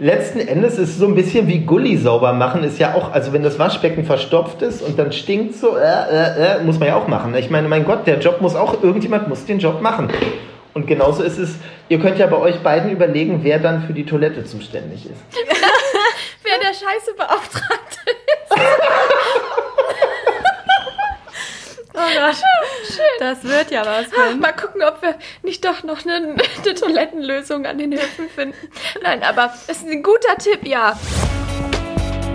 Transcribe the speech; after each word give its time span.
letzten 0.00 0.40
Endes 0.40 0.78
ist 0.78 0.90
es 0.90 0.98
so 0.98 1.06
ein 1.06 1.14
bisschen 1.14 1.46
wie 1.46 1.58
Gully 1.60 1.96
sauber 1.96 2.32
machen, 2.32 2.64
ist 2.64 2.78
ja 2.78 2.94
auch, 2.94 3.12
also 3.12 3.32
wenn 3.32 3.42
das 3.42 3.58
Waschbecken 3.58 4.04
verstopft 4.04 4.62
ist 4.62 4.82
und 4.82 4.98
dann 4.98 5.12
stinkt 5.12 5.54
so, 5.54 5.76
äh, 5.76 5.82
äh, 5.82 6.56
äh, 6.56 6.64
muss 6.64 6.78
man 6.78 6.88
ja 6.88 6.96
auch 6.96 7.06
machen. 7.06 7.34
Ich 7.36 7.50
meine, 7.50 7.68
mein 7.68 7.84
Gott, 7.84 8.06
der 8.06 8.18
Job 8.18 8.40
muss 8.40 8.56
auch, 8.56 8.82
irgendjemand 8.82 9.28
muss 9.28 9.44
den 9.44 9.58
Job 9.58 9.80
machen. 9.82 10.10
Und 10.72 10.86
genauso 10.86 11.22
ist 11.22 11.38
es, 11.38 11.56
ihr 11.88 11.98
könnt 11.98 12.18
ja 12.18 12.26
bei 12.26 12.38
euch 12.38 12.60
beiden 12.60 12.90
überlegen, 12.90 13.40
wer 13.42 13.58
dann 13.58 13.82
für 13.82 13.92
die 13.92 14.06
Toilette 14.06 14.44
zuständig 14.44 15.04
ist. 15.04 15.20
wer 16.42 16.58
der 16.58 16.74
Scheiße 16.74 17.14
Beauftragte 17.16 18.10
ist. 18.10 18.60
Oh 21.92 21.98
Gott. 21.98 22.36
Das 23.20 23.44
wird 23.44 23.70
ja 23.70 23.84
was. 23.84 24.06
Ach, 24.18 24.34
mal 24.36 24.52
gucken, 24.52 24.82
ob 24.82 25.02
wir 25.02 25.16
nicht 25.42 25.64
doch 25.64 25.82
noch 25.82 26.04
eine, 26.04 26.36
eine 26.64 26.74
Toilettenlösung 26.74 27.66
an 27.66 27.78
den 27.78 27.92
Höfen 27.92 28.28
finden. 28.34 28.56
Nein, 29.02 29.22
aber 29.22 29.52
es 29.66 29.76
ist 29.76 29.86
ein 29.86 30.02
guter 30.02 30.36
Tipp, 30.38 30.66
ja. 30.66 30.98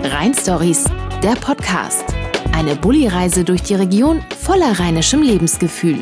Rhein 0.04 0.34
der 1.22 1.34
Podcast. 1.40 2.04
Eine 2.54 2.76
Bulli-Reise 2.76 3.44
durch 3.44 3.62
die 3.62 3.74
Region 3.74 4.24
voller 4.38 4.78
rheinischem 4.78 5.22
Lebensgefühl. 5.22 6.00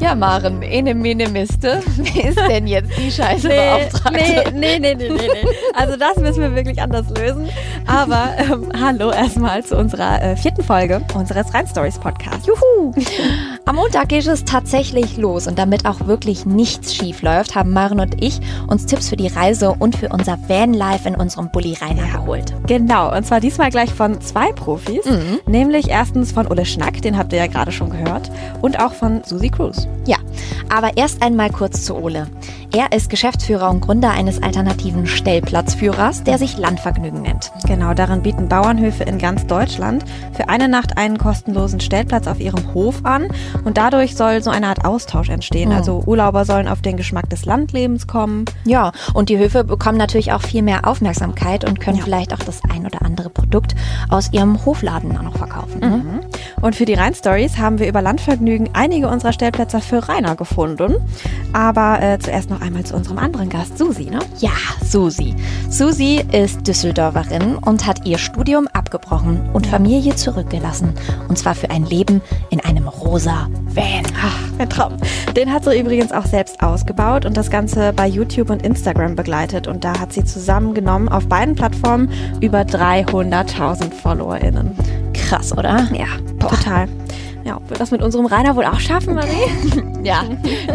Ja, 0.00 0.14
Maren, 0.14 0.62
ene 0.62 0.94
mene 0.94 1.28
miste. 1.28 1.82
Wer 1.96 2.30
ist 2.30 2.38
denn 2.38 2.66
jetzt 2.66 2.90
die 2.96 3.12
scheiße 3.12 3.48
nee, 3.48 3.88
Nee, 4.12 4.50
nee, 4.54 4.78
nee, 4.78 4.94
nee, 4.94 5.08
nee, 5.10 5.10
nee. 5.10 5.48
Also 5.74 5.96
das 5.96 6.16
müssen 6.16 6.40
wir 6.40 6.54
wirklich 6.54 6.80
anders 6.80 7.06
lösen. 7.10 7.48
Aber 7.86 8.30
ähm, 8.38 8.72
hallo 8.80 9.10
erstmal 9.10 9.62
zu 9.62 9.76
unserer 9.76 10.22
äh, 10.22 10.36
vierten 10.36 10.62
Folge 10.62 11.02
unseres 11.14 11.52
Rhein 11.52 11.66
Stories 11.66 11.98
Podcasts. 11.98 12.46
Juhu! 12.46 12.94
Am 13.66 13.76
Montag 13.76 14.08
geht 14.08 14.26
es 14.26 14.44
tatsächlich 14.44 15.18
los 15.18 15.46
und 15.46 15.58
damit 15.58 15.84
auch 15.84 16.06
wirklich 16.06 16.46
nichts 16.46 16.94
schief 16.94 17.20
läuft, 17.20 17.54
haben 17.54 17.72
Maren 17.72 18.00
und 18.00 18.22
ich 18.22 18.40
uns 18.68 18.86
Tipps 18.86 19.10
für 19.10 19.16
die 19.16 19.28
Reise 19.28 19.74
und 19.78 19.96
für 19.96 20.08
unser 20.08 20.38
Vanlife 20.48 21.08
in 21.08 21.14
unserem 21.14 21.50
Bulli 21.50 21.76
Rainer 21.80 22.06
geholt. 22.10 22.54
Genau, 22.66 23.14
und 23.14 23.26
zwar 23.26 23.40
diesmal 23.40 23.70
gleich 23.70 23.92
von 23.92 24.20
zwei 24.22 24.50
Profis, 24.52 25.04
mhm. 25.04 25.40
nämlich 25.46 25.90
erstens 25.90 26.32
von 26.32 26.46
Ulle 26.46 26.64
Schnack, 26.64 27.02
den 27.02 27.18
habt 27.18 27.32
ihr 27.32 27.38
ja 27.38 27.46
gerade 27.46 27.70
schon 27.70 27.90
gehört, 27.90 28.30
und 28.62 28.80
auch 28.80 28.94
von 28.94 29.22
Susi 29.24 29.50
Cruz. 29.50 29.89
Ja, 30.06 30.16
aber 30.74 30.96
erst 30.96 31.22
einmal 31.22 31.50
kurz 31.50 31.84
zu 31.84 31.94
Ole. 31.96 32.26
Er 32.72 32.92
ist 32.92 33.10
Geschäftsführer 33.10 33.68
und 33.68 33.80
Gründer 33.80 34.10
eines 34.10 34.40
alternativen 34.40 35.04
Stellplatzführers, 35.04 36.22
der 36.22 36.38
sich 36.38 36.56
Landvergnügen 36.56 37.20
nennt. 37.20 37.50
Genau, 37.66 37.94
darin 37.94 38.22
bieten 38.22 38.48
Bauernhöfe 38.48 39.02
in 39.02 39.18
ganz 39.18 39.44
Deutschland 39.46 40.04
für 40.32 40.48
eine 40.48 40.68
Nacht 40.68 40.96
einen 40.96 41.18
kostenlosen 41.18 41.80
Stellplatz 41.80 42.28
auf 42.28 42.38
ihrem 42.38 42.72
Hof 42.72 43.04
an 43.04 43.26
und 43.64 43.76
dadurch 43.76 44.14
soll 44.14 44.40
so 44.40 44.50
eine 44.50 44.68
Art 44.68 44.84
Austausch 44.84 45.30
entstehen. 45.30 45.70
Mhm. 45.70 45.76
Also 45.76 46.04
Urlauber 46.06 46.44
sollen 46.44 46.68
auf 46.68 46.80
den 46.80 46.96
Geschmack 46.96 47.28
des 47.28 47.44
Landlebens 47.44 48.06
kommen. 48.06 48.44
Ja, 48.64 48.92
und 49.14 49.30
die 49.30 49.38
Höfe 49.38 49.64
bekommen 49.64 49.98
natürlich 49.98 50.32
auch 50.32 50.42
viel 50.42 50.62
mehr 50.62 50.86
Aufmerksamkeit 50.86 51.68
und 51.68 51.80
können 51.80 51.98
ja. 51.98 52.04
vielleicht 52.04 52.32
auch 52.32 52.38
das 52.38 52.60
ein 52.72 52.86
oder 52.86 53.02
andere 53.02 53.30
Produkt 53.30 53.74
aus 54.08 54.32
ihrem 54.32 54.64
Hofladen 54.64 55.18
noch 55.24 55.36
verkaufen. 55.36 55.80
Ne? 55.80 56.20
Und 56.60 56.76
für 56.76 56.84
die 56.84 56.94
Rhein-Stories 56.94 57.58
haben 57.58 57.78
wir 57.78 57.88
über 57.88 58.02
Landvergnügen 58.02 58.70
einige 58.72 59.08
unserer 59.08 59.32
Stellplätze 59.32 59.80
für 59.80 60.08
Rainer 60.08 60.36
gefunden. 60.36 60.96
Aber 61.52 62.00
äh, 62.02 62.18
zuerst 62.18 62.50
noch 62.50 62.60
einmal 62.60 62.84
zu 62.84 62.94
unserem 62.94 63.18
anderen 63.18 63.48
Gast, 63.48 63.78
Susi, 63.78 64.04
ne? 64.04 64.18
Ja, 64.38 64.50
Susi. 64.84 65.34
Susi 65.68 66.24
ist 66.32 66.66
Düsseldorferin 66.66 67.56
und 67.56 67.86
hat 67.86 68.06
ihr 68.06 68.18
Studium 68.18 68.68
abgebrochen 68.72 69.50
und 69.52 69.66
Familie 69.66 70.14
zurückgelassen. 70.16 70.94
Und 71.28 71.38
zwar 71.38 71.54
für 71.54 71.70
ein 71.70 71.84
Leben 71.84 72.20
in 72.50 72.60
einem 72.60 72.88
rosa 72.88 73.48
Van. 73.74 74.04
Ach, 74.20 74.38
ein 74.58 74.68
Traum. 74.68 74.96
Den 75.36 75.52
hat 75.52 75.64
sie 75.64 75.78
übrigens 75.78 76.12
auch 76.12 76.26
selbst 76.26 76.62
ausgebaut 76.62 77.24
und 77.24 77.36
das 77.36 77.50
Ganze 77.50 77.92
bei 77.92 78.06
YouTube 78.06 78.50
und 78.50 78.62
Instagram 78.62 79.16
begleitet. 79.16 79.66
Und 79.66 79.84
da 79.84 79.98
hat 79.98 80.12
sie 80.12 80.24
zusammengenommen 80.24 81.08
auf 81.08 81.26
beiden 81.28 81.54
Plattformen 81.54 82.10
über 82.40 82.62
300.000 82.62 83.92
FollowerInnen. 83.92 84.76
Krass, 85.12 85.52
oder? 85.52 85.88
Ja, 85.92 86.06
Boah. 86.38 86.50
total. 86.50 86.88
Ja, 87.44 87.58
wird 87.68 87.80
das 87.80 87.90
mit 87.90 88.02
unserem 88.02 88.26
Rainer 88.26 88.54
wohl 88.54 88.64
auch 88.64 88.78
schaffen, 88.78 89.14
Marie? 89.14 89.50
ja, 90.04 90.24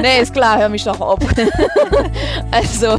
nee, 0.02 0.22
ist 0.22 0.34
klar, 0.34 0.58
hör 0.58 0.70
mich 0.70 0.84
doch 0.84 1.00
ab. 1.00 1.24
also, 2.52 2.98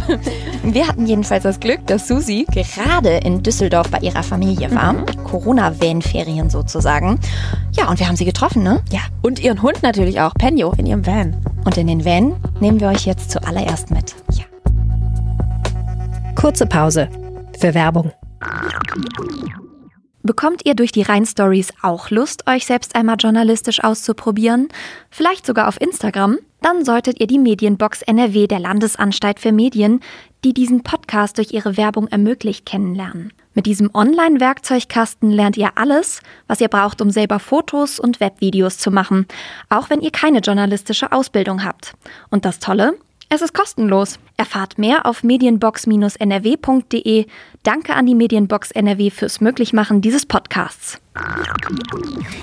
wir 0.62 0.86
hatten 0.86 1.06
jedenfalls 1.06 1.42
das 1.42 1.58
Glück, 1.58 1.86
dass 1.86 2.06
Susi 2.06 2.46
gerade 2.52 3.16
in 3.18 3.42
Düsseldorf 3.42 3.90
bei 3.90 3.98
ihrer 3.98 4.22
Familie 4.22 4.72
war. 4.74 4.92
Mhm. 4.92 5.06
Corona-Van-Ferien 5.24 6.48
sozusagen. 6.48 7.18
Ja, 7.72 7.88
und 7.88 7.98
wir 7.98 8.06
haben 8.06 8.16
sie 8.16 8.24
getroffen, 8.24 8.62
ne? 8.62 8.80
Ja, 8.90 9.00
und 9.22 9.40
ihren 9.40 9.62
Hund 9.62 9.82
natürlich 9.82 10.20
auch, 10.20 10.34
Penjo, 10.34 10.72
in 10.78 10.86
ihrem 10.86 11.04
Van. 11.04 11.36
Und 11.64 11.76
in 11.76 11.88
den 11.88 12.04
Van 12.04 12.36
nehmen 12.60 12.80
wir 12.80 12.88
euch 12.88 13.04
jetzt 13.04 13.30
zuallererst 13.32 13.90
mit. 13.90 14.14
Ja. 14.32 14.44
Kurze 16.36 16.66
Pause 16.66 17.08
für 17.58 17.74
Werbung. 17.74 18.12
Bekommt 20.26 20.66
ihr 20.66 20.74
durch 20.74 20.90
die 20.90 21.02
Rhein-Stories 21.02 21.68
auch 21.82 22.10
Lust, 22.10 22.48
euch 22.48 22.66
selbst 22.66 22.96
einmal 22.96 23.14
journalistisch 23.16 23.84
auszuprobieren? 23.84 24.66
Vielleicht 25.08 25.46
sogar 25.46 25.68
auf 25.68 25.80
Instagram? 25.80 26.38
Dann 26.60 26.84
solltet 26.84 27.20
ihr 27.20 27.28
die 27.28 27.38
Medienbox 27.38 28.02
NRW 28.02 28.48
der 28.48 28.58
Landesanstalt 28.58 29.38
für 29.38 29.52
Medien, 29.52 30.00
die 30.42 30.52
diesen 30.52 30.82
Podcast 30.82 31.38
durch 31.38 31.52
ihre 31.52 31.76
Werbung 31.76 32.08
ermöglicht, 32.08 32.66
kennenlernen. 32.66 33.32
Mit 33.54 33.66
diesem 33.66 33.88
Online-Werkzeugkasten 33.94 35.30
lernt 35.30 35.56
ihr 35.56 35.70
alles, 35.76 36.20
was 36.48 36.60
ihr 36.60 36.68
braucht, 36.68 37.00
um 37.00 37.10
selber 37.10 37.38
Fotos 37.38 38.00
und 38.00 38.18
Webvideos 38.18 38.78
zu 38.78 38.90
machen, 38.90 39.26
auch 39.68 39.90
wenn 39.90 40.00
ihr 40.00 40.10
keine 40.10 40.40
journalistische 40.40 41.12
Ausbildung 41.12 41.62
habt. 41.64 41.94
Und 42.30 42.44
das 42.44 42.58
Tolle? 42.58 42.98
Es 43.28 43.42
ist 43.42 43.54
kostenlos. 43.54 44.20
Erfahrt 44.36 44.78
mehr 44.78 45.04
auf 45.04 45.24
medienbox-nrw.de. 45.24 47.26
Danke 47.64 47.94
an 47.94 48.06
die 48.06 48.14
Medienbox 48.14 48.70
NRW 48.70 49.10
fürs 49.10 49.40
Möglichmachen 49.40 50.00
dieses 50.00 50.26
Podcasts. 50.26 51.00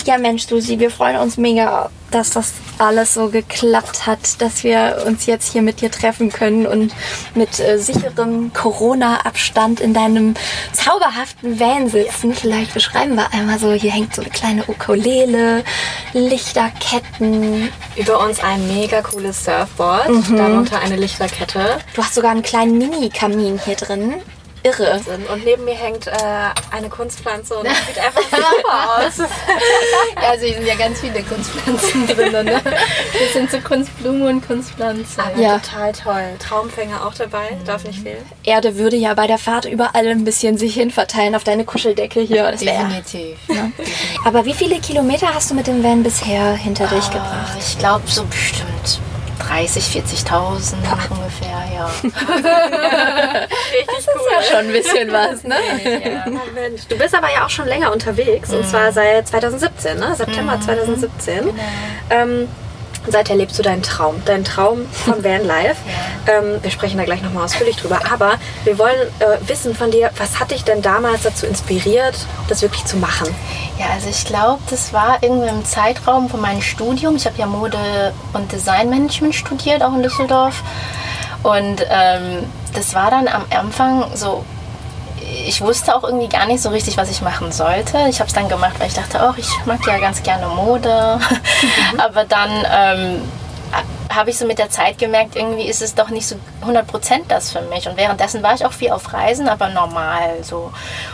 Ja, 0.06 0.18
Mensch, 0.18 0.48
Susi, 0.48 0.80
wir 0.80 0.92
freuen 0.92 1.18
uns 1.18 1.38
mega, 1.38 1.90
dass 2.12 2.32
das 2.32 2.54
alles 2.78 3.14
so 3.14 3.30
geklappt 3.30 4.06
hat, 4.06 4.42
dass 4.42 4.64
wir 4.64 5.04
uns 5.08 5.26
jetzt 5.26 5.52
hier 5.54 5.62
mit 5.62 5.82
dir 5.82 5.90
treffen 5.90 6.30
können 6.30 6.68
und 6.68 6.94
mit 7.36 7.60
äh, 7.60 7.78
sicherem 7.78 8.52
Corona-Abstand 8.54 9.80
in 9.80 9.94
deinem 9.94 10.34
zauberhaften 10.74 11.60
Van 11.60 11.88
sitzen. 11.88 12.34
Vielleicht 12.34 12.74
beschreiben 12.74 13.16
wir 13.16 13.34
einmal 13.34 13.60
so, 13.60 13.72
hier 13.72 13.92
hängt 13.92 14.14
so 14.14 14.22
eine 14.22 14.32
kleine 14.32 14.66
Ukulele, 14.68 15.64
Lichterketten. 16.14 17.70
Über 17.96 18.26
uns 18.26 18.44
ein 18.44 18.68
mega 18.68 19.02
cooles 19.02 19.46
Surfboard, 19.46 20.10
mhm. 20.10 20.38
darunter 20.38 20.80
eine 20.80 20.98
Lichterkette. 20.98 21.80
Du 21.94 22.04
hast 22.04 22.16
sogar 22.16 22.32
einen 22.32 22.44
kleinen 22.44 22.78
Mini-Kamin 22.78 23.60
hier 23.64 23.76
drin 23.76 24.16
irre. 24.63 25.01
Und 25.31 25.46
neben 25.46 25.66
mir 25.66 25.75
hängt 25.75 26.07
äh, 26.07 26.12
eine 26.72 26.90
Kunstpflanze 26.90 27.56
und 27.56 27.68
das 27.68 27.78
sieht 27.88 28.00
einfach 28.00 28.24
super 28.24 28.97
aus. 29.07 29.18
ja, 29.18 30.29
also 30.29 30.46
hier 30.46 30.56
sind 30.56 30.68
ja 30.68 30.75
ganz 30.75 31.00
viele 31.00 31.22
Kunstpflanzen 31.24 32.07
drin. 32.16 32.31
Ne? 32.31 32.62
Wir 32.63 33.28
sind 33.34 33.51
so 33.51 33.59
Kunstblume 33.59 34.29
und 34.29 34.46
Kunstpflanze. 34.46 35.22
Aber 35.22 35.40
ja. 35.40 35.59
total 35.59 35.91
toll. 35.91 36.24
Traumfänger 36.40 37.06
auch 37.06 37.13
dabei, 37.13 37.57
darf 37.66 37.84
nicht 37.84 38.01
fehlen. 38.01 38.25
Erde 38.44 38.78
würde 38.78 38.96
ja 38.96 39.13
bei 39.13 39.28
der 39.28 39.38
Fahrt 39.38 39.66
überall 39.66 40.07
ein 40.07 40.24
bisschen 40.24 40.57
sich 40.57 40.74
hin 40.74 40.91
verteilen 40.91 41.35
auf 41.35 41.44
deine 41.44 41.66
Kuscheldecke 41.66 42.22
hier. 42.22 42.51
Das 42.51 42.62
Definitiv. 42.62 43.38
Ne? 43.47 43.72
Aber 44.25 44.45
wie 44.45 44.53
viele 44.53 44.80
Kilometer 44.80 45.34
hast 45.34 45.51
du 45.51 45.56
mit 45.56 45.68
dem 45.68 45.84
Van 45.84 46.03
bisher 46.03 46.53
hinter 46.53 46.88
dich 46.88 47.06
ah, 47.06 47.13
gebracht? 47.13 47.57
Ich 47.59 47.78
glaube 47.78 48.03
so 48.07 48.24
bestimmt 48.25 49.00
30, 49.40 49.84
40.000 49.84 50.74
ungefähr, 51.10 51.64
ja. 51.74 51.90
das 53.88 54.00
ist 54.00 54.10
cool. 54.16 54.22
ja 54.32 54.42
schon 54.44 54.68
ein 54.68 54.72
bisschen 54.72 55.12
was, 55.12 55.44
ne? 55.44 55.56
Ja. 55.84 56.26
Du 56.90 56.98
bist 56.98 57.16
aber 57.16 57.32
ja 57.32 57.46
auch 57.46 57.50
schon 57.50 57.68
länger 57.68 57.92
unterwegs 57.92 58.50
mhm. 58.50 58.58
und 58.58 58.68
zwar 58.68 58.92
seit 58.92 59.28
2017, 59.28 59.98
ne? 60.00 60.16
September 60.16 60.58
mhm. 60.58 60.62
2017. 60.62 61.38
Genau. 61.40 61.54
Ähm, 62.10 62.48
seither 63.08 63.36
lebst 63.36 63.58
du 63.59 63.64
deinen 63.64 63.84
Traum, 63.84 64.24
deinen 64.25 64.44
Traum 64.44 64.88
vom 64.91 65.24
Vanlife. 65.24 65.75
ja. 66.28 66.34
ähm, 66.34 66.59
wir 66.62 66.72
sprechen 66.72 66.97
da 66.97 67.06
gleich 67.06 67.22
nochmal 67.22 67.46
ausführlich 67.46 67.75
drüber, 67.75 68.00
aber 68.12 68.34
wir 68.64 68.78
wollen 68.78 69.07
äh, 69.19 69.48
wissen 69.48 69.75
von 69.75 69.92
dir, 69.92 70.12
was 70.18 70.39
hat 70.39 70.51
dich 70.51 70.63
denn 70.63 70.81
damals 70.81 71.24
dazu 71.24 71.45
inspiriert, 71.45 72.16
das 72.48 72.62
wirklich 72.62 72.86
zu 72.86 72.98
machen? 72.98 73.28
Ja, 73.78 73.88
also 73.94 74.10
ich 74.10 74.25
glaube, 74.25 74.62
das 74.69 74.94
war 74.94 75.18
irgendwie 75.22 75.50
im 75.50 75.66
Zeitraum 75.66 76.30
von 76.30 76.42
meinem 76.42 76.62
Studium. 76.62 77.16
Ich 77.16 77.25
habe 77.25 77.38
ja 77.38 77.45
Mode- 77.45 78.13
und 78.33 78.51
Designmanagement 78.51 79.36
studiert, 79.36 79.81
auch 79.81 79.94
in 79.94 80.04
Düsseldorf. 80.04 80.63
Und 81.44 81.86
ähm, 81.89 82.45
das 82.74 82.95
war 82.95 83.12
dann 83.12 83.28
am 83.28 83.45
Anfang 83.50 84.06
so 84.16 84.45
ich 85.48 85.62
wusste 85.62 85.95
auch 85.95 86.04
irgendwie 86.04 86.30
gar 86.30 86.45
nicht 86.45 86.62
so 86.62 86.69
richtig, 86.69 86.98
was 86.98 87.10
ich 87.10 87.22
machen 87.22 87.51
sollte. 87.51 87.98
Ich 88.10 88.19
habe 88.19 88.28
es 88.28 88.34
dann 88.34 88.50
gemacht, 88.50 88.75
weil 88.80 88.88
ich 88.88 88.94
dachte, 88.94 89.19
oh, 89.24 89.34
ich 89.38 89.50
mag 89.66 89.86
ja 89.86 89.98
ganz 90.00 90.24
gerne 90.24 90.48
Mode. 90.48 91.19
Mhm. 91.19 92.00
Aber 92.00 92.25
dann 92.25 92.50
ähm, 92.72 93.22
habe 94.15 94.30
ich 94.30 94.38
so 94.38 94.45
mit 94.45 94.60
der 94.60 94.69
Zeit 94.69 94.98
gemerkt, 94.98 95.36
irgendwie 95.36 95.68
ist 95.68 95.81
es 95.81 95.95
doch 95.95 96.10
nicht 96.10 96.27
so 96.27 96.36
100% 96.65 97.21
das 97.27 97.51
für 97.51 97.62
mich. 97.62 97.88
Und 97.88 97.98
währenddessen 97.98 98.44
war 98.44 98.54
ich 98.54 98.65
auch 98.65 98.74
viel 98.74 98.92
auf 98.92 99.13
Reisen, 99.13 99.48
aber 99.50 99.69
normal 99.69 100.44
so. 100.44 100.71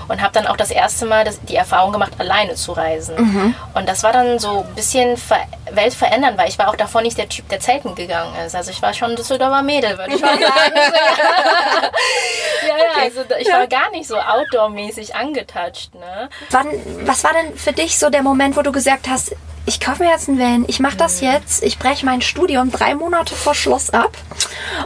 Und 0.08 0.22
habe 0.22 0.34
dann 0.34 0.48
auch 0.48 0.58
das 0.58 0.72
erste 0.72 1.06
Mal 1.06 1.24
das, 1.24 1.40
die 1.42 1.56
Erfahrung 1.56 1.92
gemacht, 1.92 2.14
alleine 2.18 2.56
zu 2.56 2.72
reisen. 2.74 3.16
Mhm. 3.18 3.56
Und 3.74 3.88
das 3.88 4.04
war 4.04 4.12
dann 4.12 4.40
so 4.40 4.66
ein 4.68 4.76
bisschen 4.76 5.18
ver 5.18 5.38
weltverändernd, 5.72 6.36
weil 6.38 6.50
ich 6.50 6.58
war 6.58 6.70
auch 6.70 6.76
davor 6.76 7.02
nicht 7.02 7.18
der 7.18 7.30
Typ, 7.30 7.48
der 7.50 7.60
zelten 7.60 7.94
gegangen 7.94 8.34
ist. 8.44 8.56
Also 8.56 8.72
ich 8.72 8.82
war 8.82 8.92
schon 8.94 9.12
ein 9.12 9.16
Düsseldorfer 9.16 9.62
Mädel, 9.62 9.98
würde 10.00 10.16
ich 10.16 10.22
mal 10.22 10.40
sagen. 10.40 10.80
also 13.02 13.22
ich 13.40 13.52
war 13.52 13.68
gar 13.68 13.92
nicht 13.92 14.08
so 14.08 14.18
outdoor-mäßig 14.18 15.16
angetouched. 15.16 15.94
Ne? 15.94 16.30
Wann, 16.50 16.68
was 17.06 17.24
war 17.24 17.34
denn 17.34 17.56
für 17.56 17.72
dich 17.72 18.00
so 18.00 18.10
der 18.10 18.24
Moment, 18.24 18.58
wo 18.58 18.64
du 18.64 18.72
gesagt 18.72 19.08
hast, 19.08 19.36
ich 19.66 19.80
kaufe 19.80 20.04
mir 20.04 20.10
jetzt 20.10 20.30
einen 20.30 20.40
Van, 20.40 20.66
ich 20.68 20.80
mache 20.80 20.98
das 20.98 21.22
jetzt, 21.22 21.64
ich 21.64 21.78
breche 21.78 22.06
mein 22.06 22.22
Studium 22.22 22.72
drei 22.72 22.96
Monate 22.96 23.36
vor 23.36 23.56
Schluss 23.56 23.90
ab 23.90 24.18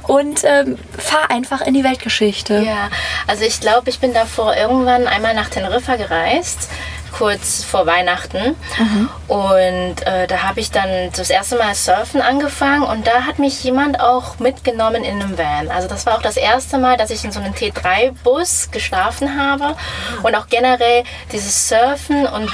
und 0.04 0.44
ähm, 0.44 0.78
fahre 0.98 1.30
einfach 1.30 1.62
in 1.62 1.74
die 1.74 1.84
Weltgeschichte. 1.84 2.60
Ja, 2.60 2.90
also 3.28 3.44
ich 3.44 3.60
glaube, 3.60 3.90
ich 3.90 4.00
bin 4.00 4.14
davor 4.14 4.56
irgendwann 4.56 5.08
einmal 5.08 5.36
nach 5.36 5.50
Teneriffa 5.50 5.96
gereist 5.96 6.70
kurz 7.18 7.64
vor 7.64 7.86
Weihnachten. 7.86 8.56
Mhm. 8.78 9.10
Und 9.28 10.06
äh, 10.06 10.28
da 10.28 10.44
habe 10.44 10.60
ich 10.60 10.72
dann 10.72 11.12
das 11.16 11.30
erste 11.30 11.58
Mal 11.58 11.76
Surfen 11.76 12.22
angefangen 12.22 12.84
und 12.84 13.08
da 13.08 13.24
hat 13.26 13.40
mich 13.40 13.64
jemand 13.64 14.00
auch 14.00 14.40
mitgenommen 14.40 15.04
in 15.04 15.22
einem 15.22 15.38
Van. 15.38 15.70
Also 15.70 15.88
das 15.88 16.06
war 16.06 16.16
auch 16.16 16.22
das 16.22 16.38
erste 16.38 16.78
Mal, 16.78 16.98
dass 16.98 17.12
ich 17.12 17.24
in 17.24 17.32
so 17.32 17.40
einem 17.40 17.54
T3-Bus 17.54 18.72
geschlafen 18.72 19.40
habe 19.40 19.76
und 20.24 20.36
auch 20.36 20.48
generell 20.48 21.04
dieses 21.32 21.70
Surfen 21.70 22.26
und, 22.26 22.52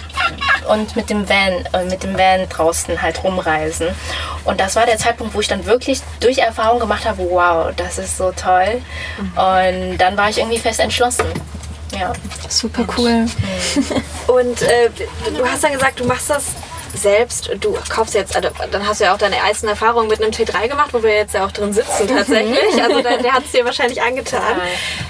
und 0.70 0.96
mit 0.96 1.10
dem 1.10 1.28
Van, 1.28 1.66
äh, 1.74 1.86
mit 1.86 2.04
dem 2.04 2.18
Van 2.18 2.48
draußen 2.50 3.02
halt 3.02 3.24
rumreisen. 3.24 3.88
Und 4.44 4.60
das 4.60 4.76
war 4.76 4.86
der 4.86 4.98
Zeitpunkt, 4.98 5.34
wo 5.34 5.40
ich 5.40 5.48
dann 5.48 5.66
wirklich 5.66 6.02
durch 6.20 6.40
Erfahrung 6.40 6.80
gemacht 6.80 7.06
habe, 7.06 7.20
wow, 7.30 7.72
das 7.76 7.98
ist 7.98 8.18
so 8.18 8.32
toll. 8.32 8.82
Mhm. 9.18 9.38
Und 9.38 9.98
dann 10.00 10.18
war 10.18 10.30
ich 10.30 10.38
irgendwie 10.38 10.60
fest 10.60 10.80
entschlossen. 10.80 11.26
Ja. 11.92 12.14
Super 12.48 12.86
cool. 12.98 13.26
Und 14.28 14.62
äh, 14.62 14.90
du 15.36 15.46
hast 15.46 15.64
dann 15.64 15.74
gesagt, 15.74 16.00
du 16.00 16.06
machst 16.06 16.30
das 16.30 16.46
selbst, 16.94 17.52
du 17.60 17.78
kaufst 17.90 18.14
jetzt, 18.16 18.36
also, 18.36 18.50
dann 18.72 18.88
hast 18.88 19.00
du 19.00 19.06
ja 19.06 19.14
auch 19.14 19.18
deine 19.18 19.38
ersten 19.38 19.68
Erfahrungen 19.68 20.08
mit 20.08 20.22
einem 20.22 20.32
T3 20.32 20.68
gemacht, 20.68 20.90
wo 20.92 21.04
wir 21.04 21.14
jetzt 21.14 21.34
ja 21.34 21.46
auch 21.46 21.52
drin 21.52 21.74
sitzen 21.74 22.08
tatsächlich. 22.08 22.82
Also 22.82 23.02
der, 23.02 23.18
der 23.18 23.34
hat 23.34 23.46
es 23.46 23.52
dir 23.52 23.66
wahrscheinlich 23.66 24.02
angetan. 24.02 24.60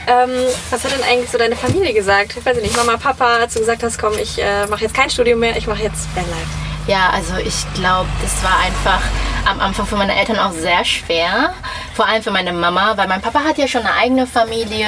Ähm, 0.07 0.29
was 0.69 0.83
hat 0.83 0.91
denn 0.91 1.03
eigentlich 1.03 1.29
so 1.29 1.37
deine 1.37 1.55
Familie 1.55 1.93
gesagt? 1.93 2.35
Ich 2.37 2.45
weiß 2.45 2.61
nicht, 2.61 2.75
Mama, 2.75 2.97
Papa, 2.97 3.37
als 3.37 3.53
du 3.53 3.59
gesagt 3.59 3.83
hast, 3.83 3.97
komm, 3.97 4.13
ich 4.21 4.41
äh, 4.41 4.65
mache 4.67 4.81
jetzt 4.81 4.93
kein 4.93 5.09
Studium 5.09 5.39
mehr, 5.39 5.55
ich 5.55 5.67
mache 5.67 5.83
jetzt 5.83 6.07
Vanlife. 6.15 6.69
Ja, 6.87 7.11
also 7.11 7.35
ich 7.37 7.71
glaube, 7.75 8.09
das 8.21 8.43
war 8.43 8.57
einfach 8.65 9.01
am 9.45 9.59
Anfang 9.59 9.85
für 9.85 9.95
meine 9.95 10.17
Eltern 10.17 10.39
auch 10.39 10.51
sehr 10.51 10.83
schwer. 10.83 11.53
Vor 11.99 12.07
allem 12.07 12.23
für 12.23 12.31
meine 12.31 12.53
Mama, 12.53 12.95
weil 12.95 13.09
mein 13.09 13.21
Papa 13.21 13.43
hat 13.43 13.57
ja 13.57 13.67
schon 13.67 13.81
eine 13.81 13.93
eigene 13.93 14.25
Familie. 14.25 14.87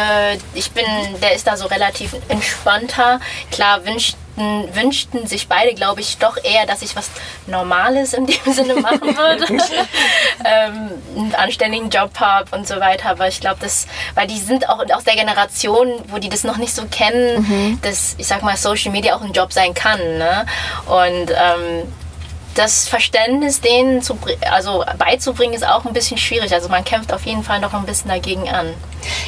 Ich 0.54 0.72
bin, 0.72 0.86
der 1.22 1.36
ist 1.36 1.46
da 1.46 1.58
so 1.58 1.68
relativ 1.68 2.16
entspannter. 2.30 3.20
Klar 3.52 3.86
wünschten, 3.86 4.18
wünschten 4.74 5.28
sich 5.28 5.50
beide, 5.50 5.74
glaube 5.74 6.00
ich, 6.00 6.20
doch 6.20 6.38
eher, 6.42 6.66
dass 6.66 6.82
ich 6.82 6.96
was 6.96 7.10
Normales 7.48 8.14
in 8.14 8.28
dem 8.28 8.38
Sinne 8.54 8.76
machen 8.76 9.18
würde. 9.18 9.46
ähm, 10.46 10.92
einen 11.18 11.36
anständigen 11.36 11.90
Job 11.90 12.18
habe 12.18 12.56
und 12.56 12.66
so 12.66 12.80
weiter. 12.80 13.10
Aber 13.10 13.28
ich 13.28 13.42
glaube, 13.42 13.58
das, 13.60 13.88
weil 14.16 14.28
die 14.28 14.40
sind 14.40 14.70
auch 14.70 14.82
aus 14.94 15.04
der 15.04 15.16
Generation, 15.16 15.90
wo 16.08 16.18
die 16.18 16.30
das 16.30 16.46
noch 16.46 16.56
nicht 16.56 16.74
so 16.74 16.86
kennen, 16.86 17.42
mhm. 17.42 17.82
dass, 17.82 18.16
ich 18.20 18.28
sag 18.28 18.42
mal, 18.42 18.56
Social 18.56 18.94
Media 18.94 19.18
auch 19.18 19.22
ein 19.22 19.34
Job 19.34 19.52
sein 19.52 19.74
kann. 19.74 20.00
Ne? 20.00 20.46
Und 20.86 21.30
ähm, 21.32 21.92
das 22.56 22.88
Verständnis 22.88 23.62
denen 23.62 24.02
zu, 24.02 24.18
also 24.50 24.84
beizubringen 24.98 25.54
ist 25.54 25.66
auch 25.66 25.86
ein 25.86 25.94
bisschen 25.94 26.18
schwierig. 26.18 26.54
Also 26.54 26.70
man 26.70 26.84
kämpft 26.84 27.14
auf 27.14 27.26
jeden 27.26 27.44
Fall 27.44 27.60
noch 27.60 27.74
ein 27.74 27.86
bisschen 27.86 28.10
dagegen 28.10 28.50
an. 28.50 28.74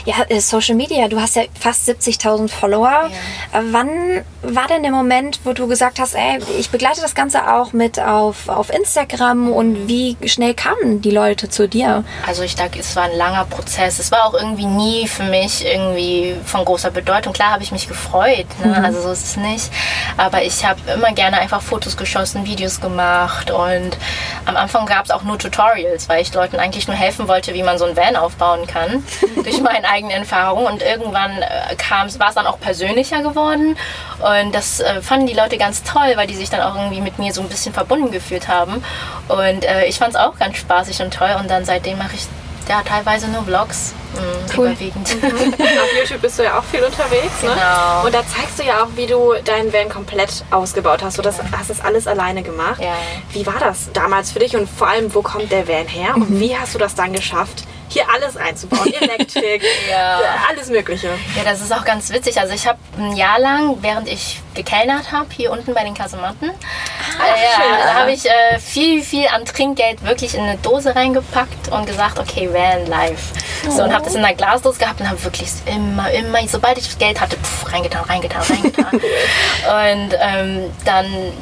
Ja, 0.05 0.15
äh, 0.29 0.39
Social 0.39 0.75
Media, 0.75 1.07
du 1.07 1.19
hast 1.19 1.35
ja 1.35 1.43
fast 1.59 1.87
70.000 1.87 2.49
Follower. 2.49 3.09
Ja. 3.53 3.59
Äh, 3.59 3.63
wann 3.71 4.23
war 4.41 4.67
denn 4.67 4.83
der 4.83 4.91
Moment, 4.91 5.39
wo 5.43 5.53
du 5.53 5.67
gesagt 5.67 5.99
hast, 5.99 6.15
ey, 6.15 6.39
ich 6.59 6.69
begleite 6.69 7.01
das 7.01 7.15
Ganze 7.15 7.53
auch 7.53 7.73
mit 7.73 7.99
auf, 7.99 8.49
auf 8.49 8.69
Instagram 8.71 9.51
und 9.51 9.87
wie 9.87 10.17
schnell 10.25 10.53
kamen 10.53 11.01
die 11.01 11.11
Leute 11.11 11.49
zu 11.49 11.67
dir? 11.67 12.03
Also 12.27 12.43
ich 12.43 12.55
denke, 12.55 12.79
es 12.79 12.95
war 12.95 13.03
ein 13.03 13.17
langer 13.17 13.45
Prozess. 13.45 13.99
Es 13.99 14.11
war 14.11 14.25
auch 14.25 14.33
irgendwie 14.33 14.65
nie 14.65 15.07
für 15.07 15.23
mich 15.23 15.65
irgendwie 15.65 16.35
von 16.45 16.65
großer 16.65 16.91
Bedeutung. 16.91 17.33
Klar 17.33 17.51
habe 17.51 17.63
ich 17.63 17.71
mich 17.71 17.87
gefreut, 17.87 18.47
ne? 18.63 18.77
mhm. 18.77 18.85
also 18.85 19.01
so 19.01 19.11
ist 19.11 19.23
es 19.23 19.37
nicht. 19.37 19.71
Aber 20.17 20.43
ich 20.43 20.65
habe 20.65 20.79
immer 20.93 21.13
gerne 21.13 21.39
einfach 21.39 21.61
Fotos 21.61 21.95
geschossen, 21.95 22.45
Videos 22.45 22.81
gemacht 22.81 23.51
und 23.51 23.97
am 24.45 24.57
Anfang 24.57 24.85
gab 24.85 25.05
es 25.05 25.11
auch 25.11 25.23
nur 25.23 25.37
Tutorials, 25.37 26.09
weil 26.09 26.21
ich 26.21 26.33
Leuten 26.33 26.57
eigentlich 26.57 26.87
nur 26.87 26.97
helfen 26.97 27.27
wollte, 27.27 27.53
wie 27.53 27.63
man 27.63 27.77
so 27.77 27.85
ein 27.85 27.95
Van 27.95 28.15
aufbauen 28.15 28.67
kann. 28.67 29.03
Durch 29.43 29.61
meinen 29.63 29.85
eigenen 29.85 30.17
Erfahrungen 30.19 30.67
und 30.67 30.81
irgendwann 30.81 31.41
äh, 31.41 31.75
war 32.19 32.29
es 32.29 32.35
dann 32.35 32.47
auch 32.47 32.59
persönlicher 32.59 33.21
geworden 33.21 33.77
und 34.19 34.53
das 34.53 34.79
äh, 34.79 35.01
fanden 35.01 35.27
die 35.27 35.33
Leute 35.33 35.57
ganz 35.57 35.83
toll, 35.83 36.13
weil 36.15 36.27
die 36.27 36.35
sich 36.35 36.49
dann 36.49 36.61
auch 36.61 36.75
irgendwie 36.75 37.01
mit 37.01 37.19
mir 37.19 37.33
so 37.33 37.41
ein 37.41 37.49
bisschen 37.49 37.73
verbunden 37.73 38.11
gefühlt 38.11 38.47
haben 38.47 38.83
und 39.27 39.65
äh, 39.65 39.85
ich 39.85 39.97
fand 39.97 40.13
es 40.13 40.19
auch 40.19 40.37
ganz 40.37 40.57
spaßig 40.57 41.01
und 41.01 41.13
toll 41.13 41.35
und 41.39 41.49
dann 41.49 41.65
seitdem 41.65 41.97
mache 41.97 42.15
ich 42.15 42.27
ja 42.67 42.81
teilweise 42.81 43.27
nur 43.27 43.43
Vlogs. 43.43 43.93
Mh, 44.13 44.21
cool. 44.57 44.67
Überwiegend. 44.67 45.21
Mhm. 45.21 45.53
Auf 45.53 45.99
YouTube 45.99 46.21
bist 46.21 46.39
du 46.39 46.43
ja 46.43 46.59
auch 46.59 46.63
viel 46.63 46.83
unterwegs, 46.83 47.41
ne? 47.41 47.49
Genau. 47.49 48.05
Und 48.05 48.13
da 48.13 48.21
zeigst 48.25 48.59
du 48.59 48.63
ja 48.63 48.83
auch, 48.83 48.89
wie 48.95 49.07
du 49.07 49.33
deinen 49.43 49.73
Van 49.73 49.89
komplett 49.89 50.43
ausgebaut 50.51 51.03
hast. 51.03 51.17
Du 51.17 51.21
das, 51.21 51.39
hast 51.57 51.69
das 51.69 51.81
alles 51.81 52.07
alleine 52.07 52.43
gemacht. 52.43 52.81
Ja. 52.81 52.93
Wie 53.31 53.45
war 53.45 53.59
das 53.59 53.91
damals 53.93 54.31
für 54.31 54.39
dich 54.39 54.55
und 54.55 54.69
vor 54.69 54.87
allem, 54.87 55.13
wo 55.13 55.21
kommt 55.21 55.51
der 55.51 55.67
Van 55.67 55.87
her 55.87 56.15
und 56.15 56.29
mhm. 56.29 56.39
wie 56.39 56.55
hast 56.55 56.75
du 56.75 56.79
das 56.79 56.95
dann 56.95 57.13
geschafft, 57.13 57.63
hier 57.93 58.09
alles 58.09 58.35
einzubauen. 58.35 58.91
Elektrik, 58.99 59.63
ja. 59.89 60.19
alles 60.49 60.69
Mögliche. 60.69 61.07
Ja, 61.35 61.43
das 61.43 61.61
ist 61.61 61.71
auch 61.71 61.85
ganz 61.85 62.11
witzig. 62.11 62.39
Also 62.39 62.53
ich 62.53 62.67
habe 62.67 62.79
ein 62.97 63.15
Jahr 63.15 63.39
lang, 63.39 63.77
während 63.81 64.07
ich 64.07 64.41
gekellnert 64.53 65.11
habe, 65.11 65.27
hier 65.31 65.51
unten 65.51 65.73
bei 65.73 65.83
den 65.83 65.93
Kasematten, 65.93 66.51
ah, 66.51 67.23
äh, 67.25 67.87
ja, 67.87 67.93
habe 67.93 68.11
ich 68.11 68.25
äh, 68.25 68.59
viel, 68.59 69.01
viel 69.01 69.27
an 69.27 69.45
Trinkgeld 69.45 70.03
wirklich 70.03 70.35
in 70.35 70.43
eine 70.43 70.57
Dose 70.57 70.95
reingepackt 70.95 71.69
und 71.71 71.87
gesagt, 71.87 72.19
okay, 72.19 72.49
Van 72.51 72.85
Life. 72.87 73.33
Oh. 73.67 73.71
So, 73.71 73.83
und 73.83 73.93
habe 73.93 74.03
das 74.05 74.15
in 74.15 74.23
einer 74.23 74.35
Glasdose 74.35 74.79
gehabt 74.79 74.99
und 74.99 75.09
habe 75.09 75.23
wirklich 75.23 75.49
immer, 75.65 76.11
immer, 76.11 76.47
sobald 76.47 76.77
ich 76.77 76.97
Geld 76.97 77.19
hatte, 77.19 77.37
pff, 77.37 77.71
reingetan, 77.71 78.03
reingetan, 78.03 78.41
reingetan. 78.41 78.91
und 78.93 80.17
ähm, 80.19 80.71
dann 80.85 81.33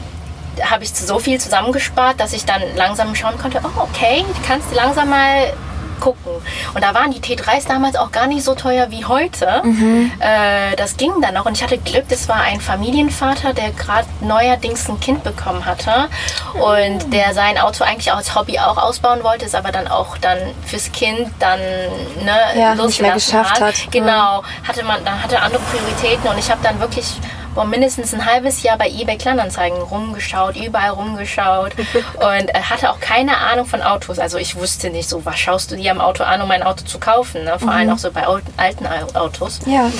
habe 0.64 0.84
ich 0.84 0.94
so 0.94 1.20
viel 1.20 1.40
zusammengespart, 1.40 2.20
dass 2.20 2.34
ich 2.34 2.46
dann 2.46 2.62
langsam 2.76 3.16
schauen 3.16 3.38
konnte, 3.38 3.62
oh 3.64 3.82
okay, 3.82 4.26
du 4.28 4.48
kannst 4.48 4.74
langsam 4.74 5.10
mal 5.10 5.54
gucken. 6.02 6.34
Und 6.74 6.84
da 6.84 6.94
waren 6.94 7.12
die 7.12 7.22
T3s 7.22 7.70
damals 7.70 7.96
auch 7.96 8.12
gar 8.12 8.28
nicht 8.28 8.44
so 8.44 8.56
teuer 8.56 8.92
wie 8.92 9.06
heute. 9.06 9.62
Mhm. 9.64 10.12
Äh, 10.20 10.76
das 10.76 10.98
ging 10.98 11.14
dann 11.22 11.36
noch. 11.36 11.46
Und 11.46 11.56
ich 11.56 11.64
hatte 11.64 11.78
Glück, 11.78 12.10
das 12.10 12.28
war 12.28 12.42
ein 12.42 12.60
Familienvater, 12.60 13.54
der 13.54 13.72
gerade 13.72 14.08
neuerdings 14.20 14.90
ein 14.90 15.00
Kind 15.00 15.24
bekommen 15.24 15.66
hatte. 15.66 16.10
Und 16.54 17.14
der 17.14 17.34
sein 17.34 17.58
Auto 17.58 17.86
eigentlich 17.86 18.12
als 18.12 18.36
Hobby 18.36 18.60
auch 18.60 18.78
ausbauen 18.78 19.24
wollte, 19.24 19.46
es 19.46 19.56
aber 19.56 19.72
dann 19.72 19.88
auch 19.88 20.18
dann 20.18 20.38
fürs 20.66 20.92
Kind 20.92 21.32
dann 21.40 21.60
ne, 21.60 22.60
ja, 22.60 22.76
nicht 22.76 23.02
mehr 23.02 23.14
geschafft 23.14 23.62
hat. 23.62 23.62
hat. 23.62 23.92
Genau, 23.92 24.44
hatte 24.68 24.84
man, 24.84 25.06
dann 25.06 25.24
hatte 25.24 25.42
andere 25.42 25.62
Prioritäten 25.72 26.28
und 26.30 26.38
ich 26.38 26.52
habe 26.52 26.62
dann 26.64 26.80
wirklich 26.80 27.06
boah, 27.56 27.66
mindestens 27.66 28.14
ein 28.14 28.26
halbes 28.26 28.64
Jahr 28.64 28.78
bei 28.78 28.90
eBay 28.90 29.18
Kleinanzeigen 29.18 29.82
rumgeschaut, 29.82 30.56
überall 30.56 30.92
rumgeschaut 30.92 31.74
und 32.16 32.50
äh, 32.50 32.62
hatte 32.62 32.92
auch 32.92 33.00
keine 33.00 33.38
Ahnung 33.38 33.66
von 33.66 33.82
Autos. 33.82 34.20
Also 34.20 34.38
ich 34.38 34.56
wusste 34.56 34.90
nicht 34.90 35.10
so, 35.10 35.26
was 35.26 35.40
schaust 35.40 35.72
du 35.72 35.76
dir 35.76 35.92
am 35.92 36.02
Auto 36.02 36.24
an, 36.24 36.42
um 36.42 36.52
ein 36.52 36.64
Auto 36.64 36.86
zu 36.86 37.00
kaufen? 37.00 37.44
Ne? 37.44 37.58
Vor 37.60 37.70
mhm. 37.70 37.70
allem 37.70 37.90
auch 37.92 37.98
so 37.98 38.12
bei 38.12 38.26
alten 38.58 38.88
Autos. 39.16 39.60
Ja. 39.66 39.92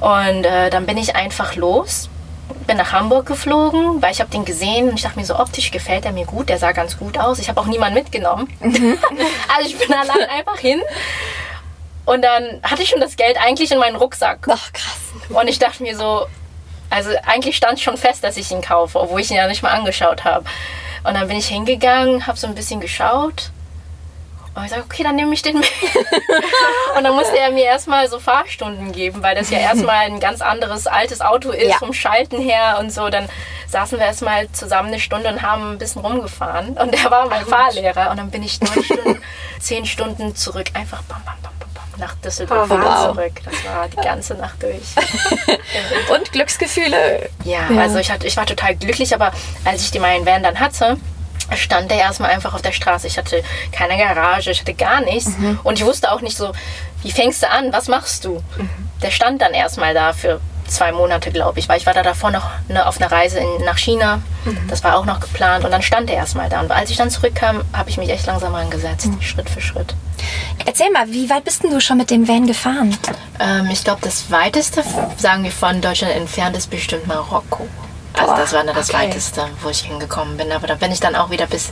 Und 0.00 0.44
äh, 0.44 0.70
dann 0.70 0.86
bin 0.86 0.96
ich 0.96 1.16
einfach 1.16 1.56
los, 1.56 2.08
bin 2.66 2.76
nach 2.76 2.92
Hamburg 2.92 3.26
geflogen, 3.26 4.02
weil 4.02 4.12
ich 4.12 4.20
habe 4.20 4.30
den 4.30 4.44
gesehen 4.44 4.88
und 4.88 4.96
ich 4.96 5.02
dachte 5.02 5.18
mir 5.18 5.24
so, 5.24 5.38
optisch 5.38 5.70
gefällt 5.70 6.04
er 6.04 6.12
mir 6.12 6.26
gut, 6.26 6.48
der 6.48 6.58
sah 6.58 6.72
ganz 6.72 6.98
gut 6.98 7.18
aus. 7.18 7.38
Ich 7.38 7.48
habe 7.48 7.60
auch 7.60 7.66
niemanden 7.66 7.94
mitgenommen. 7.94 8.48
Mhm. 8.60 8.98
also 9.56 9.68
ich 9.68 9.78
bin 9.78 9.92
allein 9.92 10.28
einfach 10.30 10.58
hin. 10.58 10.80
Und 12.06 12.22
dann 12.22 12.60
hatte 12.62 12.82
ich 12.82 12.90
schon 12.90 13.00
das 13.00 13.16
Geld 13.16 13.38
eigentlich 13.40 13.72
in 13.72 13.78
meinen 13.78 13.96
Rucksack. 13.96 14.46
Ach, 14.50 14.72
krass. 14.72 15.00
Und 15.30 15.48
ich 15.48 15.58
dachte 15.58 15.82
mir 15.82 15.96
so, 15.96 16.26
also 16.90 17.10
eigentlich 17.26 17.56
stand 17.56 17.80
schon 17.80 17.96
fest, 17.96 18.24
dass 18.24 18.36
ich 18.36 18.50
ihn 18.50 18.62
kaufe, 18.62 19.00
obwohl 19.00 19.20
ich 19.20 19.30
ihn 19.30 19.36
ja 19.36 19.46
nicht 19.46 19.62
mal 19.62 19.70
angeschaut 19.70 20.24
habe. 20.24 20.44
Und 21.04 21.14
dann 21.14 21.28
bin 21.28 21.36
ich 21.36 21.48
hingegangen, 21.48 22.26
habe 22.26 22.38
so 22.38 22.46
ein 22.46 22.54
bisschen 22.54 22.80
geschaut. 22.80 23.50
Und 24.54 24.64
ich 24.64 24.70
sage, 24.70 24.84
okay, 24.84 25.02
dann 25.02 25.16
nehme 25.16 25.34
ich 25.34 25.42
den 25.42 25.58
mit. 25.58 25.68
und 26.96 27.02
dann 27.02 27.14
musste 27.14 27.36
er 27.36 27.50
mir 27.50 27.64
erstmal 27.64 28.08
so 28.08 28.20
Fahrstunden 28.20 28.92
geben, 28.92 29.22
weil 29.22 29.34
das 29.34 29.50
ja 29.50 29.58
erstmal 29.70 30.06
ein 30.06 30.20
ganz 30.20 30.40
anderes 30.40 30.86
altes 30.86 31.20
Auto 31.20 31.50
ist 31.50 31.70
ja. 31.70 31.76
vom 31.78 31.92
Schalten 31.92 32.40
her 32.40 32.78
und 32.78 32.92
so. 32.92 33.08
Dann 33.08 33.28
saßen 33.68 33.98
wir 33.98 34.06
erstmal 34.06 34.50
zusammen 34.52 34.88
eine 34.88 35.00
Stunde 35.00 35.28
und 35.28 35.42
haben 35.42 35.72
ein 35.72 35.78
bisschen 35.78 36.02
rumgefahren. 36.02 36.78
Und 36.78 36.94
er 36.94 37.10
war 37.10 37.28
mein 37.28 37.44
Fahrlehrer. 37.44 38.10
Und 38.10 38.18
dann 38.18 38.30
bin 38.30 38.44
ich 38.44 38.60
neun 38.60 38.84
Stunden, 38.84 39.22
zehn 39.58 39.86
Stunden 39.86 40.36
zurück, 40.36 40.66
einfach 40.74 41.02
bam, 41.02 41.22
bam, 41.24 41.34
bam, 41.42 41.52
nach 41.96 42.14
Düsseldorf 42.16 42.70
oh, 42.70 42.78
wow. 42.78 43.14
zurück. 43.14 43.32
Das 43.44 43.64
war 43.64 43.88
die 43.88 43.96
ganze 43.96 44.34
Nacht 44.34 44.62
durch. 44.62 44.94
Und 46.10 46.32
Glücksgefühle? 46.32 47.28
Ja, 47.44 47.70
ja, 47.70 47.80
also 47.80 47.98
ich, 47.98 48.10
hatte, 48.10 48.26
ich 48.26 48.36
war 48.36 48.46
total 48.46 48.76
glücklich, 48.76 49.14
aber 49.14 49.32
als 49.64 49.82
ich 49.82 49.90
die 49.90 49.98
meinen 49.98 50.26
Van 50.26 50.42
dann 50.42 50.58
hatte, 50.60 50.96
stand 51.56 51.90
der 51.90 51.98
erstmal 51.98 52.30
einfach 52.30 52.54
auf 52.54 52.62
der 52.62 52.72
Straße. 52.72 53.06
Ich 53.06 53.18
hatte 53.18 53.42
keine 53.72 53.96
Garage, 53.96 54.50
ich 54.50 54.60
hatte 54.60 54.74
gar 54.74 55.00
nichts. 55.00 55.36
Mhm. 55.38 55.60
Und 55.62 55.78
ich 55.78 55.84
wusste 55.84 56.10
auch 56.10 56.20
nicht 56.20 56.36
so, 56.36 56.52
wie 57.02 57.10
fängst 57.12 57.42
du 57.42 57.50
an, 57.50 57.72
was 57.72 57.88
machst 57.88 58.24
du? 58.24 58.42
Mhm. 58.56 58.70
Der 59.02 59.10
stand 59.10 59.42
dann 59.42 59.52
erstmal 59.52 59.94
da 59.94 60.12
für 60.12 60.40
zwei 60.74 60.92
Monate, 60.92 61.30
glaube 61.30 61.58
ich, 61.58 61.68
weil 61.68 61.78
ich 61.78 61.86
war 61.86 61.94
da 61.94 62.02
davor 62.02 62.30
noch 62.30 62.48
ne, 62.68 62.86
auf 62.86 63.00
einer 63.00 63.10
Reise 63.10 63.38
in, 63.38 63.64
nach 63.64 63.78
China. 63.78 64.20
Das 64.68 64.84
war 64.84 64.98
auch 64.98 65.06
noch 65.06 65.20
geplant 65.20 65.64
und 65.64 65.70
dann 65.70 65.82
stand 65.82 66.10
er 66.10 66.16
erstmal 66.16 66.48
da. 66.48 66.60
Und 66.60 66.70
als 66.70 66.90
ich 66.90 66.96
dann 66.96 67.10
zurückkam, 67.10 67.62
habe 67.72 67.88
ich 67.88 67.96
mich 67.96 68.10
echt 68.10 68.26
langsam 68.26 68.54
angesetzt, 68.54 69.08
Schritt 69.20 69.48
für 69.48 69.60
Schritt. 69.60 69.94
Erzähl 70.66 70.90
mal, 70.90 71.08
wie 71.08 71.30
weit 71.30 71.44
bist 71.44 71.62
denn 71.62 71.70
du 71.70 71.80
schon 71.80 71.98
mit 71.98 72.10
dem 72.10 72.28
Van 72.28 72.46
gefahren? 72.46 72.96
Ähm, 73.40 73.68
ich 73.70 73.84
glaube, 73.84 74.00
das 74.02 74.30
weiteste, 74.30 74.82
sagen 75.16 75.44
wir 75.44 75.50
von 75.50 75.80
Deutschland 75.80 76.14
entfernt, 76.14 76.56
ist 76.56 76.70
bestimmt 76.70 77.06
Marokko. 77.06 77.66
Also 78.14 78.32
Boah, 78.32 78.36
das 78.36 78.52
war 78.52 78.64
dann 78.64 78.74
das 78.74 78.90
okay. 78.90 79.08
weiteste, 79.08 79.48
wo 79.62 79.70
ich 79.70 79.80
hingekommen 79.80 80.36
bin. 80.36 80.52
Aber 80.52 80.66
da 80.66 80.76
bin 80.76 80.92
ich 80.92 81.00
dann 81.00 81.16
auch 81.16 81.30
wieder 81.30 81.46
bis, 81.46 81.70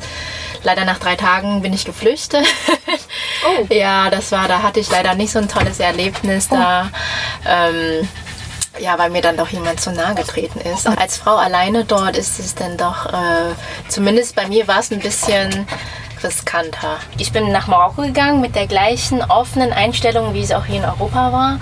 leider 0.64 0.84
nach 0.84 0.98
drei 0.98 1.14
Tagen 1.14 1.62
bin 1.62 1.72
ich 1.72 1.84
geflüchtet. 1.84 2.46
Oh. 3.46 3.66
Ja, 3.70 4.10
das 4.10 4.32
war, 4.32 4.48
da 4.48 4.62
hatte 4.62 4.80
ich 4.80 4.90
leider 4.90 5.14
nicht 5.14 5.32
so 5.32 5.38
ein 5.38 5.48
tolles 5.48 5.80
Erlebnis 5.80 6.48
da. 6.48 6.90
Ähm, 7.46 8.08
ja, 8.78 8.98
weil 8.98 9.10
mir 9.10 9.22
dann 9.22 9.36
doch 9.36 9.48
jemand 9.48 9.80
zu 9.80 9.92
nahe 9.92 10.14
getreten 10.14 10.60
ist. 10.60 10.86
Als 10.86 11.16
Frau 11.16 11.36
alleine 11.36 11.84
dort 11.84 12.16
ist 12.16 12.38
es 12.38 12.54
dann 12.54 12.76
doch, 12.76 13.06
äh, 13.06 13.54
zumindest 13.88 14.34
bei 14.34 14.46
mir 14.46 14.66
war 14.68 14.80
es 14.80 14.90
ein 14.90 15.00
bisschen 15.00 15.66
riskanter. 16.22 16.98
Ich 17.18 17.32
bin 17.32 17.50
nach 17.52 17.66
Marokko 17.66 18.02
gegangen 18.02 18.40
mit 18.40 18.54
der 18.54 18.66
gleichen 18.66 19.22
offenen 19.22 19.72
Einstellung, 19.72 20.34
wie 20.34 20.42
es 20.42 20.52
auch 20.52 20.64
hier 20.64 20.78
in 20.78 20.84
Europa 20.84 21.32
war. 21.32 21.58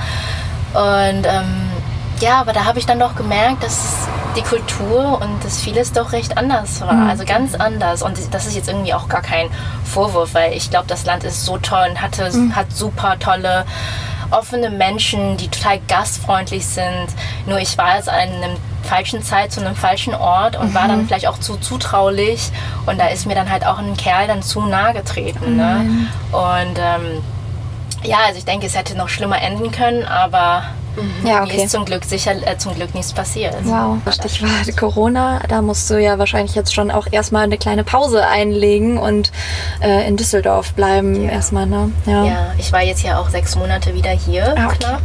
Und 0.72 1.26
ähm, 1.26 1.70
ja, 2.20 2.40
aber 2.40 2.52
da 2.52 2.64
habe 2.64 2.78
ich 2.78 2.86
dann 2.86 2.98
doch 3.00 3.16
gemerkt, 3.16 3.62
dass 3.62 4.06
die 4.36 4.42
Kultur 4.42 5.20
und 5.20 5.42
das 5.42 5.60
vieles 5.60 5.92
doch 5.92 6.12
recht 6.12 6.36
anders 6.38 6.80
war. 6.82 7.08
Also 7.08 7.24
ganz 7.24 7.54
anders. 7.54 8.02
Und 8.02 8.16
das 8.30 8.46
ist 8.46 8.54
jetzt 8.54 8.68
irgendwie 8.68 8.94
auch 8.94 9.08
gar 9.08 9.22
kein 9.22 9.48
Vorwurf, 9.84 10.34
weil 10.34 10.52
ich 10.52 10.70
glaube, 10.70 10.86
das 10.86 11.04
Land 11.04 11.24
ist 11.24 11.44
so 11.44 11.58
toll 11.58 11.88
und 11.90 12.00
hatte, 12.00 12.30
hat 12.54 12.70
super 12.72 13.18
tolle 13.18 13.64
offene 14.30 14.70
Menschen, 14.70 15.36
die 15.36 15.48
total 15.48 15.80
gastfreundlich 15.88 16.66
sind. 16.66 17.08
Nur 17.46 17.58
ich 17.58 17.76
war 17.78 17.96
jetzt 17.96 18.08
an 18.08 18.18
einem 18.18 18.56
falschen 18.82 19.22
Zeit 19.22 19.52
zu 19.52 19.60
einem 19.60 19.76
falschen 19.76 20.14
Ort 20.14 20.56
und 20.56 20.74
war 20.74 20.88
dann 20.88 21.06
vielleicht 21.06 21.28
auch 21.28 21.38
zu 21.38 21.56
zutraulich 21.56 22.50
und 22.86 22.98
da 22.98 23.08
ist 23.08 23.26
mir 23.26 23.34
dann 23.34 23.50
halt 23.50 23.66
auch 23.66 23.78
ein 23.78 23.96
Kerl 23.96 24.26
dann 24.26 24.42
zu 24.42 24.62
nahe 24.62 24.94
getreten. 24.94 25.56
Ne? 25.56 26.08
Und 26.32 26.78
ähm, 26.78 27.22
ja, 28.02 28.18
also 28.26 28.38
ich 28.38 28.44
denke, 28.44 28.66
es 28.66 28.76
hätte 28.76 28.96
noch 28.96 29.08
schlimmer 29.08 29.40
enden 29.40 29.70
können, 29.70 30.04
aber 30.04 30.64
Ja, 31.24 31.40
mir 31.40 31.52
okay. 31.52 31.64
ist 31.64 31.70
zum 31.70 31.84
Glück 31.84 32.04
sicher 32.04 32.32
äh, 32.46 32.56
zum 32.58 32.74
Glück 32.74 32.94
nichts 32.94 33.12
passiert. 33.12 33.54
Wow, 33.64 33.98
Stichwort 34.12 34.76
Corona, 34.76 35.40
da 35.48 35.62
musst 35.62 35.88
du 35.90 36.00
ja 36.00 36.18
wahrscheinlich 36.18 36.54
jetzt 36.54 36.74
schon 36.74 36.90
auch 36.90 37.06
erstmal 37.10 37.44
eine 37.44 37.58
kleine 37.58 37.84
Pause 37.84 38.26
einlegen 38.26 38.98
und 38.98 39.30
äh, 39.82 40.06
in 40.08 40.16
Düsseldorf 40.16 40.72
bleiben 40.74 41.28
erstmal, 41.28 41.66
ne? 41.66 41.92
Ja. 42.06 42.24
Ja, 42.24 42.54
ich 42.58 42.72
war 42.72 42.82
jetzt 42.82 43.02
ja 43.02 43.18
auch 43.18 43.28
sechs 43.28 43.56
Monate 43.56 43.94
wieder 43.94 44.10
hier, 44.10 44.54
Ah, 44.56 44.66
okay. 44.66 44.76
knapp. 44.78 45.02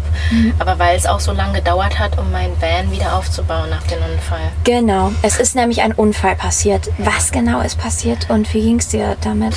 Aber 0.59 0.79
weil 0.79 0.97
es 0.97 1.05
auch 1.05 1.19
so 1.19 1.31
lange 1.31 1.53
gedauert 1.59 1.99
hat, 1.99 2.17
um 2.17 2.31
meinen 2.31 2.59
Van 2.61 2.91
wieder 2.91 3.15
aufzubauen 3.15 3.69
nach 3.69 3.83
dem 3.83 3.99
Unfall. 4.11 4.39
Genau, 4.63 5.11
es 5.21 5.39
ist 5.39 5.55
nämlich 5.55 5.81
ein 5.81 5.91
Unfall 5.93 6.35
passiert. 6.35 6.89
Was 6.97 7.31
genau 7.31 7.61
ist 7.61 7.77
passiert 7.77 8.29
und 8.29 8.53
wie 8.53 8.61
ging 8.61 8.79
es 8.79 8.87
dir 8.89 9.15
damit? 9.21 9.55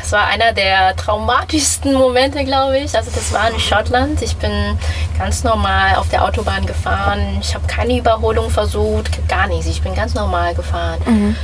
Das 0.00 0.12
war 0.12 0.26
einer 0.26 0.52
der 0.52 0.94
traumatischsten 0.96 1.94
Momente, 1.94 2.44
glaube 2.44 2.78
ich. 2.78 2.96
Also 2.96 3.10
das 3.14 3.32
war 3.32 3.50
in 3.50 3.58
Schottland. 3.58 4.20
Ich 4.22 4.36
bin 4.36 4.78
ganz 5.18 5.44
normal 5.44 5.96
auf 5.96 6.08
der 6.08 6.24
Autobahn 6.24 6.66
gefahren. 6.66 7.38
Ich 7.40 7.54
habe 7.54 7.66
keine 7.66 7.96
Überholung 7.96 8.50
versucht, 8.50 9.26
gar 9.28 9.46
nichts. 9.46 9.66
Ich 9.66 9.82
bin 9.82 9.94
ganz 9.94 10.14
normal 10.14 10.54
gefahren. 10.54 11.36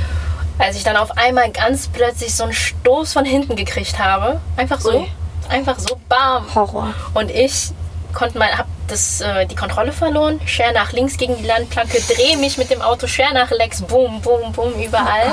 Als 0.57 0.75
ich 0.75 0.83
dann 0.83 0.97
auf 0.97 1.17
einmal 1.17 1.49
ganz 1.51 1.87
plötzlich 1.87 2.35
so 2.35 2.43
einen 2.43 2.53
Stoß 2.53 3.13
von 3.13 3.25
hinten 3.25 3.55
gekriegt 3.55 3.97
habe, 3.97 4.41
einfach 4.57 4.81
so, 4.81 5.07
einfach 5.47 5.79
so, 5.79 5.97
bam. 6.09 6.53
Horror. 6.53 6.93
Und 7.13 7.31
ich 7.31 7.71
konnte 8.13 8.37
mal, 8.37 8.57
hab 8.57 8.67
das, 8.87 9.21
äh, 9.21 9.45
die 9.45 9.55
Kontrolle 9.55 9.91
verloren, 9.91 10.39
scher 10.45 10.71
nach 10.73 10.91
links 10.91 11.17
gegen 11.17 11.37
die 11.37 11.45
Landplanke, 11.45 12.01
drehe 12.13 12.37
mich 12.37 12.57
mit 12.57 12.69
dem 12.71 12.81
Auto, 12.81 13.07
scher 13.07 13.31
nach 13.33 13.51
links, 13.51 13.81
boom, 13.81 14.19
boom, 14.21 14.51
boom, 14.51 14.73
überall. 14.73 15.31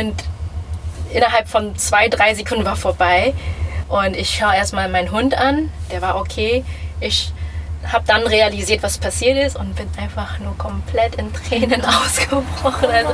Und 0.00 0.14
innerhalb 1.12 1.48
von 1.48 1.76
zwei, 1.76 2.08
drei 2.08 2.34
Sekunden 2.34 2.64
war 2.64 2.76
vorbei. 2.76 3.34
Und 3.88 4.16
ich 4.16 4.30
schaue 4.30 4.54
erstmal 4.54 4.88
meinen 4.88 5.10
Hund 5.10 5.34
an, 5.34 5.70
der 5.90 6.00
war 6.00 6.16
okay. 6.16 6.64
Ich 7.00 7.32
habe 7.86 8.04
dann 8.06 8.26
realisiert, 8.26 8.82
was 8.82 8.98
passiert 8.98 9.38
ist 9.38 9.56
und 9.56 9.74
bin 9.74 9.88
einfach 9.98 10.38
nur 10.38 10.56
komplett 10.58 11.14
in 11.16 11.32
Tränen 11.32 11.82
ausgebrochen. 11.84 12.88
Also 12.90 13.12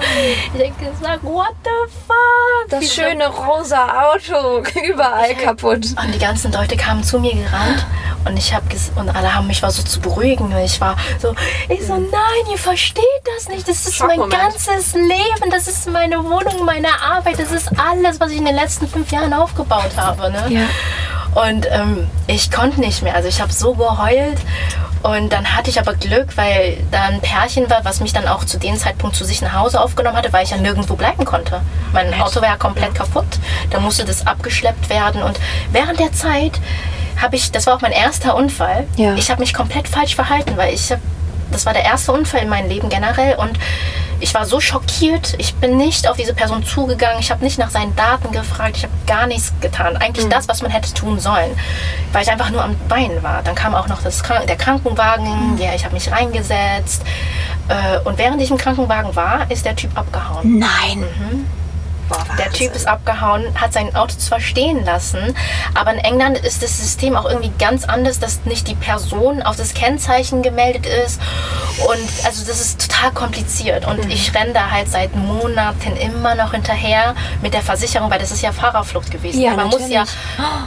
ich 0.53 0.59
denke, 0.59 0.93
sag, 1.01 1.23
what 1.23 1.55
the 1.65 1.93
fuck? 2.07 2.71
Das 2.71 2.81
Wieso- 2.81 3.03
schöne 3.03 3.29
rosa 3.29 4.11
Auto, 4.11 4.63
überall 4.89 5.35
kaputt. 5.37 5.87
und 6.03 6.13
die 6.15 6.19
ganzen 6.19 6.53
Leute 6.53 6.77
kamen 6.77 7.03
zu 7.05 7.19
mir 7.21 7.33
gerannt 7.35 7.87
und 8.25 8.37
ich 8.37 8.53
habe 8.53 8.65
und 8.97 9.09
alle 9.15 9.33
haben 9.33 9.47
mich 9.47 9.61
versucht 9.61 9.89
zu 9.89 10.01
beruhigen 10.01 10.53
ich 10.59 10.81
war 10.81 10.97
so 11.21 11.33
ich 11.69 11.87
so 11.87 11.95
nein 11.97 12.51
ihr 12.51 12.59
versteht 12.59 13.05
das 13.37 13.49
nicht 13.49 13.69
das 13.69 13.87
ist 13.87 14.01
mein 14.03 14.29
ganzes 14.29 14.95
Leben 14.95 15.49
das 15.51 15.69
ist 15.69 15.89
meine 15.89 16.25
Wohnung 16.25 16.65
meine 16.65 16.89
Arbeit 17.01 17.39
das 17.39 17.53
ist 17.53 17.69
alles 17.79 18.19
was 18.19 18.33
ich 18.33 18.39
in 18.39 18.45
den 18.45 18.57
letzten 18.57 18.89
fünf 18.89 19.13
Jahren 19.13 19.33
aufgebaut 19.33 19.93
habe 19.97 20.31
ne? 20.33 20.45
Ja. 20.49 20.63
Und 21.37 21.67
ähm, 21.71 22.09
ich 22.27 22.51
konnte 22.51 22.81
nicht 22.81 23.03
mehr 23.03 23.15
also 23.15 23.29
ich 23.29 23.41
habe 23.41 23.53
so 23.53 23.75
geheult 23.75 24.39
und 25.03 25.33
dann 25.33 25.55
hatte 25.57 25.71
ich 25.71 25.79
aber 25.79 25.95
Glück, 25.95 26.37
weil 26.37 26.79
da 26.91 27.05
ein 27.05 27.21
Pärchen 27.21 27.71
war, 27.71 27.85
was 27.85 28.01
mich 28.01 28.13
dann 28.13 28.27
auch 28.27 28.45
zu 28.45 28.59
dem 28.59 28.77
Zeitpunkt 28.77 29.15
zu 29.15 29.25
sich 29.25 29.41
nach 29.41 29.53
Hause 29.53 29.81
aufgenommen 29.81 30.17
hatte, 30.17 30.33
weil 30.33 30.43
ich 30.45 30.51
ja 30.51 30.57
nirgendwo 30.57 30.95
bleiben 30.97 31.25
konnte. 31.25 31.61
Mein 31.93 32.13
Auto 32.21 32.41
war 32.41 32.49
ja 32.49 32.57
komplett 32.57 32.95
kaputt. 32.95 33.27
Da 33.71 33.79
musste 33.79 34.05
das 34.05 34.27
abgeschleppt 34.27 34.89
werden. 34.91 35.23
Und 35.23 35.39
während 35.71 36.01
der 36.01 36.13
Zeit 36.13 36.61
habe 37.21 37.37
ich, 37.37 37.53
das 37.53 37.67
war 37.67 37.77
auch 37.77 37.81
mein 37.83 37.93
erster 37.93 38.35
Unfall, 38.35 38.87
Ja. 38.97 39.15
ich 39.15 39.31
habe 39.31 39.41
mich 39.41 39.55
komplett 39.55 39.87
falsch 39.87 40.17
verhalten, 40.17 40.57
weil 40.57 40.75
ich 40.75 40.91
habe, 40.91 41.01
das 41.51 41.67
war 41.67 41.73
der 41.73 41.85
erste 41.85 42.13
Unfall 42.13 42.43
in 42.43 42.49
meinem 42.49 42.69
Leben 42.69 42.89
generell 42.89 43.37
und 43.37 43.59
ich 44.19 44.33
war 44.35 44.47
so 44.47 44.61
schockiert. 44.61 45.35
Ich 45.39 45.55
bin 45.57 45.77
nicht 45.77 46.09
auf 46.09 46.17
diese 46.17 46.33
Person 46.33 46.65
zugegangen. 46.65 47.21
Ich 47.21 47.31
habe 47.31 47.45
nicht 47.45 47.59
nach 47.59 47.71
seinen 47.71 47.95
Daten 47.97 48.33
gefragt. 48.33 48.77
Ich 48.77 48.85
habe 48.85 48.93
gar 49.07 49.27
nichts 49.27 49.53
getan. 49.61 49.97
Eigentlich 49.99 50.29
das, 50.29 50.49
was 50.49 50.63
man 50.63 50.71
hätte 50.71 50.93
tun 50.95 51.19
sollen, 51.19 51.51
weil 52.13 52.23
ich 52.23 52.31
einfach 52.31 52.51
nur 52.51 52.65
am 52.65 52.77
Weinen 52.89 53.23
war. 53.23 53.43
Dann 53.43 53.55
kam 53.55 53.75
auch 53.75 53.89
noch 53.89 54.03
das 54.03 54.23
Krank 54.23 54.47
der 54.47 54.57
Krankenwagen. 54.57 55.59
Ja, 55.59 55.75
ich 55.75 55.85
habe 55.85 55.95
mich 55.95 56.11
reingesetzt. 56.11 57.03
Äh, 57.69 57.99
und 58.05 58.17
während 58.19 58.41
ich 58.41 58.51
im 58.51 58.57
Krankenwagen 58.57 59.15
war, 59.17 59.51
ist 59.51 59.65
der 59.67 59.77
Typ 59.77 59.97
abgehauen. 59.97 60.61
Nein. 60.61 61.05
Der 62.39 62.53
Typ 62.53 62.75
ist 62.75 62.87
abgehauen, 62.87 63.45
hat 63.61 63.73
sein 63.73 63.95
Auto 63.97 64.15
zwar 64.17 64.41
stehen 64.41 64.85
lassen, 64.85 65.35
aber 65.75 65.93
in 65.93 65.99
England 65.99 66.39
ist 66.39 66.63
das 66.63 66.79
System 66.79 67.17
auch 67.17 67.25
irgendwie 67.29 67.53
ganz 67.59 67.85
anders, 67.85 68.19
dass 68.19 68.45
nicht 68.45 68.69
die 68.69 68.75
Person 68.75 69.43
auf 69.43 69.57
das 69.57 69.75
Kennzeichen 69.75 70.43
gemeldet 70.43 70.87
ist. 70.87 71.21
Und 71.89 72.25
also 72.25 72.45
das 72.47 72.61
ist 72.61 72.89
total 72.89 73.11
kompliziert. 73.13 73.87
Und 73.87 74.11
ich 74.13 74.35
renne 74.35 74.53
da 74.53 74.71
halt 74.71 74.89
seit 74.91 75.15
Monaten 75.15 75.97
immer 75.97 76.35
noch 76.35 76.53
hinterher 76.53 77.15
mit 77.43 77.55
der 77.55 77.63
Versicherung, 77.63 78.11
weil 78.11 78.19
das 78.19 78.31
ist 78.31 78.43
ja 78.43 78.53
Fahrerflucht 78.53 79.11
gewesen. 79.11 79.41
Ja, 79.41 79.55
Man 79.55 79.69
muss 79.69 79.89
ja 79.89 80.05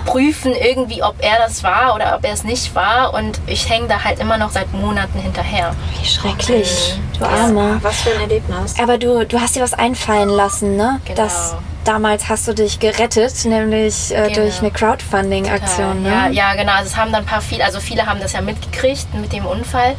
prüfen 0.05 0.53
irgendwie, 0.53 1.01
ob 1.03 1.15
er 1.19 1.37
das 1.39 1.63
war 1.63 1.95
oder 1.95 2.15
ob 2.15 2.25
er 2.25 2.33
es 2.33 2.43
nicht 2.43 2.75
war. 2.75 3.13
Und 3.13 3.39
ich 3.47 3.69
hänge 3.69 3.87
da 3.87 4.03
halt 4.03 4.19
immer 4.19 4.37
noch 4.37 4.51
seit 4.51 4.71
Monaten 4.73 5.19
hinterher. 5.19 5.75
Wie 5.99 6.07
schrecklich, 6.07 6.99
du 7.19 7.25
Arme. 7.25 7.79
Was 7.81 8.01
für 8.01 8.11
ein 8.15 8.21
Erlebnis. 8.21 8.75
Aber 8.81 8.97
du, 8.97 9.25
du 9.25 9.39
hast 9.39 9.55
dir 9.55 9.61
was 9.61 9.73
einfallen 9.73 10.29
lassen, 10.29 10.75
ne? 10.75 10.99
Genau. 11.05 11.21
Das, 11.21 11.55
damals 11.83 12.29
hast 12.29 12.47
du 12.47 12.53
dich 12.53 12.79
gerettet, 12.79 13.45
nämlich 13.45 14.11
äh, 14.15 14.23
Genau. 14.29 14.41
durch 14.41 14.59
eine 14.59 14.71
Crowdfunding-Aktion, 14.71 16.03
ne? 16.03 16.09
Ja, 16.09 16.27
ja, 16.29 16.53
genau. 16.55 16.73
Also 16.73 16.87
es 16.87 16.97
haben 16.97 17.11
dann 17.11 17.21
ein 17.23 17.27
paar 17.27 17.41
viele, 17.41 17.63
also 17.65 17.79
viele 17.79 18.05
haben 18.05 18.19
das 18.19 18.33
ja 18.33 18.41
mitgekriegt 18.41 19.13
mit 19.15 19.33
dem 19.33 19.45
Unfall. 19.45 19.95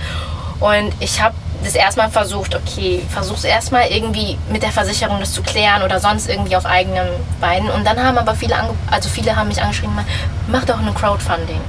Und 0.60 0.92
ich 1.00 1.22
habe 1.22 1.34
das 1.64 1.74
erstmal 1.74 2.10
versucht, 2.10 2.54
okay, 2.54 3.02
versuch's 3.10 3.44
erstmal 3.44 3.88
irgendwie 3.88 4.38
mit 4.50 4.62
der 4.62 4.70
Versicherung 4.70 5.20
das 5.20 5.32
zu 5.32 5.42
klären 5.42 5.82
oder 5.82 6.00
sonst 6.00 6.28
irgendwie 6.28 6.56
auf 6.56 6.64
eigenen 6.64 7.08
Beinen. 7.40 7.70
Und 7.70 7.86
dann 7.86 8.02
haben 8.02 8.16
aber 8.18 8.34
viele, 8.34 8.54
also 8.90 9.08
viele 9.08 9.36
haben 9.36 9.48
mich 9.48 9.60
angeschrieben, 9.62 9.94
mach 10.48 10.64
doch 10.64 10.78
eine 10.78 10.92
Crowdfunding. 10.92 11.60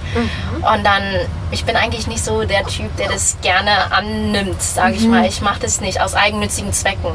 Und 0.55 0.83
dann, 0.85 1.03
ich 1.51 1.65
bin 1.65 1.75
eigentlich 1.75 2.07
nicht 2.07 2.23
so 2.23 2.43
der 2.43 2.65
Typ, 2.65 2.95
der 2.97 3.09
das 3.09 3.37
gerne 3.41 3.91
annimmt, 3.91 4.61
sage 4.61 4.95
ich 4.95 5.05
mal. 5.07 5.25
Ich 5.25 5.41
mache 5.41 5.59
das 5.59 5.81
nicht 5.81 5.99
aus 6.01 6.13
eigennützigen 6.15 6.71
Zwecken. 6.73 7.11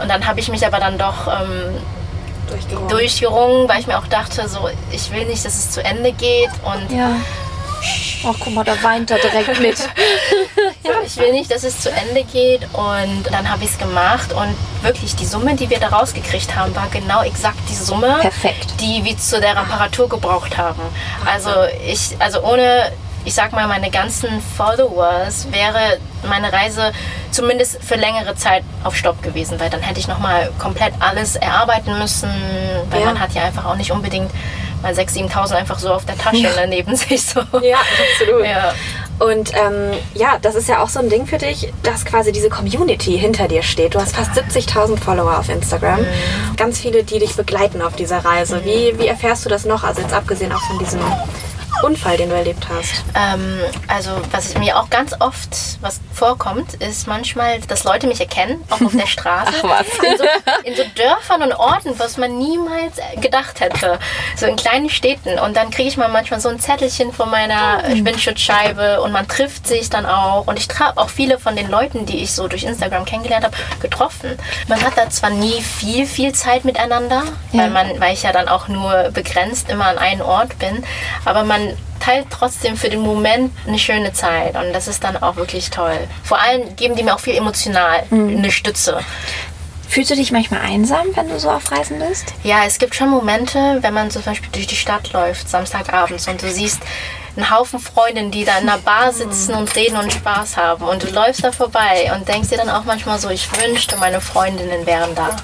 Und 0.00 0.08
dann 0.08 0.26
habe 0.26 0.40
ich 0.40 0.48
mich 0.48 0.66
aber 0.66 0.78
dann 0.78 0.98
doch 0.98 1.26
ähm, 1.28 1.76
Durchgerungen. 2.48 2.88
durchgerungen, 2.88 3.68
weil 3.68 3.80
ich 3.80 3.86
mir 3.86 3.98
auch 3.98 4.06
dachte, 4.06 4.48
so, 4.48 4.68
ich 4.92 5.10
will 5.12 5.24
nicht, 5.26 5.44
dass 5.44 5.54
es 5.54 5.70
zu 5.70 5.82
Ende 5.84 6.12
geht 6.12 6.50
und 6.64 6.96
Ja. 6.96 7.12
Ach, 8.26 8.34
guck 8.40 8.54
mal, 8.54 8.64
da 8.64 8.80
weint 8.82 9.10
er 9.10 9.18
direkt 9.18 9.60
mit. 9.60 9.76
ich 11.06 11.16
will 11.16 11.32
nicht, 11.32 11.50
dass 11.50 11.64
es 11.64 11.80
zu 11.80 11.90
Ende 11.90 12.24
geht 12.24 12.62
und 12.72 13.24
dann 13.30 13.50
habe 13.50 13.64
ich 13.64 13.70
es 13.70 13.78
gemacht 13.78 14.32
und 14.32 14.54
wirklich 14.82 15.14
die 15.16 15.26
Summe, 15.26 15.54
die 15.54 15.68
wir 15.70 15.78
da 15.78 15.88
rausgekriegt 15.88 16.54
haben, 16.56 16.74
war 16.74 16.88
genau 16.90 17.22
exakt 17.22 17.58
die 17.68 17.74
Summe, 17.74 18.16
Perfekt. 18.20 18.80
die 18.80 19.04
wir 19.04 19.16
zu 19.18 19.40
der 19.40 19.56
Reparatur 19.56 20.08
gebraucht 20.08 20.56
haben. 20.56 20.80
Also 21.26 21.50
ich, 21.86 22.16
also 22.18 22.42
ohne, 22.42 22.92
ich 23.24 23.34
sag 23.34 23.52
mal, 23.52 23.66
meine 23.68 23.90
ganzen 23.90 24.40
Followers 24.56 25.48
wäre 25.52 25.98
meine 26.28 26.52
Reise 26.52 26.92
zumindest 27.30 27.82
für 27.82 27.96
längere 27.96 28.34
Zeit 28.36 28.64
auf 28.84 28.96
Stopp 28.96 29.22
gewesen, 29.22 29.58
weil 29.60 29.70
dann 29.70 29.80
hätte 29.80 30.00
ich 30.00 30.08
nochmal 30.08 30.50
komplett 30.58 30.94
alles 31.00 31.36
erarbeiten 31.36 31.98
müssen, 31.98 32.30
weil 32.90 33.00
Ja. 33.00 33.06
man 33.06 33.20
hat 33.20 33.32
ja 33.34 33.42
einfach 33.44 33.64
auch 33.66 33.76
nicht 33.76 33.90
unbedingt 33.92 34.30
mal 34.84 34.92
6.000, 34.92 35.30
7.000 35.30 35.52
einfach 35.54 35.78
so 35.78 35.92
auf 35.92 36.04
der 36.04 36.16
Tasche 36.16 36.42
ne, 36.42 36.66
neben 36.68 36.94
sich 36.96 37.22
so. 37.22 37.40
Ja, 37.60 37.78
absolut. 37.78 38.46
Ja. 38.46 38.74
Und 39.18 39.52
ähm, 39.54 39.92
ja, 40.14 40.38
das 40.42 40.54
ist 40.54 40.68
ja 40.68 40.82
auch 40.82 40.88
so 40.88 41.00
ein 41.00 41.08
Ding 41.08 41.26
für 41.26 41.38
dich, 41.38 41.72
dass 41.82 42.04
quasi 42.04 42.32
diese 42.32 42.48
Community 42.48 43.16
hinter 43.16 43.48
dir 43.48 43.62
steht. 43.62 43.94
Du 43.94 44.00
hast 44.00 44.14
fast 44.16 44.32
70.000 44.32 44.98
Follower 44.98 45.38
auf 45.38 45.48
Instagram. 45.48 46.00
Mhm. 46.00 46.56
Ganz 46.56 46.78
viele, 46.80 47.04
die 47.04 47.18
dich 47.18 47.34
begleiten 47.34 47.80
auf 47.80 47.94
dieser 47.96 48.24
Reise. 48.24 48.64
Wie, 48.64 48.98
wie 48.98 49.06
erfährst 49.06 49.44
du 49.44 49.48
das 49.48 49.64
noch? 49.64 49.84
Also 49.84 50.02
jetzt 50.02 50.12
abgesehen 50.12 50.52
auch 50.52 50.62
von 50.62 50.78
diesem 50.78 51.00
Unfall, 51.84 52.16
den 52.16 52.30
du 52.30 52.34
erlebt 52.34 52.66
hast? 52.70 53.04
Ähm, 53.14 53.60
also 53.88 54.10
was 54.30 54.56
mir 54.56 54.78
auch 54.78 54.88
ganz 54.88 55.14
oft 55.20 55.54
was 55.82 56.00
vorkommt, 56.14 56.74
ist 56.74 57.06
manchmal, 57.06 57.60
dass 57.60 57.84
Leute 57.84 58.06
mich 58.06 58.20
erkennen, 58.20 58.64
auch 58.70 58.80
auf 58.80 58.96
der 58.96 59.06
Straße. 59.06 59.52
Ach 59.62 59.64
was. 59.64 59.86
In 59.98 60.18
so, 60.18 60.24
in 60.64 60.76
so 60.76 60.82
Dörfern 60.94 61.42
und 61.42 61.52
Orten, 61.52 61.98
was 61.98 62.16
man 62.16 62.38
niemals 62.38 62.96
gedacht 63.20 63.60
hätte. 63.60 63.98
So 64.36 64.46
in 64.46 64.56
kleinen 64.56 64.88
Städten. 64.88 65.38
Und 65.38 65.56
dann 65.56 65.70
kriege 65.70 65.88
ich 65.88 65.96
mal 65.96 66.08
manchmal 66.08 66.40
so 66.40 66.48
ein 66.48 66.58
Zettelchen 66.58 67.12
von 67.12 67.30
meiner 67.30 67.82
Windschutzscheibe 67.86 69.02
und 69.02 69.12
man 69.12 69.28
trifft 69.28 69.66
sich 69.66 69.90
dann 69.90 70.06
auch. 70.06 70.46
Und 70.46 70.58
ich 70.58 70.68
habe 70.78 70.98
auch 70.98 71.10
viele 71.10 71.38
von 71.38 71.54
den 71.54 71.70
Leuten, 71.70 72.06
die 72.06 72.22
ich 72.22 72.32
so 72.32 72.48
durch 72.48 72.64
Instagram 72.64 73.04
kennengelernt 73.04 73.44
habe, 73.44 73.56
getroffen. 73.80 74.38
Man 74.68 74.82
hat 74.82 74.96
da 74.96 75.10
zwar 75.10 75.30
nie 75.30 75.60
viel, 75.60 76.06
viel 76.06 76.32
Zeit 76.32 76.64
miteinander, 76.64 77.24
ja. 77.52 77.62
weil, 77.62 77.70
man, 77.70 78.00
weil 78.00 78.14
ich 78.14 78.22
ja 78.22 78.32
dann 78.32 78.48
auch 78.48 78.68
nur 78.68 79.10
begrenzt 79.12 79.68
immer 79.68 79.86
an 79.86 79.98
einem 79.98 80.22
Ort 80.22 80.58
bin, 80.58 80.84
aber 81.24 81.44
man 81.44 81.73
teilt 82.00 82.26
trotzdem 82.30 82.76
für 82.76 82.90
den 82.90 83.00
Moment 83.00 83.52
eine 83.66 83.78
schöne 83.78 84.12
Zeit 84.12 84.56
und 84.56 84.72
das 84.72 84.88
ist 84.88 85.04
dann 85.04 85.16
auch 85.16 85.36
wirklich 85.36 85.70
toll. 85.70 85.98
Vor 86.22 86.40
allem 86.40 86.76
geben 86.76 86.96
die 86.96 87.02
mir 87.02 87.14
auch 87.14 87.20
viel 87.20 87.36
emotional 87.36 88.04
mhm. 88.10 88.38
eine 88.38 88.50
Stütze. 88.50 89.00
Fühlst 89.88 90.10
du 90.10 90.16
dich 90.16 90.32
manchmal 90.32 90.60
einsam, 90.60 91.06
wenn 91.14 91.28
du 91.28 91.38
so 91.38 91.50
auf 91.50 91.70
Reisen 91.70 92.00
bist? 92.00 92.34
Ja, 92.42 92.64
es 92.66 92.78
gibt 92.78 92.94
schon 92.94 93.10
Momente, 93.10 93.78
wenn 93.80 93.94
man 93.94 94.10
zum 94.10 94.22
Beispiel 94.22 94.50
durch 94.50 94.66
die 94.66 94.76
Stadt 94.76 95.12
läuft, 95.12 95.48
Samstagabends, 95.48 96.26
und 96.26 96.42
du 96.42 96.50
siehst 96.50 96.80
einen 97.36 97.50
Haufen 97.50 97.78
Freundinnen, 97.80 98.30
die 98.30 98.44
da 98.44 98.58
in 98.58 98.68
einer 98.68 98.78
Bar 98.78 99.12
sitzen 99.12 99.54
und 99.54 99.74
reden 99.74 99.96
und 99.96 100.12
Spaß 100.12 100.56
haben. 100.56 100.84
Und 100.84 101.02
du 101.02 101.08
läufst 101.08 101.44
da 101.44 101.52
vorbei 101.52 102.12
und 102.14 102.28
denkst 102.28 102.50
dir 102.50 102.58
dann 102.58 102.70
auch 102.70 102.84
manchmal 102.84 103.18
so, 103.18 103.28
ich 103.28 103.48
wünschte, 103.60 103.96
meine 103.96 104.20
Freundinnen 104.20 104.86
wären 104.86 105.14
da. 105.14 105.36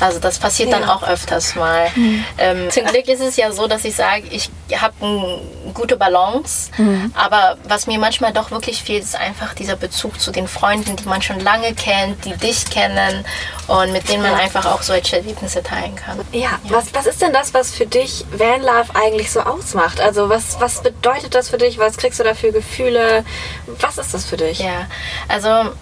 Also 0.00 0.18
das 0.18 0.38
passiert 0.38 0.70
ja. 0.70 0.78
dann 0.78 0.88
auch 0.88 1.02
öfters 1.02 1.54
mal. 1.54 1.88
Mhm. 1.94 2.24
Ähm, 2.38 2.70
zum 2.70 2.84
Glück 2.86 3.08
ist 3.08 3.20
es 3.20 3.36
ja 3.36 3.52
so, 3.52 3.66
dass 3.66 3.84
ich 3.84 3.94
sage, 3.94 4.24
ich 4.30 4.50
habe 4.76 4.94
eine 5.00 5.40
gute 5.74 5.96
Balance. 5.96 6.70
Mhm. 6.78 7.12
Aber 7.14 7.56
was 7.64 7.86
mir 7.86 7.98
manchmal 7.98 8.32
doch 8.32 8.50
wirklich 8.50 8.82
fehlt, 8.82 9.02
ist 9.02 9.16
einfach 9.16 9.54
dieser 9.54 9.76
Bezug 9.76 10.20
zu 10.20 10.30
den 10.30 10.48
Freunden, 10.48 10.96
die 10.96 11.04
man 11.04 11.22
schon 11.22 11.40
lange 11.40 11.74
kennt, 11.74 12.24
die 12.24 12.34
dich 12.34 12.66
kennen 12.70 13.24
und 13.66 13.92
mit 13.92 14.08
denen 14.08 14.22
man 14.22 14.34
einfach 14.34 14.66
auch 14.66 14.82
solche 14.82 15.16
Erlebnisse 15.16 15.62
teilen 15.62 15.96
kann. 15.96 16.20
Ja, 16.32 16.40
ja. 16.40 16.58
Was, 16.70 16.94
was 16.94 17.06
ist 17.06 17.22
denn 17.22 17.32
das, 17.32 17.54
was 17.54 17.70
für 17.70 17.86
dich 17.86 18.24
Vanlife 18.32 18.94
eigentlich 18.94 19.30
so 19.30 19.40
ausmacht? 19.40 20.00
Also 20.00 20.28
was, 20.28 20.60
was 20.60 20.82
bedeutet 20.82 21.29
bedeutet 21.30 21.34
das 21.34 21.48
für 21.48 21.58
dich? 21.58 21.78
Was 21.78 21.96
kriegst 21.96 22.18
du 22.20 22.24
da 22.24 22.34
für 22.34 22.52
Gefühle? 22.52 23.24
Was 23.80 23.98
ist 23.98 24.12
das 24.12 24.24
für 24.24 24.36
dich? 24.36 24.58
Ja, 24.58 24.86
also 25.28 25.72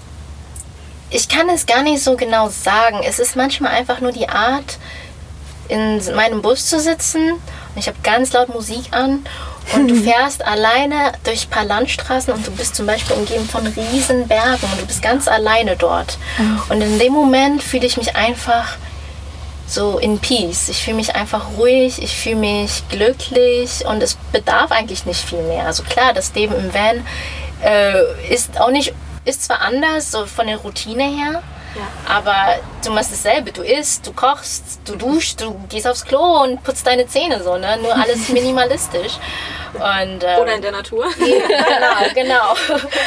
ich 1.11 1.29
kann 1.29 1.49
es 1.49 1.67
gar 1.67 1.83
nicht 1.83 2.03
so 2.03 2.17
genau 2.17 2.49
sagen. 2.49 3.01
Es 3.05 3.19
ist 3.19 3.35
manchmal 3.35 3.73
einfach 3.73 4.01
nur 4.01 4.13
die 4.13 4.29
Art, 4.29 4.79
in 5.69 6.01
meinem 6.15 6.41
Bus 6.41 6.67
zu 6.67 6.81
sitzen 6.81 7.33
und 7.33 7.77
ich 7.77 7.89
habe 7.89 7.99
ganz 8.03 8.33
laut 8.33 8.49
Musik 8.49 8.87
an 8.93 9.27
und 9.75 9.89
du 9.89 9.95
fährst 10.03 10.43
alleine 10.45 11.13
durch 11.25 11.47
ein 11.47 11.51
paar 11.51 11.65
Landstraßen 11.65 12.33
und 12.33 12.47
du 12.47 12.51
bist 12.53 12.75
zum 12.75 12.87
Beispiel 12.87 13.17
umgeben 13.17 13.47
von 13.47 13.67
riesen 13.67 14.27
Bergen 14.29 14.67
und 14.73 14.81
du 14.81 14.87
bist 14.87 15.03
ganz 15.03 15.29
alleine 15.29 15.77
dort. 15.77 16.17
Mhm. 16.39 16.63
Und 16.71 16.81
in 16.81 16.99
dem 16.99 17.13
Moment 17.13 17.63
fühle 17.63 17.87
ich 17.87 17.99
mich 17.99 18.17
einfach 18.17 18.77
so 19.69 19.99
in 19.99 20.19
Peace. 20.19 20.69
Ich 20.69 20.83
fühle 20.83 20.97
mich 20.97 21.15
einfach 21.15 21.47
ruhig, 21.59 22.03
ich 22.03 22.17
fühle 22.17 22.37
mich 22.37 22.83
glücklich 22.89 23.85
und 23.85 24.03
es 24.03 24.17
bedarf 24.33 24.73
eigentlich 24.73 25.05
nicht 25.05 25.23
viel 25.23 25.43
mehr. 25.43 25.67
Also 25.67 25.83
klar, 25.83 26.13
das 26.13 26.35
Leben 26.35 26.55
im 26.55 26.73
Van 26.73 27.07
äh, 27.63 28.33
ist 28.33 28.61
auch 28.61 28.71
nicht, 28.71 28.95
ist 29.25 29.45
zwar 29.45 29.61
anders, 29.61 30.11
so 30.11 30.27
von 30.27 30.47
der 30.47 30.57
Routine 30.57 31.05
her, 31.05 31.43
ja. 31.75 31.83
aber 32.17 32.59
du 32.85 32.91
machst 32.93 33.13
dasselbe. 33.13 33.53
Du 33.53 33.63
isst, 33.63 34.07
du 34.07 34.13
kochst, 34.13 34.81
du 34.87 34.97
duschst, 34.97 35.41
du 35.43 35.55
gehst 35.69 35.87
aufs 35.87 36.05
Klo 36.05 36.43
und 36.43 36.63
putzt 36.65 36.87
deine 36.87 37.07
Zähne 37.07 37.43
so, 37.43 37.59
ne? 37.59 37.79
Nur 37.83 37.95
alles 37.95 38.29
minimalistisch. 38.31 39.19
Und, 39.75 40.25
ähm, 40.25 40.41
Oder 40.41 40.55
in 40.55 40.63
der 40.63 40.73
Natur. 40.73 41.07
Genau, 41.19 42.15
genau. 42.15 42.55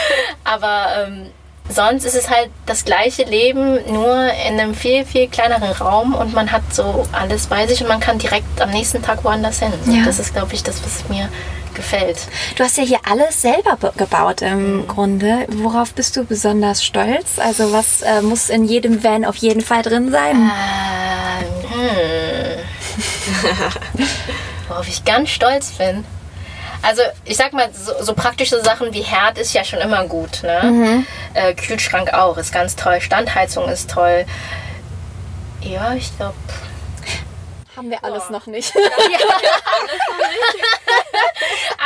Aber 0.43 1.05
ähm, 1.07 1.31
sonst 1.71 2.05
ist 2.05 2.15
es 2.15 2.29
halt 2.29 2.49
das 2.65 2.85
gleiche 2.85 3.23
Leben, 3.23 3.79
nur 3.91 4.31
in 4.47 4.59
einem 4.59 4.73
viel, 4.73 5.05
viel 5.05 5.27
kleineren 5.27 5.71
Raum 5.71 6.13
und 6.13 6.33
man 6.33 6.51
hat 6.51 6.61
so 6.71 7.05
alles 7.11 7.47
bei 7.47 7.67
sich 7.67 7.81
und 7.81 7.87
man 7.87 7.99
kann 7.99 8.17
direkt 8.17 8.61
am 8.61 8.71
nächsten 8.71 9.01
Tag 9.01 9.23
woanders 9.23 9.59
hin. 9.59 9.73
Ja. 9.87 10.03
Das 10.05 10.19
ist, 10.19 10.33
glaube 10.33 10.53
ich, 10.53 10.63
das, 10.63 10.83
was 10.83 11.07
mir 11.09 11.29
gefällt. 11.73 12.27
Du 12.55 12.63
hast 12.63 12.77
ja 12.77 12.83
hier 12.83 12.99
alles 13.09 13.41
selber 13.41 13.77
gebaut 13.95 14.41
im 14.41 14.77
mhm. 14.77 14.87
Grunde. 14.87 15.45
Worauf 15.49 15.93
bist 15.93 16.17
du 16.17 16.23
besonders 16.23 16.83
stolz? 16.83 17.39
Also 17.39 17.71
was 17.71 18.01
äh, 18.01 18.21
muss 18.21 18.49
in 18.49 18.65
jedem 18.65 19.03
Van 19.03 19.25
auf 19.25 19.37
jeden 19.37 19.61
Fall 19.61 19.81
drin 19.81 20.11
sein? 20.11 20.35
Ähm, 20.35 21.47
hm. 21.69 21.97
Worauf 24.67 24.87
ich 24.87 25.03
ganz 25.05 25.29
stolz 25.29 25.71
bin. 25.71 26.03
Also 26.83 27.01
ich 27.25 27.37
sag 27.37 27.53
mal, 27.53 27.69
so, 27.73 28.03
so, 28.03 28.13
praktische 28.13 28.61
Sachen 28.63 28.93
wie 28.93 29.01
Herd 29.01 29.37
ist 29.37 29.53
ja 29.53 29.63
schon 29.63 29.79
immer 29.79 30.05
gut. 30.05 30.41
Ne? 30.43 30.61
Mhm. 30.63 31.07
Äh, 31.33 31.53
Kühlschrank 31.53 32.13
auch, 32.13 32.37
ist 32.37 32.51
ganz 32.51 32.75
toll. 32.75 32.99
Standheizung 33.01 33.69
ist 33.69 33.89
toll. 33.89 34.25
Ja, 35.61 35.93
ich 35.93 36.15
glaube. 36.17 36.35
Haben 37.75 37.89
wir 37.89 38.03
alles 38.03 38.23
oh. 38.29 38.33
noch 38.33 38.47
nicht. 38.47 38.73
Ja, 38.75 38.81
alles 38.81 40.01
noch 40.09 40.27
nicht. 40.27 40.65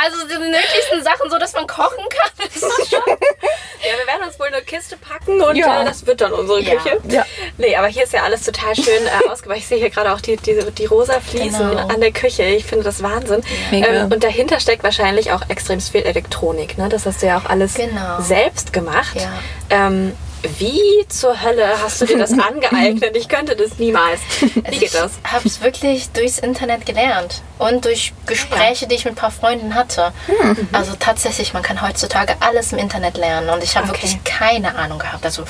Also 0.04 0.16
die 0.26 0.38
nötigsten 0.38 1.02
Sachen, 1.02 1.30
so 1.30 1.38
dass 1.38 1.52
man 1.54 1.66
kochen 1.66 2.04
kann, 2.08 2.46
ist 2.54 2.62
das 2.62 2.90
schon. 2.90 3.02
Ja, 3.06 3.98
wir 3.98 4.06
werden 4.06 4.26
uns 4.26 4.38
wohl 4.38 4.46
eine 4.46 4.62
Kiste 4.62 4.96
packen 4.96 5.40
und 5.40 5.56
ja. 5.56 5.82
äh, 5.82 5.84
das 5.84 6.06
wird 6.06 6.20
dann 6.20 6.32
unsere 6.32 6.62
Küche. 6.62 6.98
Ja. 7.08 7.24
Nee, 7.58 7.76
aber 7.76 7.86
hier 7.88 8.04
ist 8.04 8.12
ja 8.12 8.22
alles 8.22 8.44
total 8.44 8.74
schön 8.74 9.06
äh, 9.06 9.28
ausgebaut. 9.30 9.58
Ich 9.58 9.66
sehe 9.66 9.78
hier 9.78 9.90
gerade 9.90 10.12
auch 10.12 10.20
die, 10.20 10.36
die, 10.36 10.58
die 10.72 10.86
rosa 10.86 11.20
Fliesen 11.20 11.70
genau. 11.70 11.88
an 11.88 12.00
der 12.00 12.12
Küche. 12.12 12.42
Ich 12.44 12.64
finde 12.64 12.84
das 12.84 13.02
Wahnsinn. 13.02 13.42
Ähm, 13.70 14.10
und 14.12 14.24
dahinter 14.24 14.60
steckt 14.60 14.82
wahrscheinlich 14.82 15.32
auch 15.32 15.42
extrem 15.48 15.80
viel 15.80 16.02
Elektronik. 16.02 16.78
Ne? 16.78 16.88
Das 16.88 17.06
hast 17.06 17.22
du 17.22 17.26
ja 17.26 17.38
auch 17.38 17.48
alles 17.48 17.74
genau. 17.74 18.20
selbst 18.20 18.72
gemacht. 18.72 19.16
Ja. 19.16 19.32
Ähm, 19.70 20.16
wie 20.58 21.06
zur 21.08 21.42
Hölle 21.42 21.66
hast 21.82 22.00
du 22.00 22.06
dir 22.06 22.18
das 22.18 22.32
angeeignet? 22.38 23.16
Ich 23.16 23.28
könnte 23.28 23.56
das 23.56 23.78
niemals. 23.78 24.20
Wie 24.40 24.78
geht 24.78 24.94
das? 24.94 25.12
Ich 25.24 25.32
habe 25.32 25.46
es 25.46 25.62
wirklich 25.62 26.10
durchs 26.10 26.38
Internet 26.38 26.86
gelernt 26.86 27.42
und 27.58 27.84
durch 27.84 28.12
Gespräche, 28.26 28.86
die 28.86 28.94
ich 28.94 29.04
mit 29.04 29.14
ein 29.14 29.16
paar 29.16 29.30
Freunden 29.30 29.74
hatte. 29.74 30.12
Mhm. 30.28 30.68
Also 30.72 30.94
tatsächlich, 30.98 31.52
man 31.52 31.62
kann 31.62 31.82
heutzutage 31.82 32.36
alles 32.40 32.72
im 32.72 32.78
Internet 32.78 33.16
lernen 33.16 33.48
und 33.50 33.62
ich 33.62 33.76
habe 33.76 33.88
okay. 33.88 34.02
wirklich 34.02 34.24
keine 34.24 34.76
Ahnung 34.76 34.98
gehabt. 34.98 35.24
Also 35.24 35.44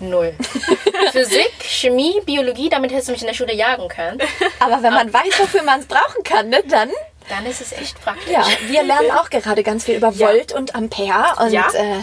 null. 0.00 0.34
Physik, 1.12 1.52
Chemie, 1.62 2.20
Biologie, 2.24 2.68
damit 2.68 2.92
hättest 2.92 3.08
du 3.08 3.12
mich 3.12 3.20
in 3.22 3.26
der 3.28 3.34
Schule 3.34 3.54
jagen 3.54 3.88
können. 3.88 4.20
Aber 4.58 4.82
wenn 4.82 4.92
man 4.92 5.12
weiß, 5.12 5.38
wofür 5.38 5.62
man 5.62 5.80
es 5.80 5.86
brauchen 5.86 6.22
kann, 6.24 6.48
ne, 6.48 6.62
dann 6.68 6.90
dann 7.28 7.46
ist 7.46 7.60
es 7.60 7.72
echt 7.72 8.00
praktisch. 8.02 8.32
Ja, 8.32 8.44
wir 8.66 8.82
lernen 8.82 9.12
auch 9.12 9.30
gerade 9.30 9.62
ganz 9.62 9.84
viel 9.84 9.94
über 9.94 10.18
Volt 10.18 10.50
ja. 10.50 10.56
und 10.56 10.74
Ampere 10.74 11.36
und 11.38 11.52
ja. 11.52 11.68
Äh, 11.74 12.00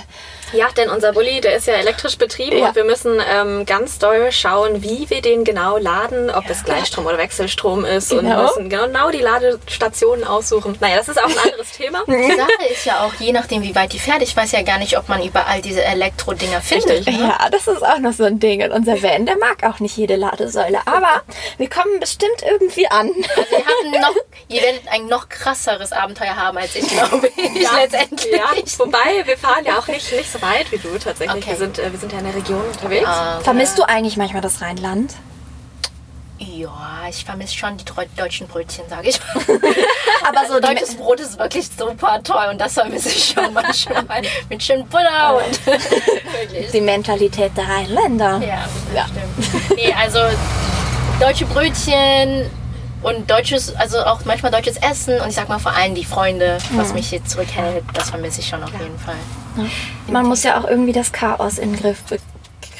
ja, 0.53 0.67
denn 0.75 0.89
unser 0.89 1.13
Bulli, 1.13 1.41
der 1.41 1.55
ist 1.55 1.67
ja 1.67 1.73
elektrisch 1.73 2.17
betrieben 2.17 2.57
ja. 2.57 2.67
und 2.69 2.75
wir 2.75 2.83
müssen 2.83 3.21
ähm, 3.31 3.65
ganz 3.65 3.99
doll 3.99 4.31
schauen, 4.31 4.83
wie 4.83 5.09
wir 5.09 5.21
den 5.21 5.43
genau 5.43 5.77
laden, 5.77 6.29
ob 6.29 6.45
ja. 6.45 6.51
es 6.51 6.63
Gleichstrom 6.63 7.05
oder 7.05 7.17
Wechselstrom 7.17 7.85
ist 7.85 8.09
genau. 8.09 8.39
und 8.39 8.45
müssen 8.45 8.69
genau 8.69 9.09
die 9.09 9.19
Ladestationen 9.19 10.23
aussuchen. 10.23 10.77
Naja, 10.79 10.97
das 10.97 11.09
ist 11.09 11.21
auch 11.21 11.29
ein 11.29 11.37
anderes 11.37 11.71
Thema. 11.71 12.03
Die 12.07 12.35
Sache 12.35 12.49
ist 12.71 12.85
ja 12.85 13.05
auch, 13.05 13.13
je 13.19 13.31
nachdem, 13.31 13.63
wie 13.63 13.75
weit 13.75 13.93
die 13.93 13.99
fährt, 13.99 14.21
ich 14.21 14.35
weiß 14.35 14.51
ja 14.51 14.61
gar 14.61 14.79
nicht, 14.79 14.97
ob 14.97 15.07
man 15.09 15.23
überall 15.23 15.61
diese 15.61 15.83
Elektro-Dinger 15.83 16.61
findet. 16.61 17.05
Ne? 17.05 17.19
Ja, 17.19 17.49
das 17.49 17.67
ist 17.67 17.83
auch 17.83 17.99
noch 17.99 18.13
so 18.13 18.23
ein 18.23 18.39
Ding. 18.39 18.63
Und 18.63 18.71
unser 18.71 19.01
Van, 19.01 19.25
der 19.25 19.37
mag 19.37 19.63
auch 19.63 19.79
nicht 19.79 19.97
jede 19.97 20.15
Ladesäule. 20.15 20.79
Aber 20.85 21.21
wir 21.57 21.69
kommen 21.69 21.99
bestimmt 21.99 22.43
irgendwie 22.49 22.87
an. 22.87 23.11
Also 23.35 23.55
ihr, 23.55 23.65
habt 23.65 24.01
noch, 24.01 24.21
ihr 24.47 24.61
werdet 24.61 24.87
ein 24.89 25.05
noch 25.07 25.29
krasseres 25.29 25.91
Abenteuer 25.91 26.35
haben 26.35 26.57
als 26.57 26.75
ich, 26.75 26.87
glaube 26.87 27.29
ich, 27.35 27.61
ja, 27.61 27.77
letztendlich. 27.77 28.31
Ja, 28.31 28.51
wobei, 28.77 29.25
wir 29.25 29.37
fahren 29.37 29.65
ja 29.65 29.77
auch 29.77 29.87
nicht, 29.87 30.11
nicht 30.11 30.31
so 30.31 30.36
so 30.39 30.45
weit 30.45 30.71
wie 30.71 30.77
du 30.77 30.97
tatsächlich. 30.97 31.43
Okay. 31.43 31.51
Wir, 31.51 31.57
sind, 31.57 31.79
äh, 31.79 31.91
wir 31.91 31.99
sind 31.99 32.11
ja 32.11 32.19
in 32.19 32.25
der 32.25 32.35
Region 32.35 32.61
unterwegs. 32.61 33.07
Ah, 33.07 33.39
Vermisst 33.41 33.77
du 33.77 33.83
eigentlich 33.83 34.17
manchmal 34.17 34.41
das 34.41 34.61
Rheinland? 34.61 35.15
Ja, 36.39 37.05
ich 37.09 37.25
vermisse 37.25 37.55
schon 37.55 37.77
die 37.77 37.85
deutschen 38.15 38.47
Brötchen, 38.47 38.85
sage 38.89 39.09
ich. 39.09 39.19
Aber 40.27 40.47
so 40.47 40.59
deutsches 40.59 40.95
Brot 40.95 41.19
ist 41.19 41.39
wirklich 41.39 41.67
super 41.67 42.21
toll 42.23 42.49
und 42.51 42.61
das 42.61 42.73
vermisse 42.73 43.09
ich 43.09 43.33
schon 43.33 43.53
manchmal. 43.53 44.05
Mit 44.49 44.61
schön 44.61 44.85
Butter 44.87 45.37
und 45.37 45.65
wirklich. 45.65 46.71
Die 46.71 46.81
Mentalität 46.81 47.51
der 47.57 47.67
Rheinländer. 47.67 48.39
Ja, 48.39 48.67
ja. 48.93 49.05
stimmt. 49.05 49.77
Nee, 49.77 49.93
also 49.93 50.19
deutsche 51.19 51.45
Brötchen, 51.45 52.51
und 53.03 53.29
deutsches, 53.29 53.75
also 53.75 53.99
auch 53.99 54.25
manchmal 54.25 54.51
deutsches 54.51 54.77
Essen 54.77 55.19
und 55.19 55.29
ich 55.29 55.35
sag 55.35 55.49
mal 55.49 55.59
vor 55.59 55.73
allem 55.73 55.95
die 55.95 56.05
Freunde, 56.05 56.57
was 56.71 56.93
mich 56.93 57.09
hier 57.09 57.23
zurückhält, 57.23 57.83
das 57.93 58.09
vermisse 58.09 58.41
ich 58.41 58.47
schon 58.47 58.63
auf 58.63 58.71
jeden 58.73 58.97
Fall. 58.97 59.15
Man 60.11 60.25
muss 60.25 60.43
ja 60.43 60.59
auch 60.59 60.67
irgendwie 60.67 60.93
das 60.93 61.11
Chaos 61.11 61.57
in 61.57 61.71
den 61.71 61.79
Griff 61.79 62.01
bekommen 62.03 62.36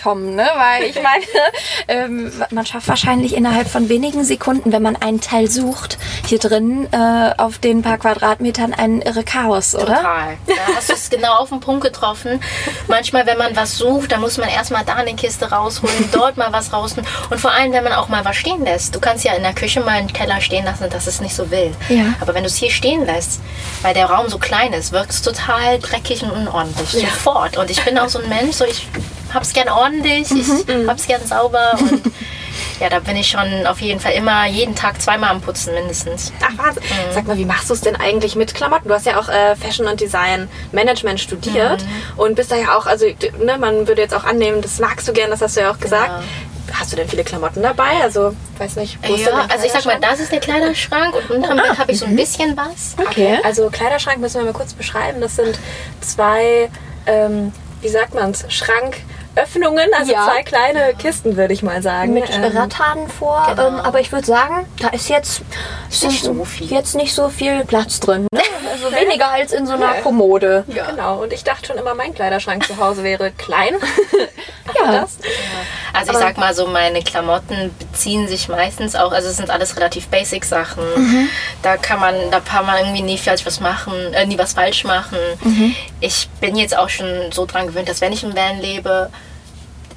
kommen, 0.07 0.35
ne? 0.35 0.47
Weil 0.55 0.83
ich 0.85 0.95
meine, 0.95 1.25
ähm, 1.89 2.31
man 2.51 2.65
schafft 2.65 2.87
wahrscheinlich 2.87 3.35
innerhalb 3.35 3.67
von 3.67 3.89
wenigen 3.89 4.23
Sekunden, 4.23 4.71
wenn 4.71 4.81
man 4.81 4.95
einen 4.95 5.19
Teil 5.19 5.49
sucht, 5.49 5.97
hier 6.25 6.39
drin 6.39 6.87
äh, 6.93 7.33
auf 7.37 7.57
den 7.57 7.81
paar 7.81 7.97
Quadratmetern 7.97 8.73
ein 8.73 9.01
irre 9.01 9.25
Chaos, 9.25 9.75
oder? 9.75 9.97
Total. 9.97 10.37
Da 10.47 10.53
hast 10.75 10.89
du 10.89 10.93
es 10.93 11.09
genau 11.09 11.33
auf 11.33 11.49
den 11.49 11.59
Punkt 11.59 11.83
getroffen. 11.83 12.39
Manchmal, 12.87 13.25
wenn 13.25 13.37
man 13.37 13.53
was 13.57 13.77
sucht, 13.77 14.13
dann 14.13 14.21
muss 14.21 14.37
man 14.37 14.47
erstmal 14.47 14.85
da 14.85 14.95
eine 14.95 15.13
Kiste 15.13 15.51
rausholen, 15.51 16.09
dort 16.13 16.37
mal 16.37 16.53
was 16.53 16.71
rausholen. 16.71 17.05
Und 17.29 17.41
vor 17.41 17.51
allem, 17.51 17.73
wenn 17.73 17.83
man 17.83 17.93
auch 17.93 18.07
mal 18.07 18.23
was 18.23 18.37
stehen 18.37 18.63
lässt. 18.63 18.95
Du 18.95 19.01
kannst 19.01 19.25
ja 19.25 19.33
in 19.33 19.43
der 19.43 19.53
Küche 19.53 19.81
mal 19.81 19.89
einen 19.89 20.07
Teller 20.07 20.39
stehen 20.39 20.63
lassen, 20.63 20.85
das 20.89 21.07
ist 21.07 21.21
nicht 21.21 21.35
so 21.35 21.51
wild. 21.51 21.75
Ja. 21.89 22.13
Aber 22.21 22.33
wenn 22.33 22.43
du 22.43 22.47
es 22.47 22.55
hier 22.55 22.71
stehen 22.71 23.05
lässt, 23.05 23.41
weil 23.81 23.93
der 23.93 24.05
Raum 24.05 24.29
so 24.29 24.37
klein 24.37 24.71
ist, 24.71 24.93
wirkt 24.93 25.11
es 25.11 25.21
total 25.21 25.79
dreckig 25.79 26.23
und 26.23 26.31
unordentlich. 26.31 27.01
Sofort. 27.01 27.57
Und 27.57 27.69
ich 27.69 27.83
bin 27.83 27.97
auch 27.97 28.07
so 28.07 28.19
ein 28.19 28.29
Mensch, 28.29 28.55
so 28.55 28.63
ich 28.63 28.87
hab's 29.33 29.53
gern 29.53 29.69
ordentlich, 29.69 30.29
ich 30.31 30.87
hab's 30.87 31.07
gern 31.07 31.25
sauber 31.25 31.73
und 31.79 32.01
ja, 32.79 32.89
da 32.89 32.99
bin 32.99 33.15
ich 33.15 33.27
schon 33.27 33.65
auf 33.65 33.81
jeden 33.81 33.99
Fall 33.99 34.13
immer 34.13 34.45
jeden 34.47 34.75
Tag 34.75 35.01
zweimal 35.01 35.31
am 35.31 35.41
Putzen 35.41 35.73
mindestens. 35.73 36.31
Ach, 36.41 36.57
Wahnsinn. 36.57 36.83
Sag 37.13 37.27
mal, 37.27 37.37
wie 37.37 37.45
machst 37.45 37.69
du 37.69 37.73
es 37.73 37.81
denn 37.81 37.95
eigentlich 37.95 38.35
mit 38.35 38.53
Klamotten? 38.53 38.87
Du 38.87 38.93
hast 38.93 39.05
ja 39.05 39.19
auch 39.19 39.29
äh, 39.29 39.55
Fashion 39.55 39.87
und 39.87 39.99
Design 39.99 40.47
Management 40.71 41.19
studiert 41.19 41.83
und 42.15 42.35
bist 42.35 42.51
da 42.51 42.55
ja 42.55 42.77
auch, 42.77 42.85
also 42.85 43.05
ne, 43.43 43.57
man 43.57 43.87
würde 43.87 44.01
jetzt 44.01 44.13
auch 44.13 44.23
annehmen, 44.23 44.61
das 44.61 44.79
magst 44.79 45.07
du 45.07 45.13
gern, 45.13 45.29
das 45.29 45.41
hast 45.41 45.57
du 45.57 45.61
ja 45.61 45.71
auch 45.71 45.79
gesagt. 45.79 46.11
Hast 46.73 46.91
du 46.91 46.97
denn 46.97 47.07
viele 47.07 47.23
Klamotten 47.23 47.63
dabei? 47.63 48.01
Also, 48.03 48.33
weiß 48.57 48.75
nicht, 48.75 48.99
wo 49.01 49.13
ist 49.13 49.25
denn 49.25 49.33
Ja, 49.33 49.47
also 49.49 49.65
ich 49.65 49.71
sag 49.71 49.85
mal, 49.85 49.97
das 50.01 50.19
ist 50.19 50.33
der 50.33 50.41
Kleiderschrank 50.41 51.15
und 51.15 51.37
unterm 51.37 51.57
Bett 51.57 51.77
habe 51.79 51.93
ich 51.93 51.99
so 51.99 52.05
ein 52.05 52.15
bisschen 52.15 52.57
was. 52.57 52.95
Okay. 52.97 53.39
Also 53.43 53.69
Kleiderschrank 53.69 54.19
müssen 54.19 54.41
wir 54.41 54.45
mal 54.45 54.53
kurz 54.53 54.73
beschreiben. 54.73 55.21
Das 55.21 55.37
sind 55.37 55.57
zwei, 56.01 56.69
ähm, 57.05 57.53
wie 57.81 57.87
sagt 57.87 58.13
man's, 58.13 58.43
Schranköffnungen, 59.37 59.89
also 59.97 60.11
Ja. 60.11 60.25
zwei 60.25 60.43
kleine 60.43 60.93
Kisten, 60.95 61.37
würde 61.37 61.53
ich 61.53 61.63
mal 61.63 61.81
sagen. 61.81 62.13
Mit 62.13 62.29
Ähm, 62.29 62.43
Radhaden 62.57 63.07
vor, 63.07 63.45
genau. 63.49 63.67
ähm, 63.67 63.75
aber 63.79 63.99
ich 63.99 64.11
würde 64.11 64.25
sagen, 64.25 64.65
da 64.79 64.89
ist 64.89 65.09
jetzt 65.09 65.41
nicht 66.01 66.23
so 66.23 66.43
viel. 66.43 66.71
jetzt 66.71 66.95
nicht 66.95 67.13
so 67.13 67.29
viel 67.29 67.63
Platz 67.65 67.99
drin. 67.99 68.27
Ne? 68.31 68.41
Also 68.69 68.91
weniger 68.95 69.31
als 69.31 69.53
in 69.53 69.65
so 69.65 69.73
einer 69.73 69.93
Kommode. 70.03 70.63
Genau, 70.67 71.23
und 71.23 71.33
ich 71.33 71.43
dachte 71.43 71.65
schon 71.67 71.77
immer, 71.77 71.95
mein 71.95 72.13
Kleiderschrank 72.13 72.63
zu 72.67 72.77
Hause 72.77 73.01
wäre 73.03 73.31
klein. 73.31 73.75
Ja. 74.77 74.91
das? 74.91 75.17
Also 75.93 76.11
ich 76.11 76.17
sag 76.17 76.37
mal 76.37 76.53
so, 76.53 76.67
meine 76.67 77.01
Klamotten 77.01 77.73
beziehen 77.79 78.27
sich 78.27 78.49
meistens 78.49 78.95
auch, 78.95 79.13
also 79.13 79.29
es 79.29 79.37
sind 79.37 79.49
alles 79.49 79.77
relativ 79.77 80.07
basic 80.09 80.43
Sachen. 80.43 80.83
Da 81.61 81.77
kann 81.77 82.01
man, 82.01 82.13
da 82.31 82.41
kann 82.41 82.65
man 82.65 82.77
irgendwie 82.79 83.01
nie 83.01 83.17
falsch 83.17 83.45
was 83.45 83.61
machen, 83.61 83.93
äh, 84.13 84.25
nie 84.25 84.37
was 84.37 84.53
falsch 84.53 84.83
machen. 84.83 85.17
Ich 86.01 86.27
bin 86.41 86.57
jetzt 86.57 86.77
auch 86.77 86.89
schon 86.89 87.31
so 87.31 87.45
dran 87.45 87.67
gewöhnt, 87.67 87.87
dass 87.87 88.01
wenn 88.01 88.11
ich 88.11 88.23
im 88.23 88.35
Van 88.35 88.59
lebe, 88.59 89.09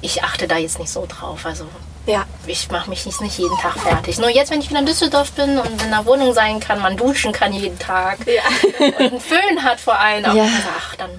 ich 0.01 0.23
achte 0.23 0.47
da 0.47 0.57
jetzt 0.57 0.79
nicht 0.79 0.89
so 0.91 1.05
drauf. 1.07 1.45
Also 1.45 1.65
Ja. 2.07 2.25
ich 2.47 2.69
mache 2.71 2.89
mich 2.89 3.05
nicht, 3.05 3.21
nicht 3.21 3.37
jeden 3.37 3.55
Tag 3.57 3.77
fertig. 3.79 4.17
Nur 4.19 4.29
jetzt, 4.29 4.51
wenn 4.51 4.59
ich 4.59 4.69
wieder 4.69 4.79
in 4.79 4.85
Düsseldorf 4.87 5.31
bin 5.33 5.59
und 5.59 5.81
in 5.83 5.89
der 5.91 6.05
Wohnung 6.05 6.33
sein 6.33 6.59
kann, 6.59 6.81
man 6.81 6.97
duschen 6.97 7.31
kann 7.31 7.53
jeden 7.53 7.77
Tag 7.77 8.19
und 8.79 8.97
einen 8.97 9.19
Föhn 9.19 9.63
hat 9.63 9.79
vor 9.79 9.97
allem, 9.99 10.23
Ja. 10.35 10.43
also, 10.43 10.53
ach, 10.77 10.95
dann 10.95 11.09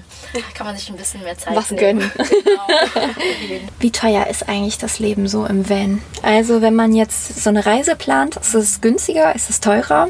kann 0.55 0.65
man 0.67 0.75
sich 0.75 0.89
ein 0.89 0.97
bisschen 0.97 1.21
mehr 1.23 1.37
Zeit 1.37 1.55
Was 1.55 1.71
nehmen. 1.71 1.99
gönnen. 1.99 2.11
Genau. 2.43 3.07
Wie 3.79 3.91
teuer 3.91 4.27
ist 4.27 4.47
eigentlich 4.49 4.77
das 4.77 4.99
Leben 4.99 5.27
so 5.27 5.45
im 5.45 5.69
Van? 5.69 6.01
Also 6.21 6.61
wenn 6.61 6.75
man 6.75 6.93
jetzt 6.93 7.41
so 7.43 7.49
eine 7.49 7.65
Reise 7.65 7.95
plant, 7.95 8.35
ist 8.37 8.53
es 8.53 8.81
günstiger, 8.81 9.33
ist 9.35 9.49
es 9.49 9.59
teurer? 9.59 10.07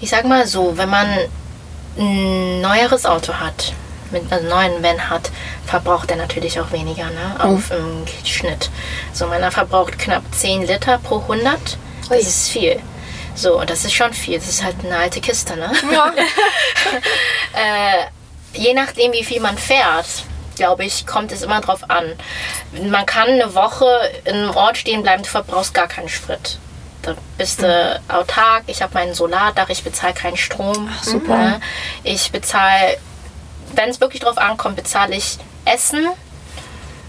Ich 0.00 0.10
sag 0.10 0.24
mal 0.24 0.46
so, 0.46 0.76
wenn 0.76 0.88
man 0.88 1.06
ein 1.98 2.60
neueres 2.60 3.06
Auto 3.06 3.34
hat, 3.34 3.72
mit 4.12 4.32
einem 4.32 4.48
neuen 4.48 4.82
Van 4.82 5.10
hat, 5.10 5.30
verbraucht 5.66 6.10
er 6.10 6.16
natürlich 6.16 6.60
auch 6.60 6.70
weniger, 6.72 7.06
ne? 7.06 7.36
Auf 7.38 7.70
im 7.70 8.04
Schnitt. 8.24 8.70
So, 9.12 9.26
meiner 9.26 9.50
verbraucht 9.50 9.98
knapp 9.98 10.22
10 10.32 10.66
Liter 10.66 10.98
pro 10.98 11.18
100. 11.20 11.78
Das 12.08 12.20
ist 12.20 12.48
viel. 12.48 12.80
So, 13.34 13.60
und 13.60 13.70
das 13.70 13.84
ist 13.84 13.94
schon 13.94 14.12
viel. 14.12 14.38
Das 14.38 14.48
ist 14.48 14.64
halt 14.64 14.76
eine 14.84 14.96
alte 14.96 15.20
Kiste, 15.20 15.56
ne? 15.56 15.72
Ja. 15.92 16.12
äh, 17.54 18.58
je 18.58 18.74
nachdem, 18.74 19.12
wie 19.12 19.24
viel 19.24 19.40
man 19.40 19.56
fährt, 19.56 20.24
glaube 20.56 20.84
ich, 20.84 21.06
kommt 21.06 21.32
es 21.32 21.42
immer 21.42 21.60
drauf 21.60 21.88
an. 21.88 22.12
Man 22.90 23.06
kann 23.06 23.28
eine 23.28 23.54
Woche 23.54 23.86
in 24.24 24.34
einem 24.34 24.50
Ort 24.50 24.76
stehen 24.76 25.02
bleiben, 25.02 25.22
du 25.22 25.28
verbrauchst 25.28 25.72
gar 25.72 25.88
keinen 25.88 26.08
Sprit. 26.08 26.58
Da 27.02 27.14
bist 27.38 27.62
du 27.62 28.00
autark, 28.08 28.64
ich 28.66 28.82
habe 28.82 28.92
mein 28.92 29.14
Solardach, 29.14 29.70
ich 29.70 29.82
bezahle 29.82 30.12
keinen 30.12 30.36
Strom. 30.36 30.90
super. 31.00 31.36
Ne? 31.36 31.60
Ich 32.02 32.30
bezahle, 32.30 32.98
wenn 33.74 33.88
es 33.88 34.00
wirklich 34.00 34.22
drauf 34.22 34.38
ankommt, 34.38 34.76
bezahle 34.76 35.16
ich 35.16 35.38
Essen. 35.64 36.06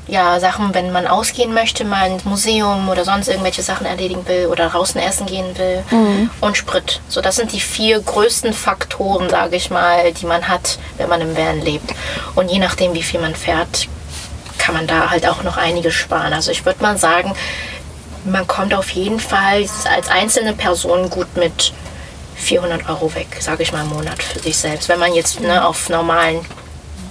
Ja, 0.07 0.39
Sachen, 0.39 0.73
wenn 0.73 0.91
man 0.91 1.07
ausgehen 1.07 1.53
möchte, 1.53 1.85
mal 1.85 2.09
ins 2.09 2.25
Museum 2.25 2.89
oder 2.89 3.05
sonst 3.05 3.29
irgendwelche 3.29 3.61
Sachen 3.61 3.85
erledigen 3.85 4.27
will 4.27 4.47
oder 4.47 4.67
draußen 4.67 4.99
essen 4.99 5.25
gehen 5.25 5.57
will. 5.57 5.83
Und 6.41 6.57
Sprit. 6.57 6.99
So, 7.07 7.21
das 7.21 7.35
sind 7.37 7.53
die 7.53 7.61
vier 7.61 8.01
größten 8.01 8.51
Faktoren, 8.51 9.29
sage 9.29 9.55
ich 9.55 9.69
mal, 9.69 10.11
die 10.11 10.25
man 10.25 10.47
hat, 10.47 10.79
wenn 10.97 11.07
man 11.07 11.21
im 11.21 11.37
Van 11.37 11.61
lebt. 11.61 11.93
Und 12.35 12.49
je 12.49 12.59
nachdem, 12.59 12.93
wie 12.93 13.03
viel 13.03 13.21
man 13.21 13.35
fährt, 13.35 13.87
kann 14.57 14.75
man 14.75 14.87
da 14.87 15.09
halt 15.09 15.27
auch 15.27 15.43
noch 15.43 15.57
einiges 15.57 15.93
sparen. 15.93 16.33
Also 16.33 16.51
ich 16.51 16.65
würde 16.65 16.81
mal 16.81 16.97
sagen, 16.97 17.33
man 18.25 18.45
kommt 18.47 18.73
auf 18.73 18.89
jeden 18.89 19.19
Fall 19.19 19.65
als 19.85 20.09
einzelne 20.09 20.53
Person 20.53 21.09
gut 21.09 21.37
mit 21.37 21.73
400 22.41 22.89
Euro 22.89 23.13
weg, 23.15 23.37
sage 23.39 23.63
ich 23.63 23.71
mal, 23.71 23.81
im 23.81 23.89
Monat 23.89 24.21
für 24.21 24.39
sich 24.39 24.57
selbst. 24.57 24.89
Wenn 24.89 24.99
man 24.99 25.13
jetzt 25.13 25.39
ne, 25.39 25.65
auf 25.65 25.89
normalen 25.89 26.45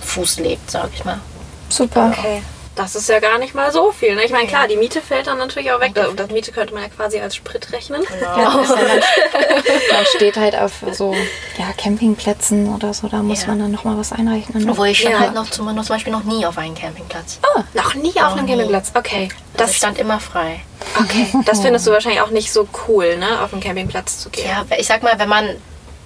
Fuß 0.02 0.38
lebt, 0.40 0.70
sage 0.70 0.90
ich 0.94 1.04
mal. 1.04 1.20
Super. 1.68 2.12
Okay. 2.16 2.42
Das 2.80 2.94
ist 2.94 3.08
ja 3.08 3.18
gar 3.20 3.38
nicht 3.38 3.54
mal 3.54 3.70
so 3.72 3.92
viel. 3.92 4.14
Ne? 4.14 4.24
Ich 4.24 4.30
meine, 4.32 4.46
klar, 4.48 4.66
die 4.66 4.76
Miete 4.76 5.02
fällt 5.02 5.26
dann 5.26 5.36
natürlich 5.38 5.70
auch 5.72 5.80
weg. 5.80 5.92
Da- 5.94 6.08
Das 6.16 6.30
Miete 6.30 6.50
könnte 6.50 6.72
man 6.72 6.82
ja 6.82 6.88
quasi 6.88 7.20
als 7.20 7.36
Sprit 7.36 7.72
rechnen. 7.72 8.02
Ja, 8.20 8.60
ist 8.60 8.70
ja 8.70 8.76
man, 8.76 8.86
man 9.92 10.06
steht 10.16 10.36
halt 10.36 10.56
auf 10.56 10.72
so 10.92 11.14
ja, 11.58 11.66
Campingplätzen 11.76 12.74
oder 12.74 12.94
so, 12.94 13.08
da 13.08 13.18
muss 13.18 13.42
Ja. 13.42 13.48
man 13.48 13.58
dann 13.58 13.70
nochmal 13.70 13.98
was 13.98 14.12
einrechnen. 14.12 14.64
ne? 14.64 14.70
Obwohl 14.72 14.88
ich 14.88 15.00
stand 15.00 15.14
Ja. 15.14 15.20
halt 15.20 15.34
noch 15.34 15.50
zum, 15.50 15.66
zum 15.66 15.94
Beispiel 15.94 16.12
noch 16.12 16.24
nie 16.24 16.46
auf 16.46 16.56
einem 16.56 16.74
Campingplatz. 16.74 17.38
Noch 17.74 17.94
nie 17.94 18.12
auf 18.20 18.32
einem 18.34 18.44
nie. 18.46 18.52
Campingplatz. 18.52 18.92
Okay. 18.94 19.28
Das 19.56 19.68
Das, 19.68 19.76
stand 19.76 19.98
immer 19.98 20.18
frei. 20.20 20.60
okay. 20.98 21.26
das 21.44 21.60
findest 21.60 21.86
du 21.86 21.90
wahrscheinlich 21.90 22.22
auch 22.22 22.30
nicht 22.30 22.50
so 22.52 22.66
cool, 22.88 23.18
ne? 23.18 23.42
Auf 23.42 23.52
einen 23.52 23.62
Campingplatz 23.62 24.20
zu 24.20 24.30
gehen. 24.30 24.46
Ja, 24.48 24.64
ich 24.78 24.86
sag 24.86 25.02
mal, 25.02 25.18
wenn 25.18 25.28
man 25.28 25.48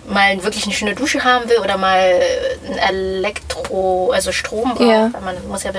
mal 0.08 0.42
wirklich 0.44 0.64
eine 0.64 0.74
schöne 0.74 0.94
Dusche 0.94 1.24
haben 1.24 1.48
will 1.48 1.58
oder 1.58 1.78
mal 1.78 2.20
ein 2.68 2.78
Elektro, 2.78 4.10
also 4.12 4.32
Strom 4.32 4.74
braucht, 4.74 4.80
Ja. 4.80 5.10
weil 5.12 5.22
man 5.22 5.48
muss 5.48 5.62
ja, 5.62 5.70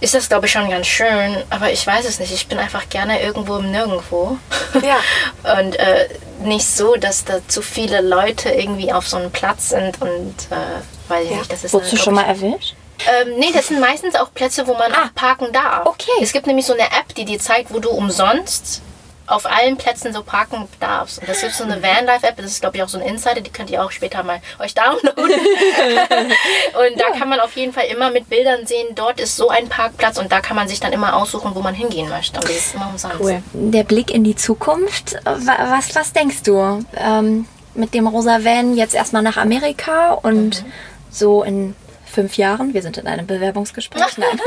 ist 0.00 0.14
das 0.14 0.28
glaube 0.28 0.46
ich 0.46 0.52
schon 0.52 0.68
ganz 0.70 0.86
schön, 0.86 1.42
aber 1.50 1.70
ich 1.72 1.86
weiß 1.86 2.04
es 2.04 2.18
nicht. 2.20 2.32
Ich 2.32 2.46
bin 2.48 2.58
einfach 2.58 2.88
gerne 2.88 3.22
irgendwo 3.22 3.56
im 3.56 3.70
Nirgendwo. 3.70 4.38
Ja. 4.82 4.98
Und 5.58 5.76
äh, 5.76 6.08
nicht 6.42 6.66
so, 6.66 6.96
dass 6.96 7.24
da 7.24 7.38
zu 7.48 7.62
viele 7.62 8.00
Leute 8.00 8.50
irgendwie 8.50 8.92
auf 8.92 9.08
so 9.08 9.16
einem 9.16 9.30
Platz 9.30 9.70
sind 9.70 10.00
und 10.02 10.34
äh, 10.50 11.10
weiß 11.10 11.24
ich 11.24 11.30
Ja. 11.30 11.36
nicht, 11.38 11.52
das 11.52 11.64
ist 11.64 11.72
Wurdest 11.72 11.92
du 11.92 11.96
schon 11.96 12.14
mal 12.14 12.24
erwischt? 12.24 12.74
ähm, 13.22 13.34
nee, 13.38 13.50
das 13.54 13.68
sind 13.68 13.80
meistens 13.80 14.14
auch 14.14 14.32
Plätze, 14.34 14.66
wo 14.66 14.74
man 14.74 14.92
auch 14.92 15.14
parken 15.14 15.52
darf. 15.52 15.86
okay. 15.86 16.10
Es 16.20 16.32
gibt 16.32 16.46
nämlich 16.46 16.66
so 16.66 16.72
eine 16.74 16.82
App, 16.84 17.14
die 17.16 17.24
dir 17.24 17.38
zeigt, 17.38 17.72
wo 17.72 17.78
du 17.78 17.88
umsonst 17.90 18.82
auf 19.26 19.46
allen 19.46 19.76
Plätzen 19.76 20.12
so 20.12 20.22
parken 20.22 20.68
darfst. 20.80 21.18
Und 21.18 21.28
das 21.28 21.42
ist 21.42 21.56
so 21.56 21.64
eine 21.64 21.82
Vanlife-App, 21.82 22.36
das 22.36 22.46
ist 22.46 22.60
glaube 22.60 22.76
ich 22.76 22.82
auch 22.82 22.88
so 22.88 22.98
ein 22.98 23.04
Insider, 23.06 23.40
die 23.40 23.50
könnt 23.50 23.70
ihr 23.70 23.82
auch 23.82 23.90
später 23.90 24.22
mal 24.22 24.40
euch 24.58 24.74
downloaden. 24.74 25.14
und 25.26 27.00
da 27.00 27.18
kann 27.18 27.28
man 27.28 27.40
auf 27.40 27.54
jeden 27.56 27.72
Fall 27.72 27.86
immer 27.86 28.10
mit 28.10 28.28
Bildern 28.28 28.66
sehen, 28.66 28.88
dort 28.94 29.20
ist 29.20 29.36
so 29.36 29.48
ein 29.48 29.68
Parkplatz 29.68 30.18
und 30.18 30.30
da 30.30 30.40
kann 30.40 30.56
man 30.56 30.68
sich 30.68 30.80
dann 30.80 30.92
immer 30.92 31.16
aussuchen, 31.16 31.52
wo 31.54 31.60
man 31.60 31.74
hingehen 31.74 32.08
möchte. 32.08 32.38
Und 32.38 32.48
das 32.48 32.56
ist 32.56 32.74
immer 32.74 32.88
umsonst. 32.90 33.16
Cool. 33.20 33.42
Der 33.52 33.84
Blick 33.84 34.10
in 34.10 34.24
die 34.24 34.36
Zukunft, 34.36 35.14
wa- 35.24 35.56
was, 35.70 35.94
was 35.94 36.12
denkst 36.12 36.42
du? 36.44 36.84
Ähm, 36.96 37.46
mit 37.74 37.94
dem 37.94 38.06
rosa 38.06 38.44
Van 38.44 38.76
jetzt 38.76 38.94
erstmal 38.94 39.22
nach 39.22 39.36
Amerika 39.36 40.12
und 40.12 40.64
so 41.10 41.42
in 41.42 41.74
fünf 42.04 42.36
Jahren, 42.36 42.74
wir 42.74 42.82
sind 42.82 42.96
in 42.98 43.08
einem 43.08 43.26
Bewerbungsgespräch, 43.26 44.18
nein. 44.18 44.28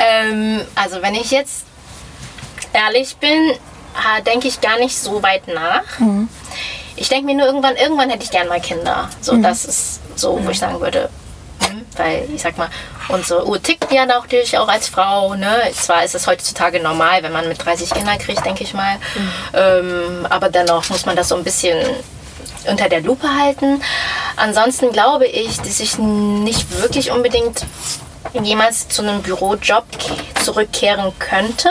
Ähm, 0.00 0.60
also 0.74 1.02
wenn 1.02 1.14
ich 1.14 1.30
jetzt 1.30 1.64
ehrlich 2.84 3.16
bin, 3.16 3.52
denke 4.26 4.48
ich 4.48 4.60
gar 4.60 4.78
nicht 4.78 4.96
so 4.98 5.22
weit 5.22 5.48
nach. 5.48 5.82
Ich 6.96 7.08
denke 7.08 7.26
mir 7.26 7.34
nur 7.36 7.46
irgendwann, 7.46 7.76
irgendwann 7.76 8.10
hätte 8.10 8.24
ich 8.24 8.30
gern 8.30 8.48
mal 8.48 8.60
Kinder. 8.60 9.08
So, 9.20 9.36
das 9.36 9.64
ist 9.64 10.00
so, 10.16 10.38
wo 10.44 10.50
ich 10.50 10.58
sagen 10.58 10.80
würde, 10.80 11.08
hm, 11.64 11.84
weil 11.96 12.28
ich 12.34 12.42
sag 12.42 12.58
mal, 12.58 12.68
unsere 13.08 13.46
Uhr 13.46 13.62
tickt 13.62 13.92
ja 13.92 14.04
natürlich 14.06 14.56
auch 14.58 14.68
als 14.68 14.88
Frau. 14.88 15.34
Ne? 15.34 15.48
Zwar 15.74 16.04
ist 16.04 16.14
es 16.14 16.26
heutzutage 16.26 16.80
normal, 16.80 17.22
wenn 17.22 17.32
man 17.32 17.48
mit 17.48 17.64
30 17.64 17.90
Kinder 17.90 18.16
kriegt, 18.16 18.44
denke 18.44 18.64
ich 18.64 18.74
mal. 18.74 18.96
Ähm, 19.54 20.26
aber 20.28 20.48
dennoch 20.50 20.88
muss 20.90 21.06
man 21.06 21.14
das 21.16 21.28
so 21.28 21.36
ein 21.36 21.44
bisschen 21.44 21.78
unter 22.68 22.88
der 22.88 23.00
Lupe 23.00 23.28
halten. 23.40 23.80
Ansonsten 24.36 24.90
glaube 24.92 25.26
ich, 25.26 25.56
dass 25.58 25.78
ich 25.80 25.98
nicht 25.98 26.80
wirklich 26.82 27.10
unbedingt 27.12 27.64
jemals 28.42 28.88
zu 28.88 29.02
einem 29.02 29.22
Bürojob 29.22 29.84
ke- 29.98 30.42
zurückkehren 30.44 31.12
könnte. 31.20 31.70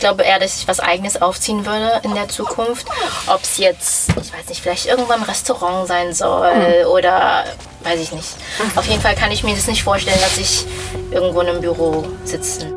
Glaube 0.00 0.24
eher, 0.24 0.38
dass 0.38 0.56
ich 0.56 0.66
was 0.66 0.80
Eigenes 0.80 1.22
aufziehen 1.22 1.64
würde 1.64 2.00
in 2.02 2.14
der 2.14 2.28
Zukunft. 2.28 2.88
Ob 3.26 3.42
es 3.42 3.58
jetzt, 3.58 4.10
ich 4.10 4.32
weiß 4.32 4.48
nicht, 4.48 4.60
vielleicht 4.60 4.86
irgendwann 4.86 5.20
ein 5.20 5.28
Restaurant 5.28 5.86
sein 5.86 6.12
soll 6.12 6.52
mhm. 6.54 6.86
oder 6.92 7.44
weiß 7.84 8.00
ich 8.00 8.12
nicht. 8.12 8.34
Auf 8.74 8.86
jeden 8.86 9.00
Fall 9.00 9.14
kann 9.14 9.30
ich 9.30 9.44
mir 9.44 9.54
das 9.54 9.66
nicht 9.66 9.84
vorstellen, 9.84 10.18
dass 10.20 10.38
ich 10.38 10.66
irgendwo 11.12 11.40
in 11.42 11.48
einem 11.48 11.60
Büro 11.60 12.06
sitze. 12.24 12.74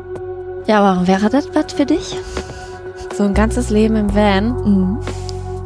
Ja, 0.66 0.82
warum 0.82 1.06
wäre 1.06 1.28
das 1.28 1.48
was 1.52 1.72
für 1.72 1.86
dich? 1.86 2.16
So 3.16 3.24
ein 3.24 3.34
ganzes 3.34 3.70
Leben 3.70 3.96
im 3.96 4.14
Van. 4.14 4.46
Mhm. 4.48 5.00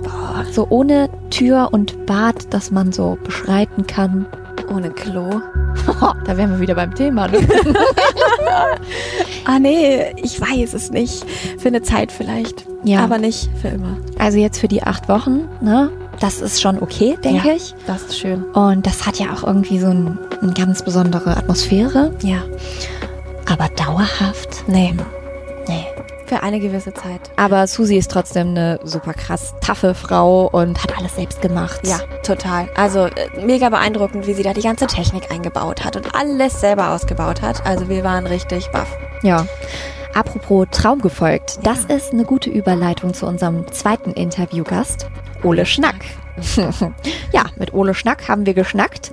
Boah, 0.03 0.45
so 0.53 0.67
ohne 0.71 1.09
Tür 1.31 1.69
und 1.73 2.07
Bad, 2.07 2.53
dass 2.53 2.71
man 2.71 2.93
so 2.93 3.19
beschreiten 3.23 3.87
kann. 3.87 4.27
Ohne 4.71 4.91
Klo. 4.91 5.41
da 6.27 6.37
wären 6.37 6.53
wir 6.53 6.61
wieder 6.61 6.75
beim 6.75 6.95
Thema. 6.95 7.29
Ne? 7.29 7.39
ah 9.45 9.59
nee, 9.59 10.13
ich 10.17 10.41
weiß 10.41 10.75
es 10.75 10.91
nicht. 10.91 11.25
Für 11.59 11.69
eine 11.69 11.83
Zeit 11.83 12.13
vielleicht. 12.13 12.67
Ja. 12.85 13.05
Aber 13.05 13.19
nicht 13.19 13.51
für 13.61 13.69
immer. 13.69 13.97
Also 14.19 14.39
jetzt 14.39 14.59
für 14.59 14.69
die 14.69 14.83
acht 14.83 15.09
Wochen, 15.09 15.49
ne? 15.61 15.91
Das 16.21 16.41
ist 16.41 16.61
schon 16.61 16.83
okay, 16.83 17.17
denke 17.23 17.49
ja, 17.49 17.55
ich. 17.55 17.75
Das 17.87 18.03
ist 18.03 18.19
schön. 18.19 18.43
Und 18.45 18.87
das 18.87 19.07
hat 19.07 19.19
ja 19.19 19.33
auch 19.33 19.45
irgendwie 19.45 19.79
so 19.79 19.87
ein, 19.87 20.19
eine 20.41 20.53
ganz 20.53 20.83
besondere 20.83 21.37
Atmosphäre. 21.37 22.13
Ja. 22.23 22.43
Aber 23.49 23.69
dauerhaft? 23.77 24.65
Nee. 24.67 24.95
Für 26.29 26.43
eine 26.43 26.61
gewisse 26.61 26.93
Zeit. 26.93 27.31
Aber 27.37 27.67
Susi 27.67 27.97
ist 27.97 28.11
trotzdem 28.11 28.49
eine 28.49 28.79
super 28.85 29.15
krass 29.15 29.55
taffe 29.63 29.95
Frau 29.95 30.47
und 30.49 30.83
hat 30.83 30.99
alles 30.99 31.17
selbst 31.17 31.41
gemacht. 31.41 31.81
Ja, 31.87 32.01
total. 32.23 32.69
Also 32.77 33.07
äh, 33.07 33.47
mega 33.47 33.71
beeindruckend, 33.71 34.27
wie 34.27 34.35
sie 34.35 34.43
da 34.43 34.53
die 34.53 34.61
ganze 34.61 34.87
Technik 34.87 35.33
eingebaut 35.33 35.87
hat 35.87 35.97
und 35.97 36.15
alles 36.15 36.61
selber 36.61 36.91
ausgebaut 36.91 37.41
hat. 37.41 37.65
Also 37.65 37.89
wir 37.89 38.05
waren 38.05 38.27
richtig 38.27 38.71
baff. 38.73 38.95
Ja. 39.23 39.47
Apropos 40.15 40.67
Traum 40.71 41.01
gefolgt, 41.01 41.61
das 41.63 41.87
ja. 41.89 41.97
ist 41.97 42.13
eine 42.13 42.25
gute 42.25 42.51
Überleitung 42.51 43.15
zu 43.15 43.27
unserem 43.27 43.67
zweiten 43.73 44.11
Interviewgast, 44.13 45.07
Ole 45.43 45.65
Schnack. 45.65 46.05
ja, 47.33 47.47
mit 47.57 47.73
Ole 47.73 47.95
Schnack 47.95 48.29
haben 48.29 48.45
wir 48.45 48.53
geschnackt. 48.53 49.13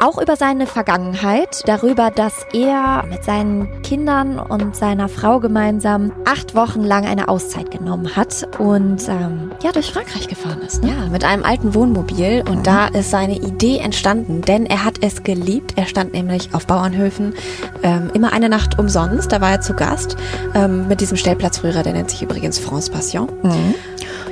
Auch 0.00 0.22
über 0.22 0.36
seine 0.36 0.68
Vergangenheit, 0.68 1.62
darüber, 1.66 2.12
dass 2.12 2.46
er 2.52 3.04
mit 3.10 3.24
seinen 3.24 3.82
Kindern 3.82 4.38
und 4.38 4.76
seiner 4.76 5.08
Frau 5.08 5.40
gemeinsam 5.40 6.12
acht 6.24 6.54
Wochen 6.54 6.82
lang 6.82 7.04
eine 7.04 7.26
Auszeit 7.28 7.72
genommen 7.72 8.14
hat 8.14 8.46
und 8.60 9.08
ähm, 9.08 9.50
ja, 9.60 9.72
durch 9.72 9.90
Frankreich 9.90 10.28
gefahren 10.28 10.62
ist. 10.62 10.84
Ne? 10.84 10.90
Ja, 10.90 11.08
mit 11.10 11.24
einem 11.24 11.44
alten 11.44 11.74
Wohnmobil 11.74 12.44
und 12.48 12.58
mhm. 12.58 12.62
da 12.62 12.86
ist 12.86 13.10
seine 13.10 13.38
Idee 13.38 13.78
entstanden, 13.78 14.40
denn 14.42 14.66
er 14.66 14.84
hat 14.84 15.02
es 15.02 15.24
geliebt. 15.24 15.72
Er 15.74 15.86
stand 15.86 16.12
nämlich 16.12 16.54
auf 16.54 16.66
Bauernhöfen 16.68 17.34
ähm, 17.82 18.10
immer 18.14 18.32
eine 18.32 18.48
Nacht 18.48 18.78
umsonst, 18.78 19.32
da 19.32 19.40
war 19.40 19.50
er 19.50 19.60
zu 19.62 19.74
Gast 19.74 20.16
ähm, 20.54 20.86
mit 20.86 21.00
diesem 21.00 21.16
Stellplatzführer, 21.16 21.82
der 21.82 21.94
nennt 21.94 22.10
sich 22.10 22.22
übrigens 22.22 22.60
France 22.60 22.92
Passion. 22.92 23.28
Mhm. 23.42 23.74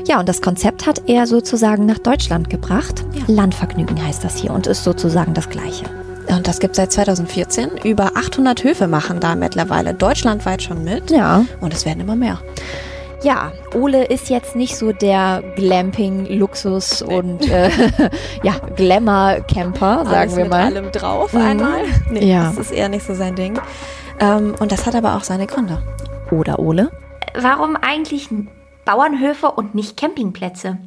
Ja, 0.06 0.20
und 0.20 0.28
das 0.28 0.40
Konzept 0.40 0.86
hat 0.86 1.02
er 1.08 1.26
sozusagen 1.26 1.84
nach 1.84 1.98
Deutschland 1.98 2.48
gebracht. 2.48 3.04
Ja. 3.12 3.22
Landvergnügen 3.26 4.00
heißt 4.00 4.22
das 4.22 4.36
hier 4.36 4.52
und 4.52 4.68
ist 4.68 4.84
sozusagen 4.84 5.34
das 5.34 5.50
gleiche. 5.50 5.86
Und 6.28 6.46
das 6.46 6.60
gibt 6.60 6.76
seit 6.76 6.92
2014. 6.92 7.70
Über 7.82 8.12
800 8.14 8.62
Höfe 8.62 8.86
machen 8.86 9.18
da 9.18 9.34
mittlerweile 9.34 9.94
deutschlandweit 9.94 10.62
schon 10.62 10.84
mit. 10.84 11.10
Ja. 11.10 11.44
Und 11.60 11.74
es 11.74 11.84
werden 11.84 12.00
immer 12.00 12.14
mehr. 12.14 12.38
Ja, 13.24 13.50
Ole 13.74 14.04
ist 14.04 14.28
jetzt 14.28 14.54
nicht 14.54 14.76
so 14.76 14.92
der 14.92 15.42
Glamping-Luxus 15.56 17.04
nee. 17.04 17.16
und 17.16 17.50
äh, 17.50 17.70
ja, 18.44 18.54
Glamour-Camper, 18.76 20.04
sagen 20.04 20.14
Alles 20.14 20.36
wir 20.36 20.44
mit 20.44 20.50
mal. 20.50 20.64
allem 20.66 20.92
drauf 20.92 21.32
mhm. 21.32 21.40
einmal. 21.40 21.80
Nee, 22.10 22.30
ja. 22.30 22.44
das 22.44 22.58
ist 22.58 22.70
eher 22.70 22.88
nicht 22.88 23.04
so 23.04 23.14
sein 23.14 23.34
Ding. 23.34 23.58
Ähm, 24.20 24.54
und 24.60 24.70
das 24.70 24.86
hat 24.86 24.94
aber 24.94 25.16
auch 25.16 25.24
seine 25.24 25.48
Gründe. 25.48 25.82
Oder 26.30 26.60
Ole? 26.60 26.92
Warum 27.34 27.76
eigentlich 27.76 28.28
Bauernhöfe 28.86 29.48
und 29.48 29.74
nicht 29.74 29.98
Campingplätze. 29.98 30.78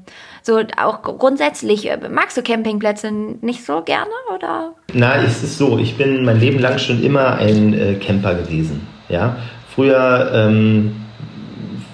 So 0.41 0.59
auch 0.77 1.03
grundsätzlich, 1.03 1.91
äh, 1.91 1.99
magst 2.09 2.35
du 2.37 2.41
Campingplätze 2.41 3.11
nicht 3.11 3.63
so 3.63 3.83
gerne 3.83 4.09
oder? 4.33 4.73
Na, 4.93 5.21
es 5.21 5.43
ist 5.43 5.59
so, 5.59 5.77
ich 5.77 5.97
bin 5.97 6.25
mein 6.25 6.39
Leben 6.39 6.57
lang 6.57 6.79
schon 6.79 7.03
immer 7.03 7.35
ein 7.35 7.73
äh, 7.73 7.95
Camper 7.95 8.33
gewesen. 8.33 8.87
Ja? 9.09 9.35
Früher 9.75 10.31
ähm, 10.33 10.95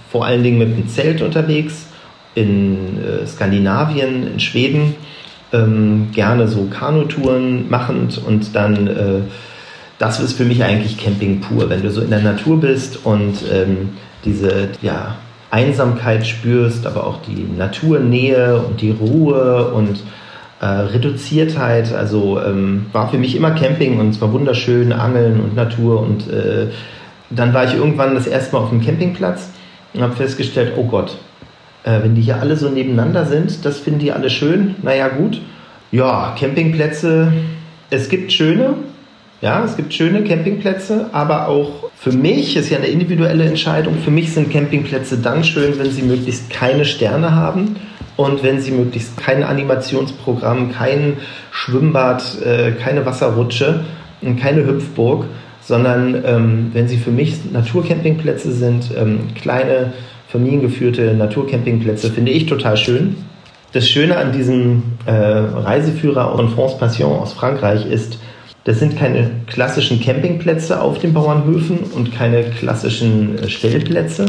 vor 0.10 0.26
allen 0.26 0.44
Dingen 0.44 0.60
mit 0.60 0.70
dem 0.70 0.88
Zelt 0.88 1.22
unterwegs, 1.22 1.88
in 2.36 3.04
äh, 3.04 3.26
Skandinavien, 3.26 4.28
in 4.28 4.40
Schweden, 4.40 4.96
ähm, 5.52 6.10
gerne 6.14 6.48
so 6.48 6.68
Kanutouren 6.68 7.70
machend 7.70 8.18
und 8.26 8.56
dann, 8.56 8.88
äh, 8.88 9.22
das 9.98 10.20
ist 10.20 10.34
für 10.34 10.46
mich 10.46 10.64
eigentlich 10.64 10.98
Camping 10.98 11.42
pur, 11.42 11.70
wenn 11.70 11.82
du 11.82 11.90
so 11.90 12.02
in 12.02 12.10
der 12.10 12.22
Natur 12.22 12.60
bist 12.60 13.06
und 13.06 13.36
ähm, 13.52 13.90
diese, 14.24 14.70
ja, 14.82 15.16
Einsamkeit 15.52 16.26
spürst, 16.26 16.86
aber 16.86 17.06
auch 17.06 17.22
die 17.22 17.48
Naturnähe 17.58 18.60
und 18.60 18.82
die 18.82 18.92
Ruhe 18.92 19.72
und 19.72 20.04
äh, 20.60 20.66
Reduziertheit. 20.66 21.94
Also 21.94 22.40
ähm, 22.42 22.88
war 22.92 23.10
für 23.10 23.18
mich 23.18 23.36
immer 23.36 23.52
Camping 23.52 24.00
und 24.00 24.10
es 24.10 24.22
war 24.22 24.32
wunderschön, 24.34 24.92
Angeln 24.92 25.40
und 25.40 25.56
Natur. 25.56 26.02
Und 26.02 26.30
äh, 26.30 26.68
dann 27.30 27.54
war 27.54 27.66
ich 27.66 27.74
irgendwann 27.74 28.16
das 28.16 28.28
erste 28.28 28.56
Mal 28.56 28.64
auf 28.64 28.70
dem 28.70 28.84
Campingplatz 28.84 29.50
und 29.94 30.02
habe 30.02 30.16
festgestellt, 30.16 30.74
oh 30.78 30.86
Gott, 30.86 31.18
äh, 31.84 32.02
wenn 32.02 32.16
die 32.16 32.22
hier 32.22 32.40
alle 32.40 32.58
so 32.58 32.70
nebeneinander 32.70 33.26
sind, 33.26 33.66
das 33.66 33.80
finden 33.80 34.00
die 34.00 34.12
alle 34.12 34.30
schön. 34.30 34.76
Naja 34.82 35.08
gut, 35.08 35.42
ja, 35.92 36.36
Campingplätze, 36.38 37.32
es 37.90 38.10
gibt 38.10 38.32
schöne, 38.34 38.76
ja, 39.42 39.64
es 39.64 39.76
gibt 39.76 39.94
schöne 39.94 40.24
Campingplätze, 40.24 41.10
aber 41.12 41.48
auch 41.48 41.90
für 41.98 42.12
mich 42.12 42.56
ist 42.56 42.70
ja 42.70 42.78
eine 42.78 42.88
individuelle 42.88 43.46
Entscheidung. 43.46 43.98
Für 44.04 44.12
mich 44.12 44.34
sind 44.34 44.52
Campingplätze 44.52 45.18
dann 45.18 45.44
schön, 45.44 45.78
wenn 45.78 45.92
sie 45.92 46.04
möglichst 46.04 46.50
keine 46.50 46.86
Sterne 46.86 47.36
haben 47.36 47.76
und 48.16 48.44
wenn 48.44 48.60
sie 48.62 48.72
möglichst 48.72 49.18
kein 49.18 49.44
Animationsprogramm, 49.44 50.72
kein 50.72 51.18
Schwimmbad, 51.52 52.42
äh, 52.42 52.72
keine 52.72 53.06
Wasserrutsche 53.06 53.84
und 54.22 54.40
keine 54.40 54.66
Hüpfburg, 54.66 55.26
sondern 55.62 56.24
ähm, 56.26 56.70
wenn 56.74 56.88
sie 56.88 56.98
für 56.98 57.12
mich 57.12 57.52
Naturcampingplätze 57.52 58.52
sind, 58.52 58.92
ähm, 58.96 59.34
kleine 59.36 59.94
familiengeführte 60.28 61.14
Naturcampingplätze, 61.14 62.10
finde 62.12 62.32
ich 62.32 62.46
total 62.46 62.78
schön. 62.78 63.16
Das 63.74 63.90
Schöne 63.90 64.18
an 64.18 64.32
diesem 64.32 64.84
äh, 65.06 65.12
Reiseführer 65.12 66.38
en 66.40 66.50
France 66.50 66.78
Passion 66.78 67.20
aus 67.20 67.34
Frankreich 67.34 67.86
ist, 67.86 68.20
das 68.66 68.80
sind 68.80 68.98
keine 68.98 69.30
klassischen 69.46 70.02
Campingplätze 70.02 70.82
auf 70.82 70.98
den 71.00 71.14
Bauernhöfen 71.14 71.80
und 71.94 72.14
keine 72.14 72.44
klassischen 72.44 73.38
äh, 73.38 73.48
Stellplätze, 73.48 74.26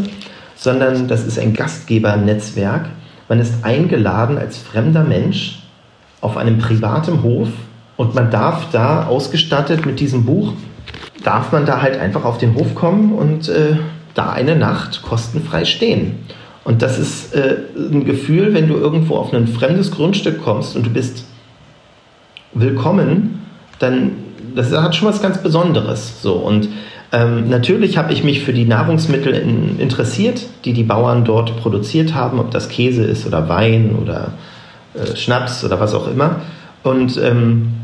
sondern 0.55 1.09
das 1.09 1.27
ist 1.27 1.38
ein 1.38 1.55
Gastgebernetzwerk. 1.55 2.90
Man 3.29 3.40
ist 3.40 3.64
eingeladen 3.64 4.38
als 4.38 4.59
fremder 4.59 5.05
Mensch 5.05 5.62
auf 6.20 6.37
einem 6.37 6.59
privaten 6.59 7.22
Hof 7.22 7.49
und 7.96 8.14
man 8.14 8.31
darf 8.31 8.70
da 8.70 9.07
ausgestattet 9.07 9.87
mit 9.87 10.01
diesem 10.01 10.27
Buch, 10.27 10.53
darf 11.25 11.51
man 11.51 11.64
da 11.64 11.81
halt 11.81 11.99
einfach 11.99 12.25
auf 12.25 12.37
den 12.37 12.55
Hof 12.55 12.75
kommen 12.75 13.12
und 13.12 13.49
äh, 13.49 13.77
da 14.12 14.31
eine 14.31 14.55
Nacht 14.55 15.03
kostenfrei 15.03 15.64
stehen. 15.64 16.18
Und 16.62 16.83
das 16.83 16.99
ist 16.99 17.35
äh, 17.35 17.57
ein 17.75 18.05
Gefühl, 18.05 18.53
wenn 18.53 18.68
du 18.68 18.75
irgendwo 18.75 19.16
auf 19.16 19.33
ein 19.33 19.49
fremdes 19.49 19.90
Grundstück 19.92 20.42
kommst 20.42 20.77
und 20.77 20.85
du 20.85 20.90
bist 20.90 21.25
willkommen, 22.53 23.40
dann 23.79 24.26
das 24.57 24.73
hat 24.73 24.97
schon 24.97 25.09
was 25.09 25.23
ganz 25.23 25.38
Besonderes. 25.38 26.23
So 26.23 26.35
und 26.35 26.69
ähm, 27.12 27.49
natürlich 27.49 27.99
habe 27.99 28.12
ich 28.12 28.25
mich 28.25 28.42
für 28.42 28.53
die 28.53 28.64
Nahrungsmittel 28.64 29.33
in, 29.33 29.79
interessiert, 29.79 30.42
die 30.64 30.73
die 30.73 30.83
Bauern 30.83 31.25
dort 31.25 31.57
produziert 31.59 32.14
haben, 32.14 32.40
ob 32.40 32.51
das 32.51 32.69
Käse 32.69 33.05
ist 33.05 33.27
oder 33.27 33.49
Wein 33.49 33.97
oder 34.01 34.33
äh, 34.95 35.14
Schnaps 35.14 35.64
oder 35.64 35.79
was 35.79 35.95
auch 35.95 36.09
immer. 36.09 36.40
Und 36.83 37.16
ähm, 37.19 37.75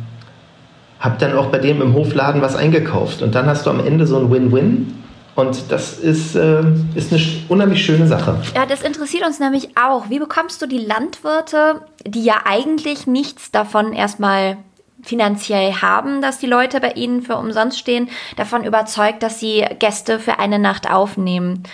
habe 0.98 1.16
dann 1.18 1.36
auch 1.36 1.46
bei 1.46 1.58
dem 1.58 1.82
im 1.82 1.94
Hofladen 1.94 2.42
was 2.42 2.56
eingekauft. 2.56 3.22
Und 3.22 3.34
dann 3.34 3.46
hast 3.46 3.66
du 3.66 3.70
am 3.70 3.84
Ende 3.84 4.06
so 4.06 4.18
ein 4.18 4.30
Win-Win. 4.30 4.94
Und 5.34 5.70
das 5.70 5.98
ist, 5.98 6.36
äh, 6.36 6.62
ist 6.94 7.12
eine 7.12 7.22
unheimlich 7.48 7.84
schöne 7.84 8.06
Sache. 8.06 8.36
Ja, 8.54 8.66
das 8.66 8.82
interessiert 8.82 9.24
uns 9.26 9.40
nämlich 9.40 9.70
auch. 9.76 10.10
Wie 10.10 10.18
bekommst 10.18 10.60
du 10.60 10.66
die 10.66 10.78
Landwirte, 10.78 11.80
die 12.06 12.22
ja 12.22 12.34
eigentlich 12.44 13.06
nichts 13.06 13.50
davon 13.50 13.92
erstmal 13.92 14.58
finanziell 15.02 15.72
haben, 15.74 16.22
dass 16.22 16.38
die 16.38 16.46
Leute 16.46 16.80
bei 16.80 16.92
ihnen 16.92 17.22
für 17.22 17.36
umsonst 17.36 17.78
stehen, 17.78 18.08
davon 18.36 18.64
überzeugt, 18.64 19.22
dass 19.22 19.40
sie 19.40 19.64
Gäste 19.78 20.18
für 20.18 20.38
eine 20.38 20.58
Nacht 20.58 20.90
aufnehmen? 20.90 21.64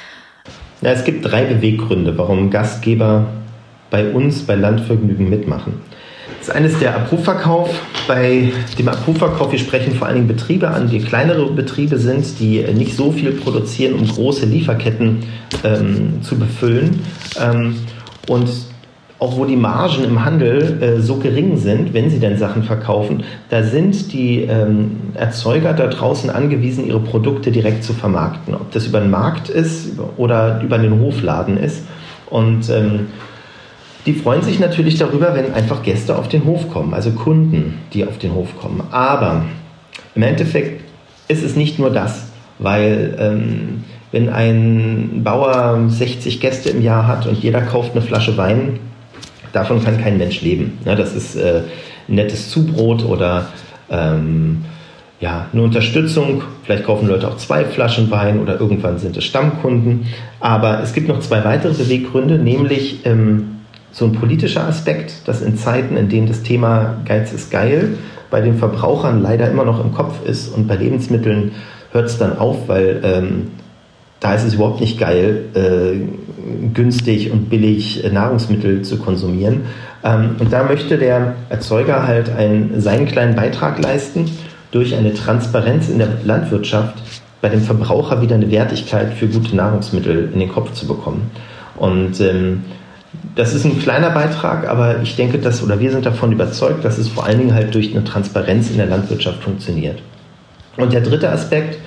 Ja, 0.80 0.92
es 0.92 1.04
gibt 1.04 1.24
drei 1.24 1.44
Beweggründe, 1.44 2.16
warum 2.16 2.50
Gastgeber 2.50 3.26
bei 3.90 4.10
uns 4.10 4.42
bei 4.42 4.54
Landvergnügen 4.54 5.28
mitmachen. 5.28 5.80
Das 6.40 6.50
eine 6.50 6.68
ist 6.68 6.80
der 6.80 6.94
Abrufverkauf. 6.94 7.78
Bei 8.06 8.52
dem 8.78 8.88
Abrufverkauf, 8.88 9.52
wir 9.52 9.58
sprechen 9.58 9.94
vor 9.94 10.06
allen 10.06 10.16
Dingen 10.16 10.28
Betriebe 10.28 10.68
an, 10.68 10.88
die 10.88 11.00
kleinere 11.00 11.50
Betriebe 11.50 11.98
sind, 11.98 12.38
die 12.38 12.62
nicht 12.74 12.96
so 12.96 13.12
viel 13.12 13.32
produzieren, 13.32 13.94
um 13.94 14.06
große 14.06 14.46
Lieferketten 14.46 15.24
ähm, 15.64 16.22
zu 16.22 16.38
befüllen. 16.38 17.00
Ähm, 17.38 17.76
und 18.28 18.48
auch 19.18 19.36
wo 19.36 19.44
die 19.44 19.56
Margen 19.56 20.04
im 20.04 20.24
Handel 20.24 20.80
äh, 20.80 21.00
so 21.00 21.16
gering 21.16 21.56
sind, 21.56 21.92
wenn 21.92 22.08
sie 22.08 22.20
denn 22.20 22.38
Sachen 22.38 22.62
verkaufen, 22.62 23.24
da 23.50 23.64
sind 23.64 24.12
die 24.12 24.42
ähm, 24.42 24.92
Erzeuger 25.14 25.72
da 25.72 25.88
draußen 25.88 26.30
angewiesen, 26.30 26.86
ihre 26.86 27.00
Produkte 27.00 27.50
direkt 27.50 27.82
zu 27.82 27.94
vermarkten. 27.94 28.54
Ob 28.54 28.70
das 28.70 28.86
über 28.86 29.00
den 29.00 29.10
Markt 29.10 29.48
ist 29.48 29.98
oder 30.16 30.60
über 30.62 30.78
den 30.78 31.00
Hofladen 31.00 31.56
ist. 31.56 31.82
Und 32.30 32.70
ähm, 32.70 33.08
die 34.06 34.14
freuen 34.14 34.42
sich 34.42 34.60
natürlich 34.60 34.98
darüber, 34.98 35.34
wenn 35.34 35.52
einfach 35.52 35.82
Gäste 35.82 36.16
auf 36.16 36.28
den 36.28 36.44
Hof 36.44 36.70
kommen, 36.70 36.94
also 36.94 37.10
Kunden, 37.10 37.78
die 37.92 38.06
auf 38.06 38.18
den 38.18 38.34
Hof 38.34 38.56
kommen. 38.60 38.82
Aber 38.92 39.44
im 40.14 40.22
Endeffekt 40.22 40.82
ist 41.26 41.42
es 41.42 41.56
nicht 41.56 41.78
nur 41.78 41.90
das, 41.90 42.28
weil 42.58 43.16
ähm, 43.18 43.84
wenn 44.12 44.28
ein 44.28 45.22
Bauer 45.24 45.78
60 45.88 46.40
Gäste 46.40 46.70
im 46.70 46.82
Jahr 46.82 47.06
hat 47.06 47.26
und 47.26 47.42
jeder 47.42 47.60
kauft 47.62 47.92
eine 47.92 48.00
Flasche 48.00 48.36
Wein, 48.36 48.78
davon 49.52 49.82
kann 49.82 50.00
kein 50.00 50.18
Mensch 50.18 50.40
leben. 50.42 50.78
Ja, 50.84 50.94
das 50.94 51.14
ist 51.14 51.36
äh, 51.36 51.62
ein 52.08 52.14
nettes 52.14 52.50
Zubrot 52.50 53.04
oder 53.04 53.48
ähm, 53.90 54.64
ja, 55.20 55.46
eine 55.52 55.62
Unterstützung. 55.62 56.42
Vielleicht 56.64 56.84
kaufen 56.84 57.08
Leute 57.08 57.28
auch 57.28 57.36
zwei 57.36 57.64
Flaschen 57.64 58.10
Wein 58.10 58.40
oder 58.40 58.60
irgendwann 58.60 58.98
sind 58.98 59.16
es 59.16 59.24
Stammkunden. 59.24 60.06
Aber 60.40 60.80
es 60.82 60.92
gibt 60.92 61.08
noch 61.08 61.20
zwei 61.20 61.44
weitere 61.44 61.72
Beweggründe, 61.72 62.38
nämlich 62.38 63.04
ähm, 63.04 63.56
so 63.90 64.04
ein 64.04 64.12
politischer 64.12 64.64
Aspekt, 64.64 65.26
dass 65.26 65.42
in 65.42 65.56
Zeiten, 65.56 65.96
in 65.96 66.08
denen 66.08 66.28
das 66.28 66.42
Thema 66.42 66.96
Geiz 67.04 67.32
ist 67.32 67.50
geil, 67.50 67.98
bei 68.30 68.40
den 68.40 68.58
Verbrauchern 68.58 69.22
leider 69.22 69.50
immer 69.50 69.64
noch 69.64 69.82
im 69.82 69.92
Kopf 69.92 70.24
ist 70.26 70.48
und 70.48 70.68
bei 70.68 70.76
Lebensmitteln 70.76 71.52
hört 71.92 72.06
es 72.06 72.18
dann 72.18 72.38
auf, 72.38 72.68
weil 72.68 73.00
ähm, 73.02 73.48
da 74.20 74.34
ist 74.34 74.44
es 74.44 74.54
überhaupt 74.54 74.80
nicht 74.80 74.98
geil, 74.98 75.44
äh, 75.54 76.68
günstig 76.74 77.30
und 77.30 77.50
billig 77.50 78.04
äh, 78.04 78.10
Nahrungsmittel 78.10 78.82
zu 78.82 78.98
konsumieren. 78.98 79.62
Ähm, 80.02 80.36
und 80.38 80.52
da 80.52 80.64
möchte 80.64 80.98
der 80.98 81.34
Erzeuger 81.48 82.06
halt 82.06 82.30
einen, 82.30 82.80
seinen 82.80 83.06
kleinen 83.06 83.36
Beitrag 83.36 83.82
leisten, 83.82 84.30
durch 84.70 84.94
eine 84.94 85.14
Transparenz 85.14 85.88
in 85.88 85.98
der 85.98 86.08
Landwirtschaft 86.24 86.94
bei 87.40 87.48
dem 87.48 87.62
Verbraucher 87.62 88.20
wieder 88.20 88.34
eine 88.34 88.50
Wertigkeit 88.50 89.14
für 89.14 89.28
gute 89.28 89.54
Nahrungsmittel 89.56 90.30
in 90.32 90.40
den 90.40 90.48
Kopf 90.48 90.72
zu 90.72 90.86
bekommen. 90.86 91.30
Und 91.76 92.20
ähm, 92.20 92.64
das 93.34 93.54
ist 93.54 93.64
ein 93.64 93.78
kleiner 93.78 94.10
Beitrag, 94.10 94.68
aber 94.68 95.00
ich 95.02 95.16
denke, 95.16 95.38
dass, 95.38 95.62
oder 95.62 95.80
wir 95.80 95.90
sind 95.90 96.04
davon 96.04 96.32
überzeugt, 96.32 96.84
dass 96.84 96.98
es 96.98 97.08
vor 97.08 97.24
allen 97.24 97.38
Dingen 97.38 97.54
halt 97.54 97.74
durch 97.74 97.92
eine 97.92 98.04
Transparenz 98.04 98.70
in 98.70 98.76
der 98.76 98.86
Landwirtschaft 98.86 99.42
funktioniert. 99.42 100.02
Und 100.76 100.92
der 100.92 101.00
dritte 101.00 101.30
Aspekt, 101.30 101.78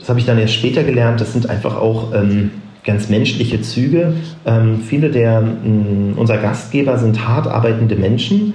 das 0.00 0.08
habe 0.08 0.18
ich 0.18 0.26
dann 0.26 0.38
erst 0.38 0.54
später 0.54 0.82
gelernt, 0.82 1.20
das 1.20 1.32
sind 1.32 1.48
einfach 1.48 1.76
auch 1.76 2.12
ähm, 2.14 2.50
ganz 2.84 3.08
menschliche 3.08 3.60
Züge. 3.60 4.14
Ähm, 4.44 4.80
viele 4.80 5.10
der 5.10 5.40
mh, 5.40 6.16
unserer 6.16 6.38
Gastgeber 6.38 6.98
sind 6.98 7.28
hart 7.28 7.46
arbeitende 7.46 7.96
Menschen, 7.96 8.54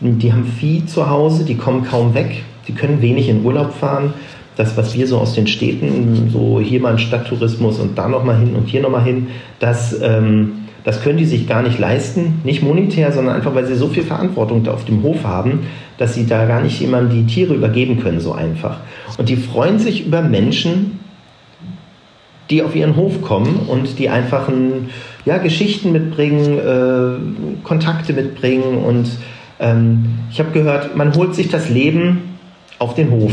die 0.00 0.32
haben 0.32 0.44
Vieh 0.44 0.84
zu 0.86 1.08
Hause, 1.08 1.44
die 1.44 1.56
kommen 1.56 1.84
kaum 1.84 2.14
weg, 2.14 2.42
die 2.68 2.72
können 2.72 3.00
wenig 3.00 3.28
in 3.28 3.44
Urlaub 3.44 3.72
fahren. 3.72 4.12
Das, 4.56 4.76
was 4.76 4.94
wir 4.94 5.06
so 5.06 5.18
aus 5.18 5.34
den 5.34 5.46
Städten, 5.46 6.30
so 6.32 6.60
hier 6.60 6.80
mal 6.80 6.92
ein 6.92 6.98
Stadttourismus 6.98 7.78
und 7.78 7.96
da 7.98 8.08
nochmal 8.08 8.38
hin 8.38 8.54
und 8.54 8.68
hier 8.68 8.80
nochmal 8.80 9.04
hin, 9.04 9.28
das, 9.58 9.94
ähm, 10.00 10.52
das 10.82 11.02
können 11.02 11.18
die 11.18 11.26
sich 11.26 11.46
gar 11.46 11.62
nicht 11.62 11.78
leisten. 11.78 12.40
Nicht 12.42 12.62
monetär, 12.62 13.12
sondern 13.12 13.36
einfach, 13.36 13.54
weil 13.54 13.66
sie 13.66 13.74
so 13.74 13.88
viel 13.88 14.02
Verantwortung 14.02 14.64
da 14.64 14.72
auf 14.72 14.86
dem 14.86 15.02
Hof 15.02 15.24
haben, 15.24 15.66
dass 15.98 16.14
sie 16.14 16.26
da 16.26 16.46
gar 16.46 16.62
nicht 16.62 16.80
jemandem 16.80 17.26
die 17.26 17.32
Tiere 17.32 17.54
übergeben 17.54 18.00
können, 18.00 18.20
so 18.20 18.32
einfach. 18.32 18.80
Und 19.16 19.28
die 19.28 19.36
freuen 19.36 19.78
sich 19.78 20.06
über 20.06 20.22
Menschen, 20.22 21.00
die 22.50 22.62
auf 22.62 22.76
ihren 22.76 22.96
Hof 22.96 23.22
kommen 23.22 23.66
und 23.68 23.98
die 23.98 24.08
einfach 24.08 24.48
ein, 24.48 24.90
ja, 25.24 25.38
Geschichten 25.38 25.92
mitbringen, 25.92 26.58
äh, 26.58 27.64
Kontakte 27.64 28.12
mitbringen. 28.12 28.84
Und 28.84 29.08
ähm, 29.58 30.18
ich 30.30 30.38
habe 30.38 30.52
gehört, 30.52 30.96
man 30.96 31.14
holt 31.14 31.34
sich 31.34 31.48
das 31.48 31.68
Leben 31.68 32.38
auf 32.78 32.94
den 32.94 33.10
Hof. 33.10 33.32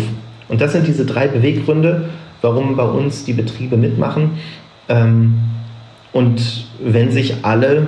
Und 0.49 0.61
das 0.61 0.71
sind 0.71 0.87
diese 0.87 1.05
drei 1.05 1.27
Beweggründe, 1.27 2.09
warum 2.41 2.75
bei 2.75 2.85
uns 2.85 3.25
die 3.25 3.33
Betriebe 3.33 3.77
mitmachen. 3.77 4.31
Ähm, 4.89 5.35
und 6.11 6.67
wenn 6.83 7.11
sich 7.11 7.35
alle 7.43 7.87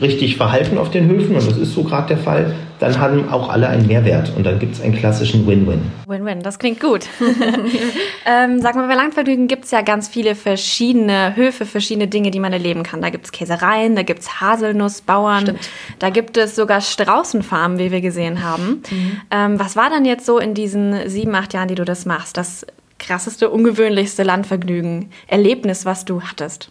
richtig 0.00 0.36
verhalten 0.36 0.78
auf 0.78 0.90
den 0.90 1.06
Höfen, 1.06 1.36
und 1.36 1.46
das 1.46 1.56
ist 1.56 1.74
so 1.74 1.82
gerade 1.84 2.08
der 2.08 2.18
Fall, 2.18 2.54
dann 2.78 2.98
haben 2.98 3.28
auch 3.28 3.48
alle 3.48 3.68
einen 3.68 3.86
Mehrwert 3.86 4.32
und 4.36 4.44
dann 4.44 4.58
gibt 4.58 4.74
es 4.74 4.80
einen 4.80 4.94
klassischen 4.94 5.46
Win-Win. 5.46 5.80
Win-Win, 6.06 6.42
das 6.42 6.58
klingt 6.58 6.80
gut. 6.80 7.06
ähm, 8.26 8.60
sag 8.60 8.76
mal, 8.76 8.86
bei 8.86 8.94
Langvergnügen 8.94 9.48
gibt 9.48 9.64
es 9.64 9.70
ja 9.70 9.82
ganz 9.82 10.08
viele 10.08 10.34
verschiedene 10.34 11.34
Höfe, 11.34 11.66
verschiedene 11.66 12.06
Dinge, 12.06 12.30
die 12.30 12.40
man 12.40 12.52
erleben 12.52 12.82
kann. 12.82 13.02
Da 13.02 13.10
gibt 13.10 13.26
es 13.26 13.32
Käsereien, 13.32 13.96
da 13.96 14.02
gibt 14.02 14.20
es 14.20 14.40
Haselnussbauern, 14.40 15.42
Stimmt. 15.42 15.70
da 15.98 16.10
gibt 16.10 16.36
es 16.36 16.54
sogar 16.54 16.80
Straußenfarmen, 16.80 17.78
wie 17.78 17.90
wir 17.90 18.00
gesehen 18.00 18.44
haben. 18.44 18.82
Mhm. 18.90 19.20
Ähm, 19.30 19.58
was 19.58 19.76
war 19.76 19.90
dann 19.90 20.04
jetzt 20.04 20.24
so 20.24 20.38
in 20.38 20.54
diesen 20.54 21.08
sieben, 21.08 21.34
acht 21.34 21.54
Jahren, 21.54 21.68
die 21.68 21.74
du 21.74 21.84
das 21.84 22.06
machst, 22.06 22.36
das 22.36 22.64
krasseste, 22.98 23.50
ungewöhnlichste 23.50 24.22
Landvergnügen, 24.22 25.10
Erlebnis, 25.26 25.84
was 25.84 26.04
du 26.04 26.22
hattest? 26.22 26.70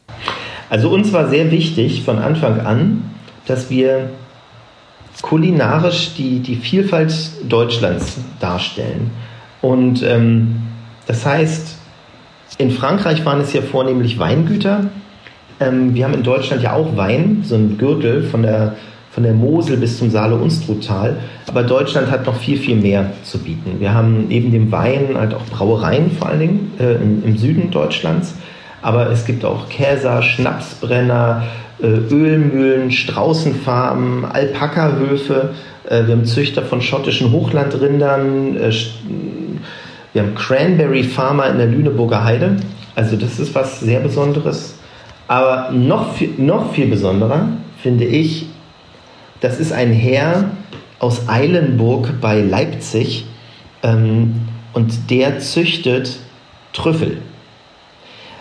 Also 0.70 0.90
uns 0.90 1.14
war 1.14 1.30
sehr 1.30 1.52
wichtig 1.52 2.04
von 2.04 2.20
Anfang 2.20 2.60
an, 2.60 3.10
dass 3.46 3.70
wir 3.70 4.10
kulinarisch 5.22 6.14
die, 6.16 6.40
die 6.40 6.56
Vielfalt 6.56 7.14
Deutschlands 7.48 8.18
darstellen. 8.40 9.12
Und 9.62 10.04
ähm, 10.04 10.62
das 11.08 11.26
heißt, 11.26 11.78
in 12.58 12.72
Frankreich 12.72 13.26
waren 13.26 13.42
es 13.42 13.54
ja 13.54 13.62
vornehmlich 13.62 14.20
Weingüter. 14.20 14.86
Ähm, 15.60 15.94
wir 15.94 16.06
haben 16.06 16.14
in 16.14 16.24
Deutschland 16.24 16.62
ja 16.62 16.74
auch 16.74 16.96
Wein, 16.96 17.42
so 17.44 17.56
ein 17.56 17.78
Gürtel 17.78 18.24
von 18.24 18.44
der, 18.44 18.76
von 19.12 19.24
der 19.24 19.34
Mosel 19.34 19.78
bis 19.78 19.98
zum 19.98 20.10
Saale-Unstrut-Tal. 20.10 21.18
Aber 21.48 21.64
Deutschland 21.64 22.12
hat 22.12 22.26
noch 22.26 22.36
viel, 22.36 22.58
viel 22.58 22.76
mehr 22.76 23.12
zu 23.24 23.40
bieten. 23.40 23.80
Wir 23.80 23.94
haben 23.94 24.28
neben 24.28 24.52
dem 24.52 24.72
Wein 24.72 25.16
halt 25.16 25.34
auch 25.34 25.46
Brauereien, 25.46 26.12
vor 26.12 26.30
allen 26.30 26.40
Dingen 26.40 26.72
äh, 26.80 26.96
im, 26.96 27.24
im 27.24 27.38
Süden 27.38 27.72
Deutschlands. 27.72 28.36
Aber 28.82 29.10
es 29.10 29.26
gibt 29.26 29.44
auch 29.44 29.70
Käser, 29.70 30.22
Schnapsbrenner, 30.22 31.44
Ölmühlen, 31.82 32.92
Straußenfarmen, 32.92 34.26
Alpakahöfe. 34.26 35.54
Äh, 35.90 36.08
wir 36.08 36.16
haben 36.16 36.26
Züchter 36.26 36.64
von 36.64 36.82
schottischen 36.82 37.32
Hochlandrindern. 37.32 38.58
Äh, 38.58 38.72
wir 40.14 40.24
haben 40.24 40.36
Cranberry 40.36 41.04
Farmer 41.04 41.50
in 41.50 41.58
der 41.58 41.68
Lüneburger 41.68 42.24
Heide. 42.24 42.58
Also 42.96 43.16
das 43.16 43.40
ist 43.40 43.54
was 43.54 43.80
sehr 43.80 44.00
Besonderes. 44.00 44.76
Aber 45.28 45.72
noch 45.72 46.14
viel, 46.14 46.34
noch 46.38 46.74
viel 46.74 46.88
besonderer 46.88 47.50
finde 47.82 48.06
ich, 48.06 48.48
das 49.40 49.60
ist 49.60 49.72
ein 49.72 49.92
Herr 49.92 50.52
aus 51.00 51.30
Eilenburg 51.30 52.20
bei 52.22 52.42
Leipzig 52.42 53.26
ähm, 53.84 54.42
und 54.74 55.12
der 55.12 55.40
züchtet 55.40 56.20
Trüffel. 56.74 57.18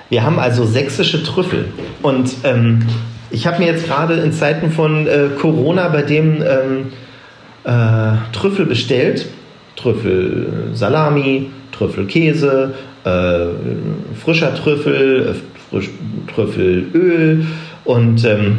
Wir 0.08 0.22
haben 0.22 0.38
also 0.38 0.64
sächsische 0.64 1.22
Trüffel 1.22 1.68
und 2.02 2.30
ähm, 2.44 2.86
ich 3.30 3.46
habe 3.46 3.58
mir 3.58 3.66
jetzt 3.66 3.86
gerade 3.86 4.14
in 4.14 4.32
Zeiten 4.32 4.70
von 4.70 5.06
äh, 5.06 5.28
Corona 5.40 5.88
bei 5.88 6.02
dem 6.02 6.42
ähm, 6.42 6.92
äh, 7.64 8.16
Trüffel 8.32 8.66
bestellt. 8.66 9.26
Trüffel 9.76 10.70
Salami, 10.72 11.50
Trüffelkäse, 11.72 12.74
äh, 13.04 13.10
frischer 14.22 14.54
Trüffel, 14.54 15.28
äh, 15.28 15.70
frisch, 15.70 15.90
Trüffelöl 16.34 17.46
und 17.84 18.24
ähm, 18.24 18.58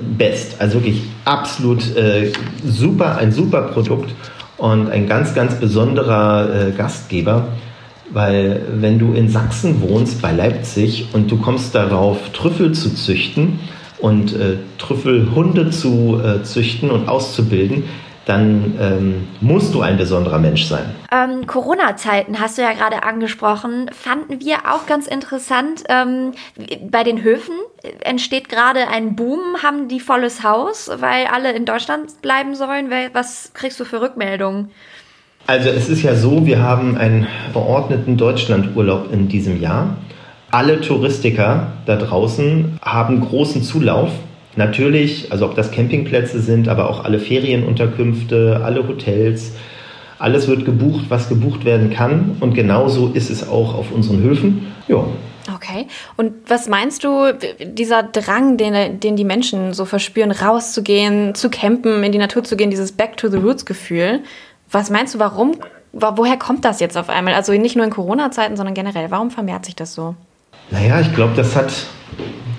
best. 0.00 0.60
Also 0.60 0.74
wirklich 0.74 1.02
absolut 1.24 1.96
äh, 1.96 2.32
super, 2.64 3.16
ein 3.16 3.32
super 3.32 3.62
Produkt 3.62 4.14
und 4.58 4.90
ein 4.90 5.08
ganz, 5.08 5.34
ganz 5.34 5.54
besonderer 5.54 6.68
äh, 6.68 6.70
Gastgeber. 6.72 7.48
Weil 8.12 8.62
wenn 8.74 8.98
du 8.98 9.12
in 9.14 9.28
Sachsen 9.28 9.80
wohnst, 9.80 10.20
bei 10.20 10.32
Leipzig, 10.32 11.08
und 11.12 11.30
du 11.30 11.36
kommst 11.36 11.74
darauf, 11.76 12.30
Trüffel 12.32 12.72
zu 12.72 12.92
züchten, 12.92 13.60
und 14.00 14.32
äh, 14.34 14.56
Trüffelhunde 14.78 15.70
zu 15.70 16.20
äh, 16.22 16.42
züchten 16.42 16.90
und 16.90 17.08
auszubilden, 17.08 17.84
dann 18.26 18.78
ähm, 18.80 19.28
musst 19.40 19.74
du 19.74 19.80
ein 19.80 19.96
besonderer 19.96 20.38
Mensch 20.38 20.64
sein. 20.66 20.94
Ähm, 21.10 21.46
Corona-Zeiten 21.46 22.38
hast 22.38 22.58
du 22.58 22.62
ja 22.62 22.72
gerade 22.72 23.02
angesprochen, 23.02 23.90
fanden 23.92 24.40
wir 24.40 24.58
auch 24.70 24.86
ganz 24.86 25.06
interessant. 25.06 25.82
Ähm, 25.88 26.32
bei 26.90 27.02
den 27.02 27.22
Höfen 27.22 27.54
entsteht 28.04 28.48
gerade 28.48 28.88
ein 28.88 29.16
Boom, 29.16 29.40
haben 29.62 29.88
die 29.88 30.00
volles 30.00 30.44
Haus, 30.44 30.90
weil 30.98 31.26
alle 31.26 31.52
in 31.52 31.64
Deutschland 31.64 32.22
bleiben 32.22 32.54
sollen. 32.54 32.90
Was 33.12 33.52
kriegst 33.54 33.80
du 33.80 33.84
für 33.84 34.00
Rückmeldungen? 34.00 34.70
Also 35.46 35.70
es 35.70 35.88
ist 35.88 36.02
ja 36.02 36.14
so, 36.14 36.46
wir 36.46 36.62
haben 36.62 36.96
einen 36.96 37.26
verordneten 37.52 38.16
Deutschlandurlaub 38.16 39.12
in 39.12 39.28
diesem 39.28 39.60
Jahr 39.60 39.96
alle 40.50 40.80
Touristiker 40.80 41.72
da 41.86 41.96
draußen 41.96 42.78
haben 42.82 43.20
großen 43.20 43.62
Zulauf. 43.62 44.10
Natürlich, 44.56 45.30
also 45.30 45.46
ob 45.46 45.54
das 45.54 45.70
Campingplätze 45.70 46.40
sind, 46.40 46.68
aber 46.68 46.90
auch 46.90 47.04
alle 47.04 47.18
Ferienunterkünfte, 47.18 48.60
alle 48.64 48.86
Hotels, 48.86 49.52
alles 50.18 50.48
wird 50.48 50.64
gebucht, 50.64 51.06
was 51.08 51.28
gebucht 51.28 51.64
werden 51.64 51.90
kann. 51.90 52.36
Und 52.40 52.54
genauso 52.54 53.08
ist 53.08 53.30
es 53.30 53.48
auch 53.48 53.74
auf 53.74 53.92
unseren 53.92 54.20
Höfen. 54.22 54.66
Ja. 54.88 55.04
Okay. 55.54 55.86
Und 56.16 56.32
was 56.46 56.68
meinst 56.68 57.04
du, 57.04 57.32
dieser 57.62 58.02
Drang, 58.02 58.56
den, 58.56 59.00
den 59.00 59.16
die 59.16 59.24
Menschen 59.24 59.72
so 59.72 59.84
verspüren, 59.84 60.30
rauszugehen, 60.30 61.34
zu 61.34 61.48
campen, 61.48 62.02
in 62.02 62.12
die 62.12 62.18
Natur 62.18 62.44
zu 62.44 62.56
gehen, 62.56 62.70
dieses 62.70 62.92
Back 62.92 63.16
to 63.16 63.28
the 63.28 63.38
Roots 63.38 63.64
Gefühl, 63.64 64.20
was 64.70 64.90
meinst 64.90 65.14
du, 65.14 65.18
warum, 65.18 65.56
woher 65.92 66.36
kommt 66.36 66.64
das 66.64 66.80
jetzt 66.80 66.96
auf 66.96 67.08
einmal? 67.08 67.34
Also 67.34 67.52
nicht 67.52 67.76
nur 67.76 67.84
in 67.84 67.90
Corona-Zeiten, 67.90 68.56
sondern 68.56 68.74
generell. 68.74 69.10
Warum 69.10 69.30
vermehrt 69.30 69.64
sich 69.64 69.74
das 69.74 69.94
so? 69.94 70.14
Naja, 70.70 71.00
ich 71.00 71.14
glaube, 71.14 71.32
das 71.36 71.56
hat, 71.56 71.72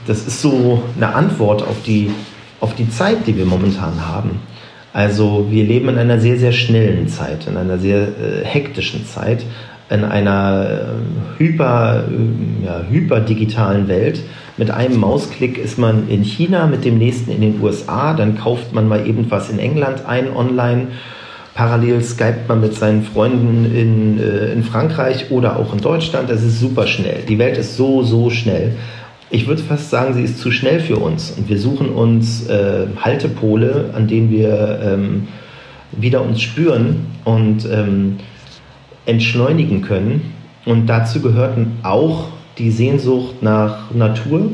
das 0.07 0.27
ist 0.27 0.41
so 0.41 0.83
eine 0.95 1.13
Antwort 1.13 1.61
auf 1.61 1.81
die, 1.85 2.11
auf 2.59 2.75
die 2.75 2.89
Zeit, 2.89 3.27
die 3.27 3.37
wir 3.37 3.45
momentan 3.45 4.05
haben. 4.07 4.41
Also 4.93 5.47
wir 5.49 5.63
leben 5.63 5.89
in 5.89 5.97
einer 5.97 6.19
sehr, 6.19 6.37
sehr 6.37 6.51
schnellen 6.51 7.07
Zeit, 7.07 7.47
in 7.47 7.55
einer 7.55 7.77
sehr 7.77 8.01
äh, 8.01 8.43
hektischen 8.43 9.05
Zeit 9.05 9.45
in 9.91 10.05
einer 10.05 10.69
äh, 10.69 11.39
hyper, 11.39 12.05
äh, 12.07 12.65
ja, 12.65 12.81
hyperdigitalen 12.89 13.87
Welt. 13.89 14.21
Mit 14.57 14.71
einem 14.71 14.99
Mausklick 14.99 15.57
ist 15.57 15.77
man 15.77 16.07
in 16.07 16.23
China, 16.23 16.65
mit 16.65 16.85
dem 16.85 16.97
nächsten 16.97 17.31
in 17.31 17.41
den 17.41 17.61
USA, 17.61 18.13
dann 18.13 18.37
kauft 18.37 18.73
man 18.73 18.87
mal 18.87 19.05
eben 19.05 19.29
was 19.29 19.49
in 19.49 19.59
England 19.59 20.05
ein 20.05 20.33
online. 20.33 20.87
Parallel 21.53 22.01
skypt 22.01 22.47
man 22.47 22.61
mit 22.61 22.75
seinen 22.75 23.03
Freunden 23.03 23.65
in, 23.75 24.19
äh, 24.19 24.53
in 24.53 24.63
Frankreich 24.63 25.31
oder 25.31 25.57
auch 25.57 25.73
in 25.73 25.81
Deutschland. 25.81 26.29
Das 26.29 26.43
ist 26.43 26.59
super 26.59 26.87
schnell. 26.87 27.23
Die 27.27 27.37
Welt 27.37 27.57
ist 27.57 27.77
so, 27.77 28.03
so 28.03 28.29
schnell. 28.29 28.75
Ich 29.29 29.47
würde 29.47 29.61
fast 29.61 29.89
sagen, 29.89 30.13
sie 30.13 30.23
ist 30.23 30.39
zu 30.39 30.51
schnell 30.51 30.79
für 30.79 30.97
uns. 30.97 31.31
Und 31.31 31.49
wir 31.49 31.59
suchen 31.59 31.89
uns 31.89 32.47
äh, 32.47 32.87
Haltepole, 33.01 33.91
an 33.93 34.07
denen 34.07 34.29
wir 34.29 34.79
ähm, 34.83 35.27
wieder 35.91 36.21
uns 36.21 36.41
spüren. 36.41 37.07
Und 37.23 37.65
ähm, 37.71 38.17
entschleunigen 39.05 39.81
können. 39.81 40.33
Und 40.65 40.87
dazu 40.87 41.21
gehörten 41.21 41.79
auch 41.83 42.27
die 42.57 42.71
Sehnsucht 42.71 43.41
nach 43.41 43.91
Natur, 43.93 44.51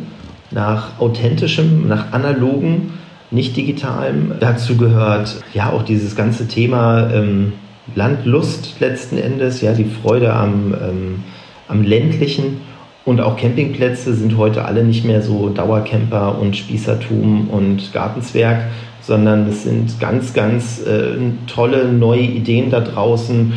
nach 0.52 1.00
authentischem, 1.00 1.88
nach 1.88 2.14
analogen, 2.14 2.94
nicht 3.32 3.56
digitalem. 3.58 4.34
Dazu 4.40 4.78
gehört 4.78 5.44
ja 5.54 5.72
auch 5.72 5.84
dieses 5.84 6.16
ganze 6.16 6.48
Thema 6.48 7.12
ähm, 7.12 7.54
Landlust 7.96 8.80
letzten 8.80 9.18
Endes, 9.18 9.62
ja, 9.62 9.74
die 9.74 9.86
Freude 9.86 10.34
am, 10.34 10.74
ähm, 10.74 11.24
am 11.68 11.84
ländlichen. 11.84 12.62
Und 13.06 13.22
auch 13.22 13.38
Campingplätze 13.38 14.14
sind 14.14 14.38
heute 14.38 14.66
alle 14.66 14.84
nicht 14.84 15.06
mehr 15.06 15.22
so 15.22 15.50
Dauercamper 15.50 16.38
und 16.40 16.58
Spießertum 16.58 17.50
und 17.50 17.94
Gartenzwerg, 17.94 18.64
sondern 19.02 19.48
es 19.48 19.64
sind 19.64 20.00
ganz, 20.00 20.34
ganz 20.34 20.82
äh, 20.86 21.16
tolle 21.48 21.92
neue 21.92 22.24
Ideen 22.24 22.70
da 22.70 22.82
draußen 22.82 23.54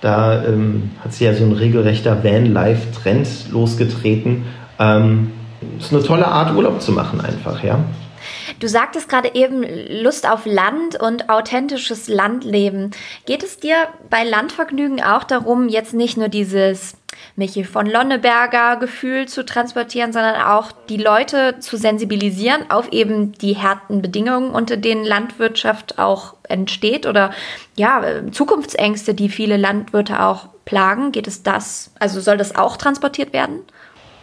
da 0.00 0.44
ähm, 0.44 0.90
hat 1.02 1.12
sich 1.12 1.26
ja 1.26 1.34
so 1.34 1.44
ein 1.44 1.52
regelrechter 1.52 2.22
Van-Life-Trend 2.22 3.50
losgetreten. 3.50 4.44
Ähm, 4.78 5.32
ist 5.78 5.92
eine 5.92 6.02
tolle 6.02 6.28
Art, 6.28 6.54
Urlaub 6.54 6.80
zu 6.80 6.92
machen, 6.92 7.20
einfach, 7.20 7.64
ja. 7.64 7.80
Du 8.60 8.68
sagtest 8.68 9.08
gerade 9.08 9.34
eben 9.34 9.64
Lust 10.02 10.28
auf 10.28 10.46
Land 10.46 11.00
und 11.00 11.28
authentisches 11.28 12.08
Landleben. 12.08 12.90
Geht 13.26 13.42
es 13.42 13.58
dir 13.58 13.76
bei 14.08 14.24
Landvergnügen 14.24 15.02
auch 15.02 15.24
darum, 15.24 15.68
jetzt 15.68 15.92
nicht 15.92 16.16
nur 16.16 16.28
dieses 16.28 16.96
Michi 17.34 17.64
von 17.64 17.86
Lonneberger 17.86 18.76
Gefühl 18.76 19.26
zu 19.26 19.44
transportieren, 19.44 20.12
sondern 20.12 20.40
auch 20.40 20.72
die 20.88 20.96
Leute 20.96 21.58
zu 21.60 21.76
sensibilisieren 21.76 22.70
auf 22.70 22.92
eben 22.92 23.32
die 23.32 23.58
harten 23.58 24.00
Bedingungen, 24.00 24.50
unter 24.50 24.76
denen 24.76 25.04
Landwirtschaft 25.04 25.98
auch 25.98 26.34
entsteht 26.44 27.06
oder 27.06 27.32
ja, 27.76 28.02
Zukunftsängste, 28.30 29.14
die 29.14 29.28
viele 29.28 29.56
Landwirte 29.56 30.22
auch 30.22 30.48
plagen. 30.64 31.12
Geht 31.12 31.26
es 31.26 31.42
das, 31.42 31.90
also 31.98 32.20
soll 32.20 32.38
das 32.38 32.56
auch 32.56 32.76
transportiert 32.76 33.32
werden? 33.32 33.60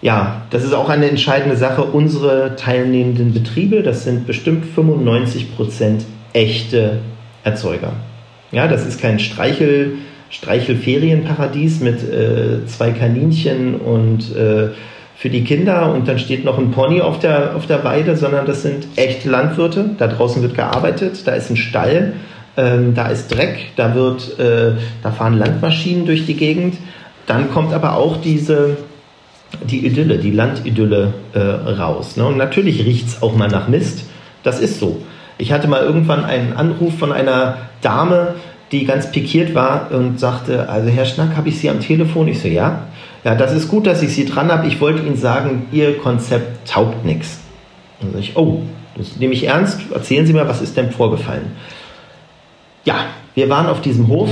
Ja, 0.03 0.41
das 0.49 0.65
ist 0.65 0.73
auch 0.73 0.89
eine 0.89 1.09
entscheidende 1.09 1.55
Sache. 1.55 1.81
Unsere 1.81 2.57
teilnehmenden 2.57 3.33
Betriebe, 3.33 3.83
das 3.83 4.03
sind 4.03 4.27
bestimmt 4.27 4.65
95 4.65 5.55
Prozent 5.55 6.03
echte 6.33 6.99
Erzeuger. 7.45 7.93
Ja, 8.51 8.67
das 8.67 8.85
ist 8.85 9.01
kein 9.01 9.17
Streichel 9.19 9.93
Streichelferienparadies 10.29 11.79
mit 11.79 12.03
äh, 12.03 12.65
zwei 12.65 12.91
Kaninchen 12.91 13.75
und 13.75 14.35
äh, 14.35 14.71
für 15.15 15.29
die 15.29 15.45
Kinder 15.45 15.93
und 15.93 16.05
dann 16.07 16.19
steht 16.19 16.43
noch 16.43 16.57
ein 16.57 16.71
Pony 16.71 16.99
auf 16.99 17.19
der, 17.19 17.55
auf 17.55 17.65
der 17.67 17.85
Weide, 17.85 18.17
sondern 18.17 18.45
das 18.45 18.63
sind 18.63 18.87
echte 18.97 19.29
Landwirte. 19.29 19.91
Da 19.99 20.07
draußen 20.07 20.41
wird 20.41 20.55
gearbeitet, 20.55 21.25
da 21.25 21.31
ist 21.33 21.49
ein 21.49 21.55
Stall, 21.55 22.13
ähm, 22.57 22.93
da 22.93 23.07
ist 23.07 23.33
Dreck, 23.33 23.67
da, 23.77 23.95
wird, 23.95 24.37
äh, 24.37 24.73
da 25.01 25.11
fahren 25.11 25.37
Landmaschinen 25.37 26.05
durch 26.05 26.25
die 26.25 26.35
Gegend. 26.35 26.75
Dann 27.25 27.51
kommt 27.51 27.71
aber 27.71 27.95
auch 27.95 28.17
diese, 28.17 28.75
die 29.61 29.85
Idylle, 29.85 30.17
die 30.17 30.31
Landidylle 30.31 31.13
äh, 31.33 31.39
raus. 31.39 32.17
Ne? 32.17 32.25
Und 32.25 32.37
natürlich 32.37 32.85
riecht 32.85 33.07
es 33.07 33.21
auch 33.21 33.35
mal 33.35 33.47
nach 33.47 33.67
Mist. 33.67 34.05
Das 34.43 34.59
ist 34.59 34.79
so. 34.79 35.01
Ich 35.37 35.51
hatte 35.51 35.67
mal 35.67 35.81
irgendwann 35.81 36.25
einen 36.25 36.53
Anruf 36.53 36.97
von 36.97 37.11
einer 37.11 37.57
Dame, 37.81 38.35
die 38.71 38.85
ganz 38.85 39.11
pikiert 39.11 39.53
war 39.53 39.91
und 39.91 40.19
sagte, 40.19 40.69
also 40.69 40.89
Herr 40.89 41.05
Schnack, 41.05 41.35
habe 41.35 41.49
ich 41.49 41.59
Sie 41.59 41.69
am 41.69 41.79
Telefon? 41.79 42.27
Ich 42.27 42.41
so, 42.41 42.47
ja. 42.47 42.87
Ja, 43.23 43.35
das 43.35 43.53
ist 43.53 43.69
gut, 43.69 43.87
dass 43.87 44.01
ich 44.01 44.13
Sie 44.13 44.25
dran 44.25 44.51
habe. 44.51 44.67
Ich 44.67 44.81
wollte 44.81 45.01
Ihnen 45.01 45.15
sagen, 45.15 45.67
Ihr 45.71 45.97
Konzept 45.97 46.69
taugt 46.69 47.05
nichts. 47.05 47.39
Dann 48.01 48.11
sage 48.11 48.23
ich, 48.23 48.35
oh, 48.35 48.61
das 48.97 49.15
nehme 49.17 49.33
ich 49.33 49.45
ernst. 49.45 49.79
Erzählen 49.93 50.25
Sie 50.25 50.33
mir, 50.33 50.47
was 50.47 50.61
ist 50.61 50.75
denn 50.75 50.91
vorgefallen? 50.91 51.51
Ja, 52.83 53.05
wir 53.35 53.49
waren 53.49 53.67
auf 53.67 53.81
diesem 53.81 54.07
Hof 54.07 54.29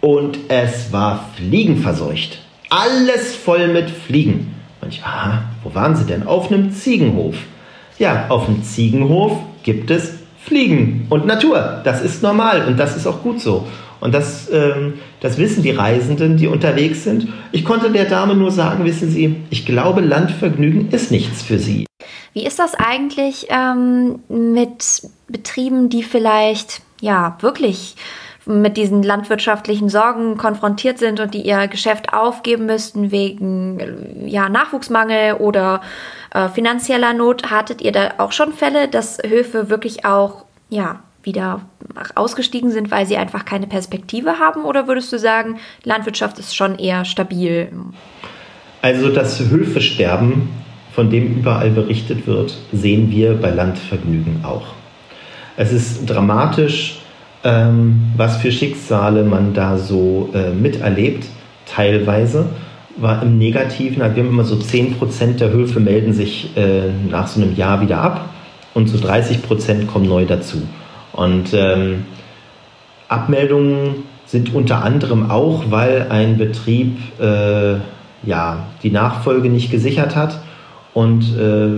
und 0.00 0.38
es 0.48 0.92
war 0.92 1.28
fliegenverseucht. 1.36 2.41
Alles 2.74 3.36
voll 3.36 3.68
mit 3.68 3.90
Fliegen. 3.90 4.54
Und 4.80 4.94
ich, 4.94 5.02
aha, 5.04 5.42
wo 5.62 5.74
waren 5.74 5.94
Sie 5.94 6.06
denn? 6.06 6.26
Auf 6.26 6.50
einem 6.50 6.72
Ziegenhof. 6.72 7.36
Ja, 7.98 8.28
auf 8.30 8.46
dem 8.46 8.62
Ziegenhof 8.62 9.38
gibt 9.62 9.90
es 9.90 10.14
Fliegen 10.42 11.06
und 11.10 11.26
Natur. 11.26 11.82
Das 11.84 12.00
ist 12.00 12.22
normal 12.22 12.66
und 12.66 12.78
das 12.78 12.96
ist 12.96 13.06
auch 13.06 13.22
gut 13.22 13.42
so. 13.42 13.66
Und 14.00 14.14
das, 14.14 14.48
ähm, 14.50 14.94
das 15.20 15.36
wissen 15.36 15.62
die 15.62 15.72
Reisenden, 15.72 16.38
die 16.38 16.46
unterwegs 16.46 17.04
sind. 17.04 17.28
Ich 17.52 17.66
konnte 17.66 17.90
der 17.90 18.06
Dame 18.06 18.34
nur 18.34 18.50
sagen, 18.50 18.86
wissen 18.86 19.10
Sie, 19.10 19.36
ich 19.50 19.66
glaube, 19.66 20.00
Landvergnügen 20.00 20.90
ist 20.92 21.10
nichts 21.10 21.42
für 21.42 21.58
Sie. 21.58 21.84
Wie 22.32 22.46
ist 22.46 22.58
das 22.58 22.74
eigentlich 22.74 23.48
ähm, 23.50 24.20
mit 24.30 25.02
Betrieben, 25.28 25.90
die 25.90 26.02
vielleicht 26.02 26.80
ja 27.02 27.36
wirklich 27.40 27.96
mit 28.46 28.76
diesen 28.76 29.02
landwirtschaftlichen 29.02 29.88
Sorgen 29.88 30.36
konfrontiert 30.36 30.98
sind 30.98 31.20
und 31.20 31.34
die 31.34 31.42
ihr 31.42 31.68
Geschäft 31.68 32.12
aufgeben 32.12 32.66
müssten 32.66 33.12
wegen 33.12 34.26
ja, 34.26 34.48
Nachwuchsmangel 34.48 35.34
oder 35.34 35.80
äh, 36.34 36.48
finanzieller 36.48 37.12
Not. 37.12 37.50
Hattet 37.50 37.80
ihr 37.80 37.92
da 37.92 38.14
auch 38.18 38.32
schon 38.32 38.52
Fälle, 38.52 38.88
dass 38.88 39.18
Höfe 39.24 39.70
wirklich 39.70 40.04
auch 40.04 40.44
ja, 40.68 41.00
wieder 41.22 41.60
ausgestiegen 42.14 42.70
sind, 42.70 42.90
weil 42.90 43.06
sie 43.06 43.16
einfach 43.16 43.44
keine 43.44 43.66
Perspektive 43.66 44.38
haben? 44.38 44.64
Oder 44.64 44.88
würdest 44.88 45.12
du 45.12 45.18
sagen, 45.18 45.58
Landwirtschaft 45.84 46.38
ist 46.38 46.56
schon 46.56 46.78
eher 46.78 47.04
stabil? 47.04 47.70
Also 48.80 49.10
das 49.10 49.38
Höfesterben, 49.38 50.48
von 50.92 51.10
dem 51.10 51.38
überall 51.38 51.70
berichtet 51.70 52.26
wird, 52.26 52.54
sehen 52.72 53.10
wir 53.10 53.34
bei 53.34 53.50
Landvergnügen 53.50 54.44
auch. 54.44 54.66
Es 55.56 55.72
ist 55.72 56.06
dramatisch, 56.06 57.01
ähm, 57.44 58.12
was 58.16 58.36
für 58.36 58.52
Schicksale 58.52 59.24
man 59.24 59.54
da 59.54 59.78
so 59.78 60.30
äh, 60.34 60.50
miterlebt, 60.50 61.26
teilweise 61.66 62.46
war 62.96 63.22
im 63.22 63.38
Negativen, 63.38 63.98
wir 63.98 64.04
haben 64.04 64.28
immer 64.28 64.44
so 64.44 64.56
10% 64.56 65.38
der 65.38 65.50
Höfe 65.50 65.80
melden 65.80 66.12
sich 66.12 66.56
äh, 66.56 66.90
nach 67.10 67.26
so 67.26 67.40
einem 67.40 67.56
Jahr 67.56 67.80
wieder 67.80 67.98
ab 67.98 68.28
und 68.74 68.88
so 68.88 68.98
30% 68.98 69.86
kommen 69.86 70.08
neu 70.08 70.24
dazu. 70.24 70.62
Und 71.12 71.52
ähm, 71.54 72.04
Abmeldungen 73.08 74.04
sind 74.26 74.54
unter 74.54 74.84
anderem 74.84 75.30
auch, 75.30 75.64
weil 75.70 76.06
ein 76.10 76.38
Betrieb 76.38 76.96
äh, 77.20 77.74
ja, 78.24 78.66
die 78.82 78.90
Nachfolge 78.90 79.48
nicht 79.48 79.70
gesichert 79.70 80.16
hat 80.16 80.38
und 80.94 81.22
äh, 81.36 81.70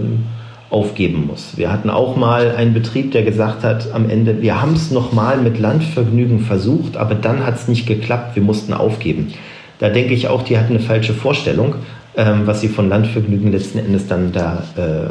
aufgeben 0.75 1.29
muss. 1.29 1.57
Wir 1.57 1.70
hatten 1.72 1.89
auch 1.89 2.16
mal 2.16 2.57
einen 2.57 2.75
Betrieb, 2.75 3.12
der 3.12 3.22
gesagt 3.22 3.62
hat 3.62 3.93
am 3.93 4.11
Ende, 4.11 4.43
wir 4.43 4.61
haben 4.61 4.72
es 4.72 4.91
nochmal 4.91 5.39
mit 5.39 5.61
Landvergnügen 5.61 6.41
versucht, 6.41 6.97
aber 6.97 7.14
dann 7.14 7.47
hat 7.47 7.55
es 7.55 7.68
nicht 7.68 7.87
geklappt, 7.87 8.35
wir 8.35 8.43
mussten 8.43 8.75
aufgeben. 8.75 9.33
Da 9.79 9.89
denke 9.89 10.14
ich 10.14 10.27
auch, 10.27 10.43
die 10.43 10.59
hatten 10.59 10.75
eine 10.75 10.81
falsche 10.81 11.14
Vorstellung, 11.14 11.77
ähm, 12.16 12.43
was 12.47 12.61
sie 12.61 12.68
von 12.68 12.89
Landvergnügen 12.89 13.53
letzten 13.53 13.79
Endes 13.79 14.09
dann 14.09 14.33
da 14.33 14.64
äh, 14.77 14.81
äh, 14.81 15.11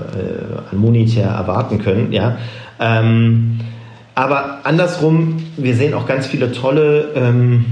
an 0.69 0.77
monetär 0.77 1.29
erwarten 1.29 1.79
können. 1.79 2.11
Ja? 2.11 2.37
Ähm, 2.81 3.61
aber 4.15 4.59
andersrum, 4.65 5.37
wir 5.55 5.75
sehen 5.75 5.93
auch 5.93 6.05
ganz 6.05 6.27
viele 6.27 6.51
tolle 6.51 7.13
ähm, 7.15 7.65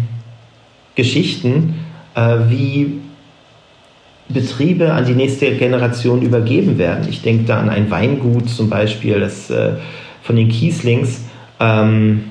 Geschichten, 0.96 1.76
äh, 2.16 2.38
wie 2.48 3.02
Betriebe 4.34 4.94
an 4.94 5.06
die 5.06 5.14
nächste 5.14 5.52
Generation 5.56 6.22
übergeben 6.22 6.78
werden. 6.78 7.08
Ich 7.10 7.22
denke 7.22 7.46
da 7.46 7.60
an 7.60 7.70
ein 7.70 7.90
Weingut 7.92 8.50
zum 8.50 8.70
Beispiel, 8.70 9.20
das 9.20 9.50
äh, 9.50 9.74
von 10.24 10.36
den 10.36 10.50
Kieslings, 10.50 11.26
ähm, 11.60 12.24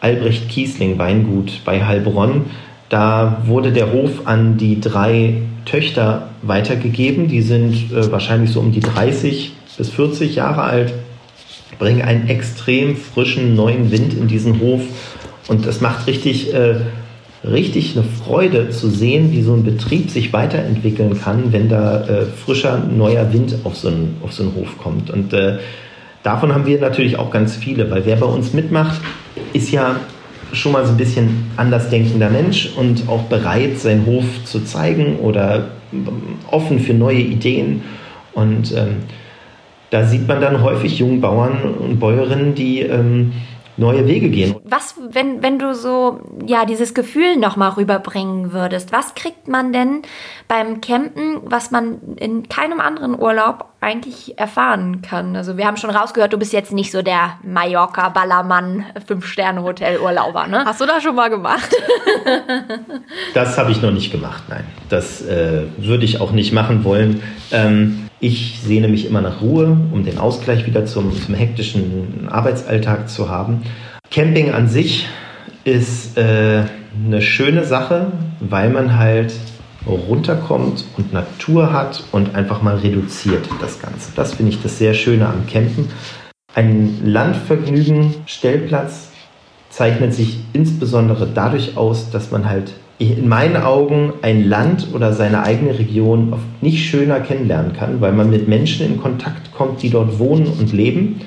Albrecht 0.00 0.48
Kiesling 0.48 0.98
Weingut 0.98 1.60
bei 1.64 1.84
Heilbronn, 1.84 2.46
Da 2.88 3.42
wurde 3.44 3.72
der 3.72 3.92
Hof 3.92 4.26
an 4.26 4.56
die 4.56 4.80
drei 4.80 5.42
Töchter 5.64 6.30
weitergegeben. 6.42 7.28
Die 7.28 7.42
sind 7.42 7.92
äh, 7.92 8.10
wahrscheinlich 8.10 8.50
so 8.50 8.60
um 8.60 8.72
die 8.72 8.80
30 8.80 9.52
bis 9.76 9.90
40 9.90 10.34
Jahre 10.34 10.62
alt, 10.62 10.94
bringen 11.78 12.02
einen 12.02 12.28
extrem 12.28 12.96
frischen 12.96 13.54
neuen 13.54 13.90
Wind 13.90 14.14
in 14.14 14.28
diesen 14.28 14.60
Hof. 14.60 14.80
Und 15.48 15.66
das 15.66 15.80
macht 15.80 16.06
richtig, 16.06 16.54
äh, 16.54 16.76
richtig 17.44 17.96
eine 17.96 18.04
Freude 18.04 18.70
zu 18.70 18.88
sehen, 18.88 19.32
wie 19.32 19.42
so 19.42 19.54
ein 19.54 19.64
Betrieb 19.64 20.10
sich 20.10 20.32
weiterentwickeln 20.32 21.20
kann, 21.20 21.52
wenn 21.52 21.68
da 21.68 22.06
äh, 22.06 22.24
frischer, 22.26 22.78
neuer 22.78 23.32
Wind 23.32 23.56
auf 23.64 23.76
so 23.76 23.88
einen, 23.88 24.16
auf 24.22 24.32
so 24.32 24.42
einen 24.42 24.54
Hof 24.54 24.76
kommt. 24.78 25.10
Und 25.10 25.32
äh, 25.32 25.58
davon 26.22 26.52
haben 26.52 26.66
wir 26.66 26.80
natürlich 26.80 27.18
auch 27.18 27.30
ganz 27.30 27.56
viele, 27.56 27.90
weil 27.90 28.04
wer 28.06 28.16
bei 28.16 28.26
uns 28.26 28.52
mitmacht, 28.52 29.00
ist 29.52 29.70
ja 29.70 29.96
schon 30.52 30.72
mal 30.72 30.84
so 30.84 30.92
ein 30.92 30.96
bisschen 30.96 31.50
andersdenkender 31.56 32.30
Mensch 32.30 32.70
und 32.76 33.08
auch 33.08 33.22
bereit, 33.24 33.78
seinen 33.78 34.06
Hof 34.06 34.24
zu 34.44 34.64
zeigen 34.64 35.16
oder 35.16 35.68
offen 36.50 36.80
für 36.80 36.94
neue 36.94 37.20
Ideen. 37.20 37.82
Und 38.32 38.72
ähm, 38.72 38.96
da 39.90 40.04
sieht 40.04 40.26
man 40.26 40.40
dann 40.40 40.62
häufig 40.62 40.98
Jungbauern 40.98 41.62
und 41.62 41.98
Bäuerinnen, 41.98 42.54
die 42.54 42.80
ähm, 42.80 43.32
neue 43.78 44.06
Wege 44.06 44.28
gehen. 44.28 44.56
Was, 44.64 44.96
wenn, 45.10 45.42
wenn 45.42 45.58
du 45.58 45.74
so, 45.74 46.20
ja, 46.46 46.64
dieses 46.64 46.94
Gefühl 46.94 47.36
nochmal 47.36 47.70
rüberbringen 47.70 48.52
würdest, 48.52 48.92
was 48.92 49.14
kriegt 49.14 49.48
man 49.48 49.72
denn 49.72 50.02
beim 50.48 50.80
Campen, 50.80 51.40
was 51.44 51.70
man 51.70 52.16
in 52.16 52.48
keinem 52.48 52.80
anderen 52.80 53.18
Urlaub 53.18 53.66
eigentlich 53.80 54.38
erfahren 54.38 55.02
kann? 55.02 55.36
Also 55.36 55.56
wir 55.56 55.66
haben 55.66 55.76
schon 55.76 55.90
rausgehört, 55.90 56.32
du 56.32 56.38
bist 56.38 56.52
jetzt 56.52 56.72
nicht 56.72 56.90
so 56.90 57.02
der 57.02 57.38
Mallorca-Ballermann 57.44 58.84
Fünf-Sterne-Hotel-Urlauber, 59.06 60.48
ne? 60.48 60.64
Hast 60.64 60.80
du 60.80 60.86
das 60.86 61.02
schon 61.02 61.14
mal 61.14 61.30
gemacht? 61.30 61.70
das 63.34 63.56
habe 63.56 63.70
ich 63.70 63.80
noch 63.80 63.92
nicht 63.92 64.10
gemacht, 64.10 64.42
nein. 64.48 64.64
Das 64.88 65.22
äh, 65.22 65.62
würde 65.76 66.04
ich 66.04 66.20
auch 66.20 66.32
nicht 66.32 66.52
machen 66.52 66.84
wollen. 66.84 67.22
Ähm, 67.52 68.07
ich 68.20 68.60
sehne 68.64 68.88
mich 68.88 69.06
immer 69.06 69.20
nach 69.20 69.40
Ruhe, 69.40 69.76
um 69.92 70.04
den 70.04 70.18
Ausgleich 70.18 70.66
wieder 70.66 70.86
zum, 70.86 71.12
zum 71.12 71.34
hektischen 71.34 72.28
Arbeitsalltag 72.28 73.08
zu 73.08 73.28
haben. 73.28 73.62
Camping 74.10 74.52
an 74.52 74.68
sich 74.68 75.06
ist 75.64 76.18
äh, 76.18 76.64
eine 77.06 77.22
schöne 77.22 77.64
Sache, 77.64 78.12
weil 78.40 78.70
man 78.70 78.98
halt 78.98 79.34
runterkommt 79.86 80.84
und 80.96 81.12
Natur 81.12 81.72
hat 81.72 82.02
und 82.12 82.34
einfach 82.34 82.62
mal 82.62 82.76
reduziert 82.76 83.48
das 83.60 83.80
Ganze. 83.80 84.10
Das 84.16 84.34
finde 84.34 84.52
ich 84.52 84.62
das 84.62 84.78
sehr 84.78 84.94
Schöne 84.94 85.26
am 85.26 85.46
Campen. 85.46 85.90
Ein 86.54 87.00
Landvergnügen-Stellplatz 87.04 89.10
zeichnet 89.70 90.14
sich 90.14 90.38
insbesondere 90.52 91.28
dadurch 91.32 91.76
aus, 91.76 92.10
dass 92.10 92.30
man 92.30 92.48
halt 92.48 92.72
in 92.98 93.28
meinen 93.28 93.56
Augen 93.56 94.12
ein 94.22 94.48
Land 94.48 94.88
oder 94.92 95.12
seine 95.12 95.44
eigene 95.44 95.78
Region 95.78 96.32
oft 96.32 96.62
nicht 96.62 96.88
schöner 96.88 97.20
kennenlernen 97.20 97.72
kann, 97.72 98.00
weil 98.00 98.12
man 98.12 98.28
mit 98.28 98.48
Menschen 98.48 98.84
in 98.84 99.00
Kontakt 99.00 99.52
kommt, 99.54 99.82
die 99.82 99.90
dort 99.90 100.18
wohnen 100.18 100.46
und 100.46 100.72
leben. 100.72 101.20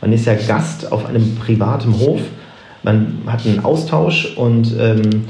Man 0.00 0.12
ist 0.12 0.26
ja 0.26 0.34
Gast 0.34 0.92
auf 0.92 1.06
einem 1.06 1.34
privaten 1.36 1.98
Hof, 1.98 2.20
man 2.84 3.22
hat 3.26 3.44
einen 3.44 3.64
Austausch 3.64 4.36
und 4.36 4.72
ähm, 4.78 5.24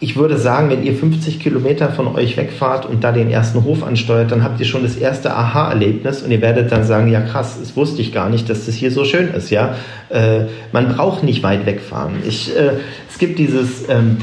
ich 0.00 0.16
würde 0.16 0.36
sagen, 0.36 0.68
wenn 0.68 0.82
ihr 0.82 0.92
50 0.92 1.40
Kilometer 1.40 1.88
von 1.88 2.08
euch 2.08 2.36
wegfahrt 2.36 2.84
und 2.84 3.02
da 3.02 3.10
den 3.10 3.30
ersten 3.30 3.64
Hof 3.64 3.82
ansteuert, 3.82 4.30
dann 4.30 4.44
habt 4.44 4.60
ihr 4.60 4.66
schon 4.66 4.82
das 4.82 4.96
erste 4.96 5.34
Aha-Erlebnis 5.34 6.20
und 6.20 6.30
ihr 6.30 6.42
werdet 6.42 6.70
dann 6.70 6.84
sagen, 6.84 7.10
ja 7.10 7.22
krass, 7.22 7.56
das 7.58 7.74
wusste 7.74 8.02
ich 8.02 8.12
gar 8.12 8.28
nicht, 8.28 8.50
dass 8.50 8.66
das 8.66 8.74
hier 8.74 8.90
so 8.90 9.06
schön 9.06 9.28
ist. 9.28 9.48
Ja, 9.48 9.76
äh, 10.10 10.40
man 10.72 10.88
braucht 10.88 11.22
nicht 11.22 11.42
weit 11.42 11.64
wegfahren. 11.64 12.16
Ich, 12.28 12.54
äh, 12.54 12.72
es 13.10 13.18
gibt 13.18 13.38
dieses 13.38 13.88
ähm, 13.88 14.18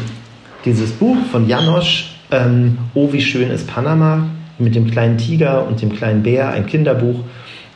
dieses 0.65 0.91
Buch 0.91 1.17
von 1.31 1.47
Janosch, 1.47 2.15
ähm, 2.31 2.77
Oh, 2.93 3.11
wie 3.11 3.21
schön 3.21 3.49
ist 3.49 3.67
Panama, 3.67 4.27
mit 4.59 4.75
dem 4.75 4.89
kleinen 4.89 5.17
Tiger 5.17 5.67
und 5.67 5.81
dem 5.81 5.93
kleinen 5.93 6.23
Bär, 6.23 6.49
ein 6.49 6.65
Kinderbuch. 6.65 7.19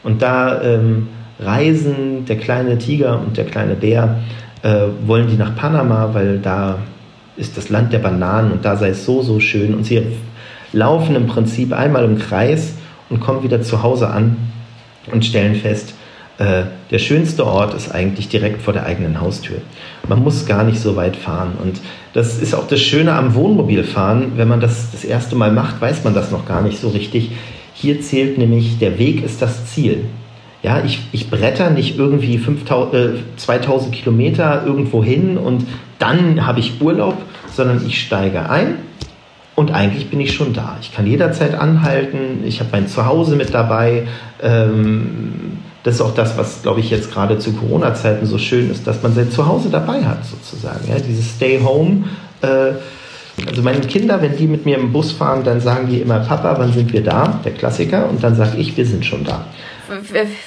Und 0.03 0.21
da 0.21 0.61
ähm, 0.61 1.07
reisen 1.39 2.25
der 2.25 2.37
kleine 2.37 2.77
Tiger 2.77 3.19
und 3.19 3.37
der 3.37 3.45
kleine 3.45 3.75
Bär, 3.75 4.19
äh, 4.61 4.87
wollen 5.05 5.27
die 5.27 5.35
nach 5.35 5.55
Panama, 5.55 6.09
weil 6.13 6.39
da 6.39 6.77
ist 7.37 7.57
das 7.57 7.69
Land 7.69 7.91
der 7.91 7.99
Bananen 7.99 8.51
und 8.51 8.63
da 8.63 8.77
sei 8.77 8.89
es 8.89 9.05
so, 9.05 9.21
so 9.21 9.39
schön. 9.39 9.73
Und 9.73 9.85
sie 9.85 10.01
laufen 10.71 11.15
im 11.15 11.27
Prinzip 11.27 11.73
einmal 11.73 12.05
im 12.05 12.17
Kreis 12.17 12.75
und 13.09 13.19
kommen 13.19 13.43
wieder 13.43 13.61
zu 13.61 13.83
Hause 13.83 14.09
an 14.09 14.37
und 15.11 15.25
stellen 15.25 15.55
fest, 15.55 15.94
äh, 16.37 16.63
der 16.91 16.99
schönste 16.99 17.45
Ort 17.45 17.73
ist 17.73 17.93
eigentlich 17.93 18.27
direkt 18.27 18.61
vor 18.61 18.73
der 18.73 18.85
eigenen 18.85 19.21
Haustür. 19.21 19.57
Man 20.07 20.21
muss 20.21 20.45
gar 20.45 20.63
nicht 20.63 20.79
so 20.79 20.95
weit 20.95 21.15
fahren. 21.15 21.53
Und 21.61 21.79
das 22.13 22.39
ist 22.39 22.53
auch 22.53 22.67
das 22.67 22.81
Schöne 22.81 23.13
am 23.13 23.35
Wohnmobilfahren. 23.35 24.33
Wenn 24.35 24.49
man 24.49 24.59
das 24.59 24.91
das 24.91 25.05
erste 25.05 25.35
Mal 25.35 25.51
macht, 25.51 25.79
weiß 25.79 26.03
man 26.03 26.13
das 26.13 26.31
noch 26.31 26.45
gar 26.45 26.61
nicht 26.61 26.79
so 26.79 26.89
richtig. 26.89 27.31
Hier 27.73 28.01
zählt 28.01 28.37
nämlich, 28.37 28.79
der 28.79 28.99
Weg 28.99 29.23
ist 29.23 29.41
das 29.41 29.67
Ziel. 29.67 30.05
Ja, 30.61 30.83
ich, 30.83 30.99
ich 31.11 31.29
bretter 31.29 31.69
nicht 31.69 31.97
irgendwie 31.97 32.37
5000, 32.37 32.93
äh, 32.93 33.09
2000 33.37 33.93
Kilometer 33.93 34.63
irgendwo 34.65 35.03
hin 35.03 35.37
und 35.37 35.65
dann 35.99 36.45
habe 36.45 36.59
ich 36.59 36.81
Urlaub, 36.81 37.17
sondern 37.53 37.85
ich 37.85 38.01
steige 38.01 38.49
ein 38.49 38.77
und 39.55 39.71
eigentlich 39.71 40.09
bin 40.09 40.19
ich 40.19 40.33
schon 40.33 40.53
da. 40.53 40.77
Ich 40.81 40.93
kann 40.93 41.05
jederzeit 41.07 41.53
anhalten, 41.55 42.43
ich 42.45 42.59
habe 42.59 42.69
mein 42.73 42.87
Zuhause 42.87 43.35
mit 43.35 43.53
dabei. 43.53 44.07
Ähm, 44.41 45.59
das 45.85 45.95
ist 45.95 46.01
auch 46.01 46.15
das, 46.15 46.35
was, 46.35 46.63
glaube 46.63 46.79
ich, 46.79 46.89
jetzt 46.89 47.13
gerade 47.13 47.37
zu 47.37 47.53
Corona-Zeiten 47.53 48.25
so 48.25 48.39
schön 48.39 48.71
ist, 48.71 48.87
dass 48.87 49.03
man 49.03 49.13
sein 49.13 49.29
Zuhause 49.29 49.69
dabei 49.69 50.03
hat, 50.03 50.25
sozusagen. 50.25 50.89
Ja? 50.89 50.95
Dieses 50.95 51.35
Stay 51.35 51.61
Home. 51.63 52.05
Äh, 52.41 52.71
also 53.47 53.61
meine 53.61 53.81
Kinder, 53.81 54.19
wenn 54.19 54.35
die 54.35 54.47
mit 54.47 54.65
mir 54.65 54.79
im 54.79 54.91
Bus 54.91 55.11
fahren, 55.11 55.43
dann 55.43 55.61
sagen 55.61 55.87
die 55.87 56.01
immer, 56.01 56.21
Papa, 56.21 56.55
wann 56.57 56.73
sind 56.73 56.91
wir 56.91 57.03
da? 57.03 57.39
Der 57.45 57.51
Klassiker. 57.53 58.09
Und 58.09 58.23
dann 58.23 58.33
sage 58.33 58.57
ich, 58.57 58.75
wir 58.75 58.85
sind 58.87 59.05
schon 59.05 59.25
da. 59.25 59.45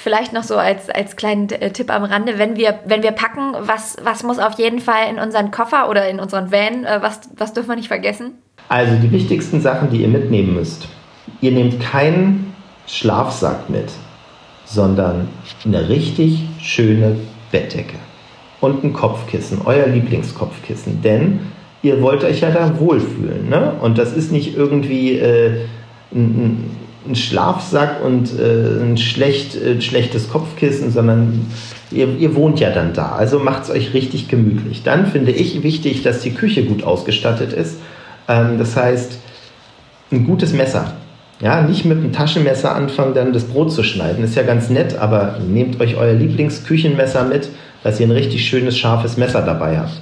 Vielleicht 0.03 0.33
noch 0.33 0.43
so 0.43 0.57
als, 0.57 0.89
als 0.89 1.15
kleinen 1.15 1.49
äh, 1.51 1.71
Tipp 1.71 1.89
am 1.89 2.03
Rande, 2.03 2.37
wenn 2.37 2.57
wir, 2.57 2.79
wenn 2.83 3.01
wir 3.01 3.11
packen, 3.11 3.53
was, 3.61 3.95
was 4.03 4.23
muss 4.23 4.39
auf 4.39 4.59
jeden 4.59 4.79
Fall 4.79 5.09
in 5.09 5.19
unseren 5.19 5.51
Koffer 5.51 5.89
oder 5.89 6.09
in 6.09 6.19
unseren 6.19 6.51
Van, 6.51 6.83
äh, 6.83 6.99
was, 7.01 7.21
was 7.37 7.53
dürfen 7.53 7.69
wir 7.69 7.77
nicht 7.77 7.87
vergessen? 7.87 8.33
Also 8.67 8.93
die 9.01 9.09
wichtigsten 9.09 9.61
Sachen, 9.61 9.89
die 9.89 10.01
ihr 10.01 10.09
mitnehmen 10.09 10.53
müsst. 10.53 10.89
Ihr 11.39 11.51
nehmt 11.51 11.79
keinen 11.79 12.53
Schlafsack 12.87 13.69
mit 13.69 13.87
sondern 14.69 15.27
eine 15.65 15.89
richtig 15.89 16.43
schöne 16.61 17.15
Bettdecke 17.51 17.95
und 18.61 18.83
ein 18.83 18.93
Kopfkissen, 18.93 19.61
euer 19.65 19.87
Lieblingskopfkissen, 19.87 21.01
denn 21.01 21.39
ihr 21.81 22.01
wollt 22.01 22.23
euch 22.23 22.41
ja 22.41 22.51
da 22.51 22.79
wohlfühlen. 22.79 23.49
Ne? 23.49 23.73
Und 23.81 23.97
das 23.97 24.13
ist 24.13 24.31
nicht 24.31 24.55
irgendwie 24.55 25.17
äh, 25.17 25.61
ein, 26.13 26.69
ein, 27.07 27.15
Schlafsack 27.15 28.03
und 28.03 28.37
äh, 28.37 28.83
ein 28.83 28.97
schlecht, 28.97 29.55
äh, 29.55 29.81
schlechtes 29.81 30.29
Kopfkissen, 30.29 30.91
sondern 30.91 31.47
ihr, 31.89 32.09
ihr, 32.17 32.35
wohnt 32.35 32.59
ja 32.59 32.71
dann 32.71 32.93
da. 32.93 33.13
Also 33.13 33.39
macht 33.39 33.63
es 33.63 33.69
euch 33.71 33.93
richtig 33.93 34.27
gemütlich. 34.27 34.83
Dann 34.83 35.07
finde 35.07 35.31
ich 35.31 35.63
wichtig, 35.63 36.03
dass 36.03 36.21
die 36.21 36.33
Küche 36.33 36.65
gut 36.65 36.83
ausgestattet 36.83 37.53
ist. 37.53 37.79
Ähm, 38.27 38.59
das 38.59 38.75
heißt, 38.75 39.17
ein 40.11 40.25
gutes 40.25 40.53
Messer. 40.53 40.93
Ja, 41.41 41.61
nicht 41.61 41.85
mit 41.85 42.03
dem 42.03 42.11
Taschenmesser 42.11 42.75
anfangen, 42.75 43.13
dann 43.13 43.31
das 43.31 43.45
Brot 43.45 43.71
zu 43.71 43.81
schneiden. 43.83 44.23
Ist 44.23 44.35
ja 44.35 44.43
ganz 44.43 44.69
nett, 44.69 44.97
aber 44.97 45.37
nehmt 45.47 45.79
euch 45.79 45.95
euer 45.95 46.13
Lieblingsküchenmesser 46.13 47.23
mit, 47.23 47.49
dass 47.81 47.99
ihr 47.99 48.07
ein 48.07 48.11
richtig 48.11 48.45
schönes, 48.45 48.77
scharfes 48.77 49.15
Messer 49.15 49.41
dabei 49.41 49.79
habt. 49.79 50.01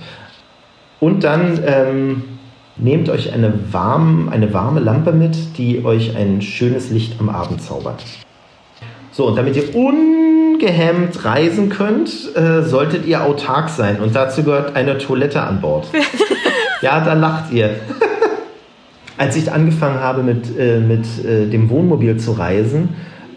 Und 0.99 1.23
dann 1.23 1.59
ähm, 1.63 2.23
nehmt 2.77 3.09
euch 3.09 3.33
eine, 3.33 3.53
warm, 3.71 4.29
eine 4.29 4.51
warme 4.51 4.79
Lampe 4.79 5.11
mit, 5.11 5.57
die 5.59 5.85
euch 5.85 6.15
ein 6.15 6.41
schönes 6.41 6.89
Licht 6.89 7.19
am 7.19 7.29
Abend 7.29 7.61
zaubert. 7.61 8.03
So, 9.11 9.27
und 9.27 9.35
damit 9.35 9.55
ihr 9.55 9.75
ungehemmt 9.75 11.23
reisen 11.23 11.69
könnt, 11.69 12.35
äh, 12.35 12.63
solltet 12.63 13.05
ihr 13.05 13.23
autark 13.23 13.69
sein. 13.69 13.99
Und 13.99 14.15
dazu 14.15 14.43
gehört 14.43 14.75
eine 14.75 14.97
Toilette 14.97 15.41
an 15.41 15.61
Bord. 15.61 15.87
ja, 16.81 16.99
da 16.99 17.13
lacht 17.13 17.51
ihr. 17.51 17.75
Als 19.17 19.35
ich 19.35 19.51
angefangen 19.51 19.99
habe 19.99 20.23
mit, 20.23 20.57
äh, 20.57 20.79
mit 20.79 21.05
äh, 21.25 21.47
dem 21.47 21.69
Wohnmobil 21.69 22.17
zu 22.17 22.33
reisen, 22.33 22.89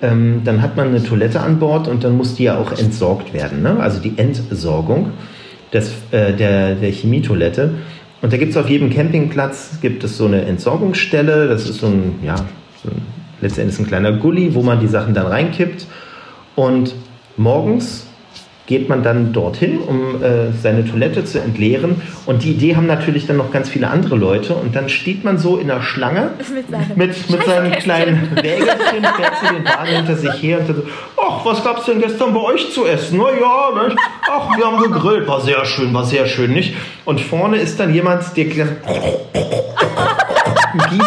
ähm, 0.03 0.43
dann 0.45 0.63
hat 0.63 0.77
man 0.77 0.89
eine 0.89 1.03
Toilette 1.03 1.41
an 1.41 1.59
Bord 1.59 1.89
und 1.89 2.05
dann 2.05 2.17
muss 2.17 2.35
die 2.35 2.45
ja 2.45 2.59
auch 2.59 2.73
entsorgt 2.73 3.33
werden. 3.33 3.63
Ne? 3.63 3.79
Also 3.81 4.01
die 4.01 4.15
Entsorgung 4.17 5.13
des, 5.73 5.91
äh, 6.11 6.33
der, 6.33 6.75
der 6.75 6.91
Chemietoilette. 6.91 7.75
Und 8.23 8.33
da 8.33 8.37
gibt 8.37 8.51
es 8.51 8.57
auf 8.57 8.69
jedem 8.69 8.91
Campingplatz 8.91 9.79
gibt 9.81 10.05
es 10.05 10.17
so 10.17 10.27
eine 10.27 10.43
Entsorgungsstelle. 10.43 11.49
Das 11.49 11.69
ist 11.69 11.81
so 11.81 11.87
ein, 11.87 12.19
ja, 12.23 12.37
so 12.83 12.91
ein, 12.91 13.03
letztendlich 13.41 13.79
ein 13.79 13.87
kleiner 13.87 14.13
Gully, 14.13 14.55
wo 14.55 14.63
man 14.63 14.81
die 14.81 14.89
Sachen 14.89 15.15
dann 15.15 15.27
reinkippt. 15.27 15.87
Und 16.57 16.95
morgens 17.37 18.07
geht 18.71 18.89
man 18.89 19.03
dann 19.03 19.33
dorthin, 19.33 19.81
um 19.81 20.23
äh, 20.23 20.53
seine 20.53 20.85
Toilette 20.85 21.25
zu 21.25 21.41
entleeren. 21.41 22.01
Und 22.25 22.45
die 22.45 22.53
Idee 22.53 22.77
haben 22.77 22.87
natürlich 22.87 23.27
dann 23.27 23.37
noch 23.37 23.51
ganz 23.51 23.69
viele 23.69 23.89
andere 23.89 24.15
Leute. 24.15 24.55
Und 24.55 24.77
dann 24.77 24.89
steht 24.89 25.25
man 25.25 25.39
so 25.39 25.57
in 25.57 25.67
der 25.67 25.83
Schlange 25.83 26.31
mit, 26.95 27.29
mit 27.29 27.45
seinem 27.45 27.73
kleinen 27.73 28.31
Wägelchen, 28.37 29.03
fährt 29.03 29.33
sie 29.41 29.49
den 29.57 29.65
Wagen 29.65 29.97
hinter 29.97 30.15
sich 30.15 30.41
her 30.41 30.61
und 30.61 30.69
dann 30.69 30.77
so, 30.77 30.85
ach, 31.21 31.45
was 31.45 31.65
gab's 31.65 31.87
denn 31.87 32.01
gestern 32.01 32.33
bei 32.33 32.41
euch 32.41 32.73
zu 32.73 32.87
essen? 32.87 33.19
Na 33.19 33.33
ja, 33.33 33.71
nicht? 33.89 33.97
ach, 34.31 34.57
wir 34.57 34.65
haben 34.65 34.81
gegrillt, 34.81 35.27
war 35.27 35.41
sehr 35.41 35.65
schön, 35.65 35.93
war 35.93 36.05
sehr 36.05 36.29
schön, 36.29 36.53
nicht? 36.53 36.77
Und 37.05 37.21
vorne 37.21 37.57
ist 37.57 37.81
dann 37.81 37.93
jemand, 37.93 38.37
der 38.37 38.45
gießt 38.45 38.69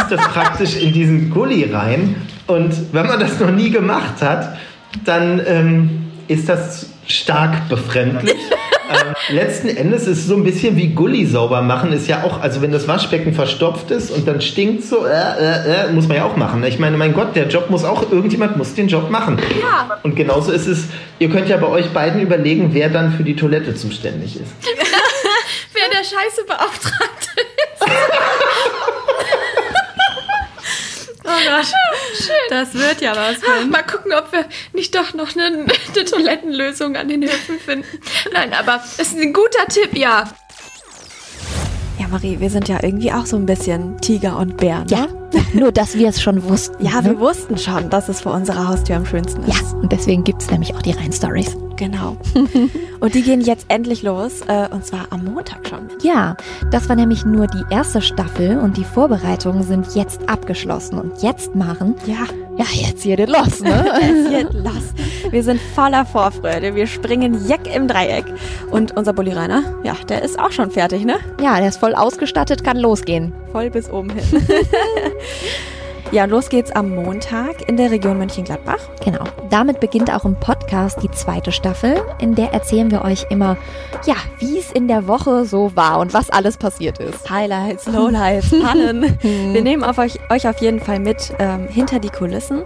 das 0.10 0.22
praktisch 0.34 0.76
in 0.76 0.92
diesen 0.92 1.30
Gully 1.30 1.72
rein. 1.72 2.16
Und 2.46 2.74
wenn 2.92 3.08
man 3.08 3.22
das 3.22 3.40
noch 3.40 3.52
nie 3.52 3.70
gemacht 3.70 4.22
hat, 4.22 4.58
dann 5.06 5.42
ähm, 5.48 6.12
ist 6.28 6.50
das 6.50 6.93
stark 7.08 7.70
befremdlich. 7.70 8.34
ähm, 8.90 9.14
letzten 9.30 9.70
Endes 9.70 10.08
ist 10.08 10.20
es 10.20 10.28
so 10.28 10.36
ein 10.36 10.44
bisschen 10.44 10.76
wie 10.76 10.90
Gully 10.90 11.26
sauber 11.26 11.62
machen, 11.62 11.92
ist 11.94 12.08
ja 12.08 12.24
auch, 12.24 12.42
also 12.42 12.62
wenn 12.62 12.72
das 12.72 12.88
Waschbecken 12.88 13.34
verstopft 13.34 13.92
ist 13.92 14.12
und 14.12 14.28
dann 14.28 14.42
stinkt 14.42 14.84
so, 14.84 15.06
äh, 15.06 15.12
äh, 15.12 15.88
äh, 15.88 15.92
muss 15.92 16.08
man 16.08 16.18
ja 16.18 16.26
auch 16.26 16.36
machen. 16.36 16.64
Ich 16.64 16.80
meine, 16.80 16.98
mein 16.98 17.14
Gott, 17.14 17.36
der 17.36 17.48
Job 17.48 17.70
muss 17.70 17.84
auch, 17.84 18.12
irgendjemand 18.12 18.58
muss 18.58 18.74
den 18.74 18.88
Job 18.88 19.10
machen. 19.10 19.40
Ja. 19.62 20.00
Und 20.04 20.16
genauso 20.16 20.52
ist 20.52 20.68
es, 20.68 20.88
ihr 21.20 21.30
könnt 21.30 21.50
ja 21.50 21.58
bei 21.58 21.68
euch 21.68 21.90
beiden 21.90 22.22
überlegen, 22.22 22.70
wer 22.74 22.90
dann 22.90 23.14
für 23.14 23.24
die 23.24 23.36
Toilette 23.36 23.76
zuständig 23.76 24.36
ist. 24.36 24.52
wer 25.74 25.90
der 25.90 26.04
Scheiße 26.04 26.44
beauftragt 26.48 27.30
ist. 27.38 27.44
Oh 31.46 31.50
Gott, 31.50 31.68
Schön. 32.18 32.36
das 32.50 32.74
wird 32.74 33.02
ja 33.02 33.16
was. 33.16 33.38
Ach, 33.48 33.66
mal 33.66 33.84
gucken, 33.84 34.14
ob 34.14 34.32
wir 34.32 34.46
nicht 34.74 34.96
doch 34.96 35.14
noch 35.14 35.36
eine, 35.36 35.66
eine 35.66 36.06
Toilettenlösung 36.06 36.96
an 36.96 37.08
den 37.08 37.24
Höfen 37.24 37.60
finden. 37.60 38.00
Nein, 38.32 38.54
aber 38.54 38.82
es 38.98 39.00
ist 39.00 39.18
ein 39.18 39.34
guter 39.34 39.68
Tipp, 39.68 39.98
ja. 39.98 40.26
Ja, 42.00 42.08
Marie, 42.08 42.40
wir 42.40 42.50
sind 42.50 42.68
ja 42.68 42.80
irgendwie 42.82 43.12
auch 43.12 43.26
so 43.26 43.38
ein 43.38 43.46
bisschen 43.46 44.00
Tiger 44.02 44.38
und 44.38 44.58
Bär. 44.58 44.80
Ne? 44.80 44.86
Ja, 44.90 45.08
nur 45.54 45.72
dass 45.72 45.96
wir 45.96 46.10
es 46.10 46.22
schon 46.22 46.44
wussten. 46.44 46.84
Ja, 46.84 47.02
ne? 47.02 47.12
wir 47.12 47.20
wussten 47.20 47.58
schon, 47.58 47.90
dass 47.90 48.10
es 48.10 48.22
vor 48.22 48.34
unserer 48.34 48.68
Haustür 48.68 48.96
am 48.96 49.06
schönsten 49.06 49.44
ist. 49.44 49.62
Ja, 49.62 49.78
und 49.78 49.92
deswegen 49.92 50.24
gibt 50.24 50.42
es 50.42 50.50
nämlich 50.50 50.74
auch 50.76 50.82
die 50.82 50.92
Rhein-Stories. 50.92 51.56
Genau. 51.76 52.18
und 53.00 53.14
die 53.14 53.22
gehen 53.22 53.42
jetzt 53.42 53.66
endlich 53.68 54.04
los, 54.04 54.42
äh, 54.48 54.68
und 54.72 54.86
zwar 54.86 55.08
am 55.12 55.26
Montag 55.26 55.68
schon. 55.68 55.90
Ja, 56.02 56.36
das 56.72 56.90
war 56.90 56.96
nämlich 56.96 57.26
nur 57.26 57.48
die 57.48 57.64
erste 57.70 58.02
Staffel 58.02 58.58
und 58.58 58.78
die 58.78 58.86
Vorbereitungen 58.86 59.64
sind 59.64 59.96
jetzt 59.96 60.30
abgeschlossen. 60.30 61.00
Und 61.00 61.22
jetzt 61.22 61.56
machen, 61.56 61.96
ja, 62.06 62.26
ja, 62.58 62.66
jetzt 62.74 63.04
geht 63.04 63.20
es 63.20 63.30
los, 63.30 63.62
ne? 63.62 63.86
jetzt 64.02 64.30
geht 64.30 64.54
los. 64.64 64.94
Wir 65.32 65.44
sind 65.44 65.60
voller 65.74 66.06
Vorfreude. 66.06 66.76
Wir 66.76 66.88
springen 66.88 67.48
Jeck 67.48 67.74
im 67.74 67.88
Dreieck. 67.88 68.26
Und 68.70 68.96
unser 68.96 69.14
Bulli 69.14 69.34
Rainer, 69.34 69.64
ja, 69.84 69.96
der 70.08 70.22
ist 70.22 70.38
auch 70.40 70.52
schon 70.52 70.70
fertig, 70.70 71.06
ne? 71.06 71.16
Ja, 71.42 71.60
der 71.60 71.70
ist 71.70 71.78
voll 71.78 71.96
ausgestattet, 71.96 72.64
kann 72.64 72.78
losgehen. 72.78 73.34
Voll 73.52 73.70
bis 73.70 73.90
oben 73.90 74.12
hin. 74.12 74.24
Ja, 76.14 76.26
los 76.26 76.50
geht's 76.50 76.72
am 76.72 76.94
Montag 76.94 77.68
in 77.68 77.76
der 77.76 77.90
Region 77.90 78.20
Mönchengladbach. 78.20 78.78
Genau. 79.04 79.24
Damit 79.50 79.80
beginnt 79.80 80.14
auch 80.14 80.26
im 80.26 80.36
Podcast 80.36 81.02
die 81.02 81.10
zweite 81.10 81.52
Staffel, 81.52 81.96
in 82.20 82.36
der 82.36 82.54
erzählen 82.54 82.92
wir 82.92 83.04
euch 83.04 83.26
immer, 83.32 83.58
ja, 84.06 84.14
wie 84.38 84.60
es 84.60 84.72
in 84.72 84.88
der 84.88 85.08
Woche 85.08 85.46
so 85.46 85.76
war 85.76 85.98
und 85.98 86.14
was 86.14 86.30
alles 86.30 86.58
passiert 86.58 87.00
ist. 87.00 87.28
Highlights, 87.32 87.88
Lowlights, 87.88 88.52
Pannen. 88.64 89.18
wir 89.24 89.64
nehmen 89.64 89.84
auf 89.84 89.98
euch, 89.98 90.20
euch 90.30 90.48
auf 90.48 90.62
jeden 90.62 90.80
Fall 90.80 91.00
mit 91.00 91.34
ähm, 91.40 91.68
hinter 91.68 91.98
die 91.98 92.10
Kulissen. 92.10 92.62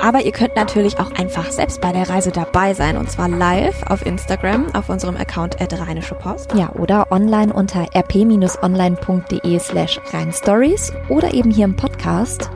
Aber 0.00 0.22
ihr 0.22 0.32
könnt 0.32 0.56
natürlich 0.56 0.98
auch 0.98 1.12
einfach 1.12 1.50
selbst 1.50 1.82
bei 1.82 1.92
der 1.92 2.08
Reise 2.08 2.32
dabei 2.32 2.72
sein 2.72 2.96
und 2.96 3.10
zwar 3.10 3.28
live 3.28 3.82
auf 3.90 4.06
Instagram 4.06 4.74
auf 4.74 4.88
unserem 4.88 5.18
Account 5.18 5.56
Rheinische 5.60 6.14
Post. 6.14 6.54
Ja, 6.54 6.70
oder 6.72 7.12
online 7.12 7.52
unter 7.52 7.86
rp-online.de 7.94 9.58
slash 9.58 10.00
rheinstories 10.14 10.94
oder 11.10 11.34
eben 11.34 11.50
hier 11.50 11.66
im 11.66 11.76
Podcast 11.76 12.50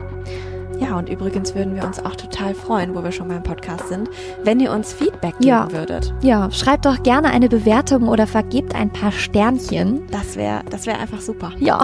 ja, 0.81 0.97
und 0.97 1.09
übrigens 1.09 1.53
würden 1.53 1.75
wir 1.75 1.83
uns 1.85 2.03
auch 2.03 2.15
total 2.15 2.55
freuen, 2.55 2.95
wo 2.95 3.03
wir 3.03 3.11
schon 3.11 3.27
beim 3.27 3.43
Podcast 3.43 3.87
sind, 3.87 4.09
wenn 4.43 4.59
ihr 4.59 4.71
uns 4.71 4.93
Feedback 4.93 5.37
geben 5.37 5.47
ja. 5.47 5.71
würdet. 5.71 6.11
Ja, 6.21 6.49
schreibt 6.49 6.85
doch 6.85 7.03
gerne 7.03 7.29
eine 7.29 7.49
Bewertung 7.49 8.07
oder 8.07 8.25
vergebt 8.25 8.73
ein 8.73 8.89
paar 8.89 9.11
Sternchen. 9.11 10.07
Das 10.09 10.35
wäre 10.35 10.63
das 10.71 10.87
wär 10.87 10.99
einfach 10.99 11.21
super. 11.21 11.51
Ja. 11.59 11.83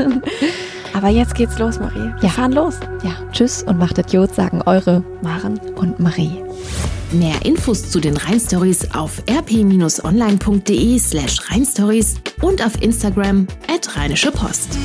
Aber 0.92 1.08
jetzt 1.08 1.34
geht's 1.34 1.58
los, 1.58 1.80
Marie. 1.80 2.12
Wir 2.20 2.24
ja. 2.24 2.28
fahren 2.28 2.52
los. 2.52 2.78
Ja, 3.02 3.12
tschüss 3.32 3.62
und 3.62 3.78
macht 3.78 3.96
Idiot, 3.96 4.34
sagen 4.34 4.60
eure 4.66 5.02
Maren 5.22 5.58
und 5.76 5.98
Marie. 5.98 6.44
Mehr 7.10 7.36
Infos 7.44 7.90
zu 7.90 8.00
den 8.00 8.18
Rheinstories 8.18 8.94
auf 8.94 9.22
rp-online.de 9.30 10.98
slash 10.98 11.50
rheinstories 11.50 12.16
und 12.42 12.64
auf 12.64 12.82
Instagram 12.82 13.46
at 13.66 13.96
rheinische 13.96 14.30
Post. 14.30 14.76